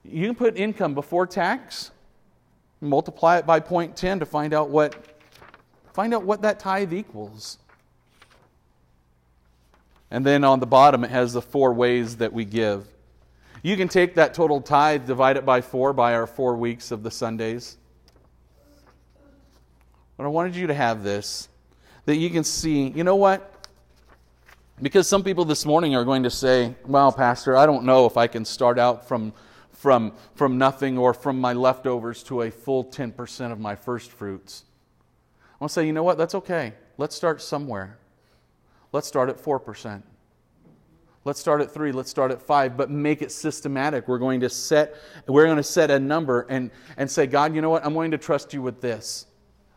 you 0.03 0.25
can 0.25 0.35
put 0.35 0.57
income 0.57 0.95
before 0.95 1.27
tax, 1.27 1.91
multiply 2.81 3.37
it 3.37 3.45
by 3.45 3.59
0.10 3.59 4.19
to 4.19 4.25
find 4.25 4.53
out 4.53 4.69
what 4.69 4.95
find 5.93 6.15
out 6.15 6.23
what 6.23 6.41
that 6.41 6.59
tithe 6.59 6.93
equals. 6.93 7.59
And 10.09 10.25
then 10.25 10.43
on 10.43 10.59
the 10.59 10.65
bottom, 10.65 11.03
it 11.03 11.11
has 11.11 11.33
the 11.33 11.43
four 11.43 11.73
ways 11.73 12.17
that 12.17 12.33
we 12.33 12.43
give. 12.43 12.87
You 13.63 13.75
can 13.75 13.87
take 13.87 14.15
that 14.15 14.33
total 14.33 14.61
tithe, 14.61 15.05
divide 15.07 15.37
it 15.37 15.45
by 15.45 15.61
four 15.61 15.93
by 15.93 16.13
our 16.13 16.27
four 16.27 16.55
weeks 16.55 16.91
of 16.91 17.03
the 17.03 17.11
Sundays. 17.11 17.77
But 20.15 20.25
I 20.25 20.27
wanted 20.29 20.55
you 20.55 20.67
to 20.67 20.73
have 20.73 21.03
this, 21.03 21.49
that 22.05 22.15
you 22.15 22.29
can 22.29 22.43
see, 22.43 22.87
you 22.87 23.03
know 23.03 23.15
what? 23.15 23.53
Because 24.81 25.07
some 25.07 25.23
people 25.23 25.45
this 25.45 25.65
morning 25.65 25.95
are 25.95 26.05
going 26.05 26.23
to 26.23 26.29
say, 26.29 26.75
well, 26.85 27.11
Pastor, 27.11 27.57
I 27.57 27.65
don't 27.65 27.83
know 27.83 28.05
if 28.05 28.17
I 28.17 28.27
can 28.27 28.45
start 28.45 28.77
out 28.77 29.07
from, 29.07 29.33
from, 29.71 30.13
from 30.35 30.57
nothing 30.57 30.97
or 30.97 31.13
from 31.13 31.39
my 31.41 31.53
leftovers 31.53 32.23
to 32.23 32.43
a 32.43 32.51
full 32.51 32.85
10% 32.85 33.51
of 33.51 33.59
my 33.59 33.75
first 33.75 34.11
fruits. 34.11 34.63
I 35.59 35.63
want 35.63 35.71
to 35.71 35.73
say, 35.73 35.87
you 35.87 35.93
know 35.93 36.03
what? 36.03 36.17
That's 36.17 36.35
okay. 36.35 36.73
Let's 36.97 37.15
start 37.15 37.41
somewhere. 37.41 37.97
Let's 38.91 39.07
start 39.07 39.29
at 39.29 39.37
4%. 39.37 40.03
Let's 41.27 41.41
start 41.41 41.59
at 41.59 41.69
three, 41.69 41.91
let's 41.91 42.09
start 42.09 42.31
at 42.31 42.41
five, 42.41 42.77
but 42.77 42.89
make 42.89 43.21
it 43.21 43.33
systematic. 43.33 44.07
We're 44.07 44.17
going 44.17 44.39
to 44.39 44.49
set, 44.49 44.95
we're 45.27 45.43
going 45.43 45.57
to 45.57 45.63
set 45.63 45.91
a 45.91 45.99
number 45.99 46.47
and, 46.49 46.71
and 46.95 47.11
say, 47.11 47.27
God, 47.27 47.53
you 47.53 47.61
know 47.61 47.69
what? 47.69 47.85
I'm 47.85 47.93
going 47.93 48.11
to 48.11 48.17
trust 48.17 48.53
you 48.53 48.61
with 48.61 48.79
this. 48.79 49.25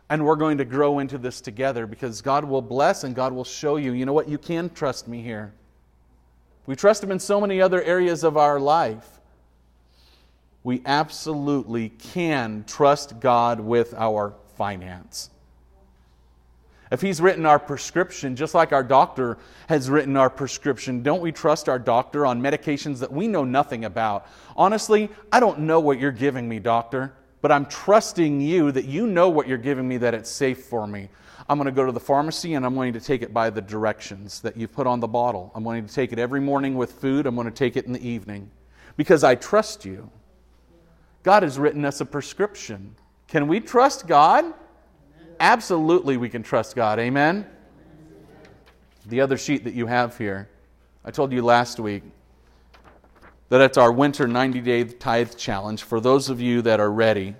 And 0.09 0.23
we're 0.23 0.37
going 0.37 0.57
to 0.59 0.65
grow 0.65 0.99
into 0.99 1.17
this 1.17 1.41
together 1.41 1.85
because 1.85 2.21
God 2.21 2.45
will 2.45 2.61
bless 2.61 3.03
and 3.03 3.13
God 3.13 3.33
will 3.33 3.43
show 3.43 3.75
you, 3.75 3.91
you 3.91 4.05
know 4.05 4.13
what? 4.13 4.29
You 4.29 4.37
can 4.37 4.69
trust 4.69 5.09
me 5.09 5.21
here. 5.21 5.51
We 6.67 6.77
trust 6.77 7.03
Him 7.03 7.11
in 7.11 7.19
so 7.19 7.41
many 7.41 7.59
other 7.59 7.83
areas 7.83 8.23
of 8.23 8.37
our 8.37 8.57
life. 8.57 9.19
We 10.63 10.81
absolutely 10.85 11.89
can 11.89 12.63
trust 12.65 13.19
God 13.19 13.59
with 13.59 13.93
our 13.95 14.35
finance. 14.55 15.31
If 16.91 17.01
He's 17.01 17.21
written 17.21 17.45
our 17.45 17.57
prescription, 17.57 18.35
just 18.35 18.53
like 18.53 18.73
our 18.73 18.83
doctor 18.83 19.37
has 19.67 19.89
written 19.89 20.17
our 20.17 20.29
prescription, 20.29 21.01
don't 21.01 21.21
we 21.21 21.31
trust 21.31 21.69
our 21.69 21.79
doctor 21.79 22.25
on 22.25 22.41
medications 22.41 22.99
that 22.99 23.11
we 23.11 23.27
know 23.27 23.45
nothing 23.45 23.85
about? 23.85 24.27
Honestly, 24.57 25.09
I 25.31 25.39
don't 25.39 25.59
know 25.59 25.79
what 25.79 25.99
you're 25.99 26.11
giving 26.11 26.49
me, 26.49 26.59
doctor, 26.59 27.13
but 27.41 27.51
I'm 27.51 27.65
trusting 27.65 28.41
you 28.41 28.71
that 28.73 28.85
you 28.85 29.07
know 29.07 29.29
what 29.29 29.47
you're 29.47 29.57
giving 29.57 29.87
me, 29.87 29.97
that 29.97 30.13
it's 30.13 30.29
safe 30.29 30.65
for 30.65 30.85
me. 30.85 31.07
I'm 31.47 31.57
going 31.57 31.65
to 31.65 31.71
go 31.71 31.85
to 31.85 31.91
the 31.91 31.99
pharmacy 31.99 32.53
and 32.53 32.65
I'm 32.65 32.75
going 32.75 32.93
to 32.93 32.99
take 32.99 33.21
it 33.21 33.33
by 33.33 33.49
the 33.49 33.61
directions 33.61 34.41
that 34.41 34.55
you've 34.55 34.73
put 34.73 34.87
on 34.87 34.99
the 34.99 35.07
bottle. 35.07 35.51
I'm 35.55 35.63
going 35.63 35.85
to 35.85 35.93
take 35.93 36.13
it 36.13 36.19
every 36.19 36.39
morning 36.39 36.75
with 36.75 36.91
food. 36.93 37.25
I'm 37.25 37.35
going 37.35 37.47
to 37.47 37.51
take 37.51 37.77
it 37.77 37.85
in 37.85 37.93
the 37.93 38.07
evening 38.07 38.51
because 38.95 39.23
I 39.23 39.35
trust 39.35 39.85
you. 39.85 40.09
God 41.23 41.43
has 41.43 41.57
written 41.57 41.85
us 41.85 42.01
a 42.01 42.05
prescription. 42.05 42.95
Can 43.27 43.47
we 43.47 43.59
trust 43.59 44.07
God? 44.07 44.53
Absolutely 45.41 46.15
we 46.15 46.29
can 46.29 46.43
trust 46.43 46.75
God. 46.75 46.99
Amen? 46.99 47.45
The 49.07 49.19
other 49.19 49.37
sheet 49.37 49.65
that 49.65 49.73
you 49.73 49.87
have 49.87 50.17
here, 50.17 50.47
I 51.03 51.11
told 51.11 51.33
you 51.33 51.41
last 51.41 51.79
week 51.79 52.03
that 53.49 53.59
it's 53.59 53.77
our 53.77 53.91
winter 53.91 54.27
90 54.27 54.61
day 54.61 54.83
tithe 54.85 55.35
challenge 55.35 55.83
for 55.83 55.99
those 55.99 56.29
of 56.29 56.39
you 56.39 56.61
that 56.61 56.79
are 56.79 56.91
ready. 56.91 57.35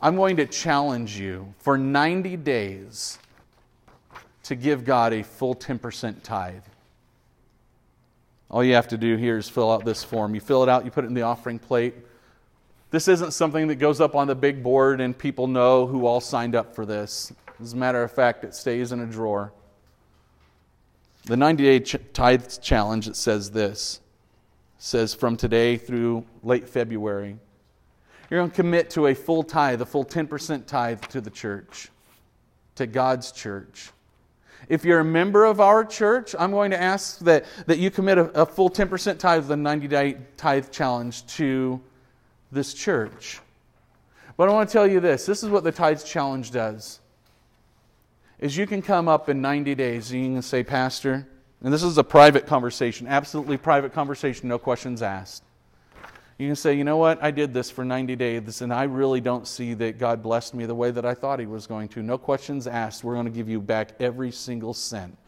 I'm 0.00 0.16
going 0.16 0.36
to 0.38 0.46
challenge 0.46 1.18
you 1.18 1.54
for 1.58 1.76
90 1.76 2.36
days 2.38 3.18
to 4.44 4.54
give 4.54 4.84
God 4.84 5.12
a 5.12 5.22
full 5.22 5.54
10% 5.54 6.22
tithe. 6.22 6.62
All 8.50 8.64
you 8.64 8.74
have 8.74 8.88
to 8.88 8.96
do 8.96 9.16
here 9.16 9.36
is 9.36 9.48
fill 9.48 9.70
out 9.70 9.84
this 9.84 10.02
form. 10.02 10.34
You 10.34 10.40
fill 10.40 10.62
it 10.62 10.68
out, 10.70 10.84
you 10.86 10.90
put 10.90 11.04
it 11.04 11.08
in 11.08 11.14
the 11.14 11.22
offering 11.22 11.58
plate. 11.58 11.94
This 12.90 13.06
isn't 13.08 13.32
something 13.32 13.68
that 13.68 13.76
goes 13.76 14.00
up 14.00 14.14
on 14.14 14.26
the 14.26 14.34
big 14.34 14.62
board 14.62 15.00
and 15.00 15.16
people 15.16 15.46
know 15.46 15.86
who 15.86 16.06
all 16.06 16.20
signed 16.20 16.54
up 16.54 16.74
for 16.74 16.86
this. 16.86 17.32
As 17.60 17.74
a 17.74 17.76
matter 17.76 18.02
of 18.02 18.10
fact, 18.10 18.44
it 18.44 18.54
stays 18.54 18.92
in 18.92 19.00
a 19.00 19.06
drawer. 19.06 19.52
The 21.24 21.36
90 21.36 21.62
day 21.64 21.80
tithe 21.80 22.48
challenge, 22.62 23.06
it 23.06 23.16
says 23.16 23.50
this 23.50 24.00
it 24.78 24.82
says 24.82 25.12
from 25.12 25.36
today 25.36 25.76
through 25.76 26.24
late 26.42 26.66
February, 26.66 27.36
you're 28.30 28.40
going 28.40 28.50
to 28.50 28.56
commit 28.56 28.90
to 28.90 29.08
a 29.08 29.14
full 29.14 29.42
tithe, 29.42 29.82
a 29.82 29.86
full 29.86 30.04
10% 30.04 30.66
tithe 30.66 31.02
to 31.08 31.20
the 31.20 31.30
church, 31.30 31.88
to 32.76 32.86
God's 32.86 33.32
church. 33.32 33.90
If 34.68 34.84
you're 34.84 35.00
a 35.00 35.04
member 35.04 35.44
of 35.44 35.60
our 35.60 35.84
church, 35.84 36.34
I'm 36.38 36.50
going 36.50 36.70
to 36.70 36.80
ask 36.80 37.18
that, 37.20 37.44
that 37.66 37.78
you 37.78 37.90
commit 37.90 38.18
a, 38.18 38.42
a 38.42 38.46
full 38.46 38.70
10% 38.70 39.18
tithe 39.18 39.40
of 39.40 39.48
the 39.48 39.56
90 39.56 39.88
day 39.88 40.16
tithe 40.36 40.70
challenge 40.70 41.26
to 41.36 41.80
this 42.50 42.74
church. 42.74 43.40
But 44.36 44.48
I 44.48 44.52
want 44.52 44.68
to 44.68 44.72
tell 44.72 44.86
you 44.86 45.00
this 45.00 45.26
this 45.26 45.42
is 45.42 45.48
what 45.48 45.64
the 45.64 45.72
tithes 45.72 46.04
challenge 46.04 46.50
does. 46.50 47.00
Is 48.38 48.56
you 48.56 48.66
can 48.66 48.82
come 48.82 49.08
up 49.08 49.28
in 49.28 49.42
90 49.42 49.74
days 49.74 50.12
and 50.12 50.24
you 50.24 50.32
can 50.34 50.42
say, 50.42 50.62
Pastor, 50.62 51.26
and 51.62 51.72
this 51.72 51.82
is 51.82 51.98
a 51.98 52.04
private 52.04 52.46
conversation, 52.46 53.08
absolutely 53.08 53.56
private 53.56 53.92
conversation, 53.92 54.48
no 54.48 54.58
questions 54.58 55.02
asked. 55.02 55.42
You 56.38 56.46
can 56.46 56.54
say, 56.54 56.74
you 56.74 56.84
know 56.84 56.98
what, 56.98 57.20
I 57.20 57.32
did 57.32 57.52
this 57.52 57.68
for 57.68 57.84
90 57.84 58.14
days, 58.14 58.62
and 58.62 58.72
I 58.72 58.84
really 58.84 59.20
don't 59.20 59.44
see 59.44 59.74
that 59.74 59.98
God 59.98 60.22
blessed 60.22 60.54
me 60.54 60.66
the 60.66 60.74
way 60.74 60.92
that 60.92 61.04
I 61.04 61.12
thought 61.14 61.40
He 61.40 61.46
was 61.46 61.66
going 61.66 61.88
to. 61.88 62.02
No 62.02 62.16
questions 62.16 62.68
asked. 62.68 63.02
We're 63.02 63.14
going 63.14 63.26
to 63.26 63.32
give 63.32 63.48
you 63.48 63.60
back 63.60 63.90
every 63.98 64.30
single 64.30 64.72
cent 64.72 65.18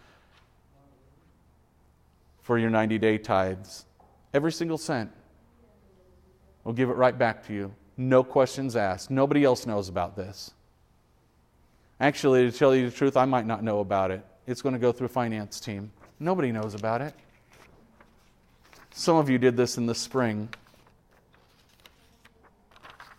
for 2.42 2.58
your 2.58 2.70
90 2.70 2.98
day 2.98 3.18
tithes. 3.18 3.86
Every 4.32 4.52
single 4.52 4.78
cent. 4.78 5.10
We'll 6.64 6.74
give 6.74 6.90
it 6.90 6.96
right 6.96 7.16
back 7.16 7.46
to 7.46 7.52
you. 7.52 7.74
No 7.96 8.22
questions 8.22 8.76
asked. 8.76 9.10
Nobody 9.10 9.44
else 9.44 9.66
knows 9.66 9.88
about 9.88 10.16
this. 10.16 10.52
Actually, 12.00 12.50
to 12.50 12.56
tell 12.56 12.74
you 12.74 12.88
the 12.88 12.96
truth, 12.96 13.16
I 13.16 13.24
might 13.24 13.46
not 13.46 13.62
know 13.62 13.80
about 13.80 14.10
it. 14.10 14.24
It's 14.46 14.62
going 14.62 14.72
to 14.72 14.78
go 14.78 14.90
through 14.92 15.08
finance 15.08 15.60
team. 15.60 15.92
Nobody 16.18 16.50
knows 16.50 16.74
about 16.74 17.02
it. 17.02 17.14
Some 18.92 19.16
of 19.16 19.28
you 19.28 19.38
did 19.38 19.56
this 19.56 19.76
in 19.76 19.86
the 19.86 19.94
spring. 19.94 20.48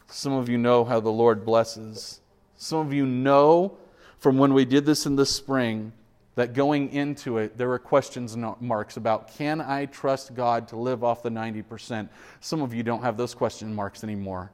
Some 0.07 0.33
of 0.33 0.49
you 0.49 0.57
know 0.57 0.83
how 0.83 0.99
the 0.99 1.11
Lord 1.11 1.45
blesses. 1.45 2.19
Some 2.57 2.79
of 2.79 2.93
you 2.93 3.05
know 3.05 3.77
from 4.19 4.37
when 4.37 4.53
we 4.53 4.65
did 4.65 4.85
this 4.85 5.05
in 5.05 5.15
the 5.15 5.25
spring 5.25 5.93
that 6.36 6.53
going 6.53 6.91
into 6.91 7.38
it, 7.38 7.57
there 7.57 7.67
were 7.67 7.79
questions 7.79 8.38
marks 8.59 8.97
about 8.97 9.36
can 9.36 9.59
I 9.59 9.86
trust 9.86 10.34
God 10.34 10.67
to 10.69 10.77
live 10.77 11.03
off 11.03 11.23
the 11.23 11.29
90%? 11.29 12.07
Some 12.39 12.61
of 12.61 12.73
you 12.73 12.84
don't 12.84 13.01
have 13.01 13.17
those 13.17 13.34
question 13.34 13.73
marks 13.73 14.03
anymore. 14.03 14.51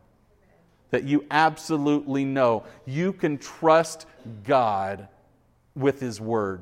That 0.89 1.03
you 1.03 1.25
absolutely 1.30 2.25
know 2.25 2.63
you 2.86 3.13
can 3.13 3.38
trust 3.38 4.05
God 4.43 5.07
with 5.75 5.99
His 5.99 6.19
Word. 6.19 6.61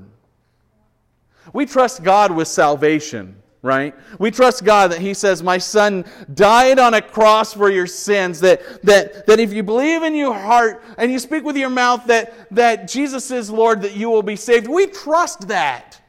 We 1.54 1.66
trust 1.66 2.04
God 2.04 2.32
with 2.32 2.48
salvation 2.48 3.42
right? 3.66 3.96
We 4.20 4.30
trust 4.30 4.64
God 4.64 4.92
that 4.92 5.02
He 5.02 5.16
says, 5.16 5.42
My 5.42 5.58
Son 5.58 6.06
died 6.32 6.78
on 6.78 6.94
a 6.94 7.02
cross 7.02 7.52
for 7.52 7.72
your 7.72 7.88
sins. 7.88 8.40
That, 8.42 8.62
that, 8.84 9.26
that 9.26 9.40
if 9.40 9.52
you 9.52 9.64
believe 9.64 10.04
in 10.04 10.14
your 10.14 10.36
heart 10.36 10.84
and 11.00 11.12
you 11.12 11.18
speak 11.18 11.44
with 11.44 11.58
your 11.58 11.72
mouth 11.72 12.06
that, 12.06 12.48
that 12.52 12.88
Jesus 12.88 13.32
is 13.32 13.50
Lord, 13.50 13.82
that 13.82 13.96
you 13.96 14.12
will 14.12 14.22
be 14.22 14.36
saved. 14.36 14.68
We 14.68 14.86
trust 14.86 15.48
that. 15.48 16.00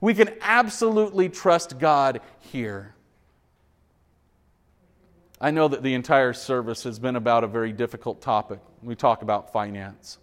We 0.00 0.14
can 0.14 0.30
absolutely 0.40 1.28
trust 1.28 1.78
God 1.78 2.22
here. 2.38 2.94
I 5.38 5.50
know 5.50 5.68
that 5.68 5.82
the 5.82 5.92
entire 5.92 6.32
service 6.32 6.84
has 6.84 6.98
been 6.98 7.16
about 7.16 7.44
a 7.44 7.46
very 7.46 7.72
difficult 7.72 8.22
topic. 8.22 8.60
We 8.82 8.94
talk 8.94 9.20
about 9.20 9.52
finance. 9.52 10.16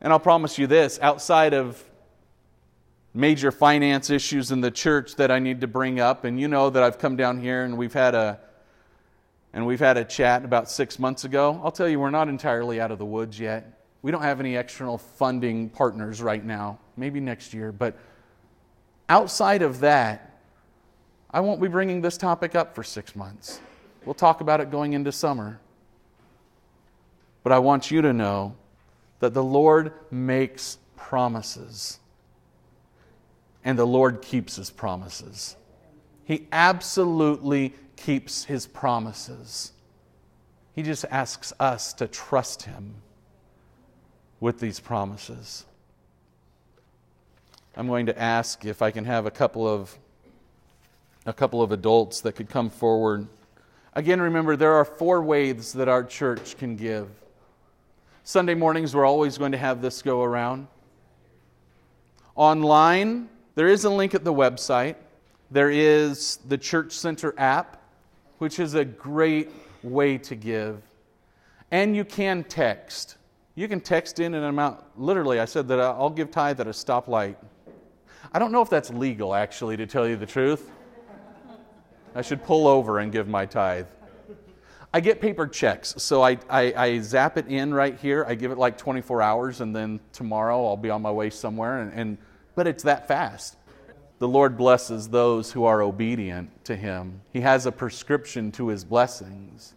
And 0.00 0.12
I'll 0.12 0.18
promise 0.18 0.58
you 0.58 0.66
this 0.66 0.98
outside 1.00 1.54
of 1.54 1.84
major 3.12 3.50
finance 3.50 4.10
issues 4.10 4.52
in 4.52 4.60
the 4.60 4.70
church 4.70 5.16
that 5.16 5.30
I 5.30 5.38
need 5.38 5.60
to 5.62 5.66
bring 5.66 6.00
up. 6.00 6.24
And 6.24 6.40
you 6.40 6.48
know 6.48 6.70
that 6.70 6.82
I've 6.82 6.98
come 6.98 7.16
down 7.16 7.40
here 7.40 7.64
and 7.64 7.76
we've 7.76 7.92
had 7.92 8.14
a 8.14 8.40
and 9.52 9.66
we've 9.66 9.80
had 9.80 9.96
a 9.96 10.04
chat 10.04 10.44
about 10.44 10.70
six 10.70 10.98
months 10.98 11.24
ago. 11.24 11.60
I'll 11.64 11.72
tell 11.72 11.88
you, 11.88 11.98
we're 11.98 12.10
not 12.10 12.28
entirely 12.28 12.80
out 12.80 12.92
of 12.92 12.98
the 12.98 13.04
woods 13.04 13.40
yet. 13.40 13.80
We 14.00 14.12
don't 14.12 14.22
have 14.22 14.38
any 14.38 14.54
external 14.54 14.96
funding 14.96 15.70
partners 15.70 16.22
right 16.22 16.44
now. 16.44 16.78
Maybe 16.96 17.18
next 17.18 17.52
year, 17.52 17.72
but 17.72 17.96
outside 19.08 19.62
of 19.62 19.80
that, 19.80 20.40
I 21.32 21.40
won't 21.40 21.60
be 21.60 21.68
bringing 21.68 22.00
this 22.00 22.16
topic 22.16 22.54
up 22.54 22.74
for 22.74 22.82
six 22.82 23.16
months. 23.16 23.60
We'll 24.04 24.14
talk 24.14 24.40
about 24.40 24.60
it 24.60 24.70
going 24.70 24.92
into 24.92 25.12
summer. 25.12 25.60
But 27.42 27.52
I 27.52 27.58
want 27.58 27.90
you 27.90 28.02
to 28.02 28.12
know 28.12 28.54
that 29.20 29.34
the 29.34 29.44
Lord 29.44 29.92
makes 30.10 30.78
promises 30.96 31.99
and 33.64 33.78
the 33.78 33.86
Lord 33.86 34.22
keeps 34.22 34.56
his 34.56 34.70
promises. 34.70 35.56
He 36.24 36.46
absolutely 36.52 37.74
keeps 37.96 38.44
his 38.44 38.66
promises. 38.66 39.72
He 40.74 40.82
just 40.82 41.04
asks 41.10 41.52
us 41.60 41.92
to 41.94 42.06
trust 42.06 42.62
him 42.62 42.94
with 44.38 44.60
these 44.60 44.80
promises. 44.80 45.64
I'm 47.76 47.86
going 47.86 48.06
to 48.06 48.18
ask 48.18 48.64
if 48.64 48.82
I 48.82 48.90
can 48.90 49.04
have 49.04 49.26
a 49.26 49.30
couple 49.30 49.66
of 49.66 49.96
a 51.26 51.32
couple 51.32 51.60
of 51.62 51.70
adults 51.70 52.22
that 52.22 52.32
could 52.32 52.48
come 52.48 52.70
forward. 52.70 53.28
Again, 53.92 54.20
remember 54.20 54.56
there 54.56 54.74
are 54.74 54.84
four 54.84 55.22
ways 55.22 55.74
that 55.74 55.86
our 55.88 56.02
church 56.02 56.56
can 56.56 56.76
give. 56.76 57.08
Sunday 58.24 58.54
mornings 58.54 58.94
we're 58.94 59.04
always 59.04 59.36
going 59.36 59.52
to 59.52 59.58
have 59.58 59.82
this 59.82 60.00
go 60.00 60.22
around. 60.22 60.66
Online, 62.36 63.28
there 63.54 63.68
is 63.68 63.84
a 63.84 63.90
link 63.90 64.14
at 64.14 64.24
the 64.24 64.32
website. 64.32 64.96
There 65.50 65.70
is 65.70 66.38
the 66.48 66.56
Church 66.56 66.92
Center 66.92 67.34
app, 67.36 67.82
which 68.38 68.58
is 68.58 68.74
a 68.74 68.84
great 68.84 69.50
way 69.82 70.18
to 70.18 70.34
give. 70.34 70.82
And 71.70 71.94
you 71.96 72.04
can 72.04 72.44
text. 72.44 73.16
You 73.54 73.68
can 73.68 73.80
text 73.80 74.20
in 74.20 74.34
an 74.34 74.44
amount. 74.44 74.82
Literally, 74.96 75.40
I 75.40 75.44
said 75.44 75.68
that 75.68 75.80
I'll 75.80 76.10
give 76.10 76.30
tithe 76.30 76.60
at 76.60 76.66
a 76.66 76.70
stoplight. 76.70 77.36
I 78.32 78.38
don't 78.38 78.52
know 78.52 78.62
if 78.62 78.70
that's 78.70 78.90
legal, 78.90 79.34
actually, 79.34 79.76
to 79.76 79.86
tell 79.86 80.06
you 80.06 80.16
the 80.16 80.26
truth. 80.26 80.70
I 82.14 82.22
should 82.22 82.44
pull 82.44 82.66
over 82.66 82.98
and 82.98 83.12
give 83.12 83.28
my 83.28 83.46
tithe. 83.46 83.86
I 84.92 85.00
get 85.00 85.20
paper 85.20 85.46
checks, 85.46 85.94
so 85.98 86.22
I, 86.22 86.36
I, 86.48 86.72
I, 86.76 86.98
zap 87.00 87.38
it 87.38 87.46
in 87.46 87.72
right 87.72 87.96
here. 87.96 88.24
I 88.26 88.34
give 88.34 88.50
it 88.50 88.58
like 88.58 88.76
24 88.76 89.22
hours, 89.22 89.60
and 89.60 89.74
then 89.74 90.00
tomorrow 90.12 90.66
I'll 90.66 90.76
be 90.76 90.90
on 90.90 91.00
my 91.00 91.12
way 91.12 91.30
somewhere, 91.30 91.82
and, 91.82 91.92
and 91.92 92.18
but 92.60 92.66
it's 92.66 92.82
that 92.82 93.08
fast. 93.08 93.56
The 94.18 94.28
Lord 94.28 94.58
blesses 94.58 95.08
those 95.08 95.50
who 95.50 95.64
are 95.64 95.80
obedient 95.80 96.62
to 96.66 96.76
Him. 96.76 97.22
He 97.32 97.40
has 97.40 97.64
a 97.64 97.72
prescription 97.72 98.52
to 98.52 98.68
His 98.68 98.84
blessings. 98.84 99.72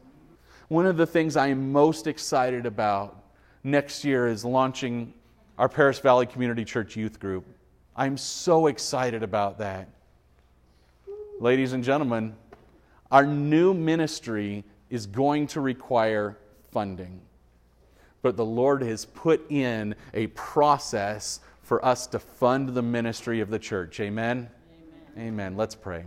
One 0.68 0.86
of 0.86 0.98
the 0.98 1.06
things 1.06 1.38
I 1.38 1.48
am 1.48 1.72
most 1.72 2.08
excited 2.08 2.66
about 2.66 3.24
next 3.64 4.04
year 4.04 4.28
is 4.28 4.44
launching 4.44 5.14
our 5.58 5.70
Paris 5.70 6.00
Valley 6.00 6.26
Community 6.26 6.66
Church 6.66 6.98
Youth 6.98 7.22
Group. 7.22 7.46
I'm 7.96 8.18
so 8.18 8.68
excited 8.68 9.24
about 9.24 9.60
that. 9.60 9.88
Ladies 11.40 11.72
and 11.72 11.86
gentlemen, 11.86 12.36
our 13.14 13.26
new 13.26 13.74
ministry 13.74 14.66
is 14.90 15.06
going 15.06 15.48
to 15.48 15.62
require 15.62 16.38
funding. 16.74 17.22
But 18.22 18.36
the 18.36 18.44
Lord 18.44 18.82
has 18.82 19.06
put 19.06 19.50
in 19.50 19.96
a 20.14 20.28
process 20.28 21.40
for 21.74 21.84
us 21.84 22.06
to 22.06 22.20
fund 22.20 22.70
the 22.76 22.84
ministry 22.84 23.40
of 23.40 23.50
the 23.50 23.58
church. 23.58 24.00
Amen? 24.00 24.48
Amen. 25.18 25.28
Amen. 25.28 25.58
Let's 25.58 25.74
pray. 25.74 26.06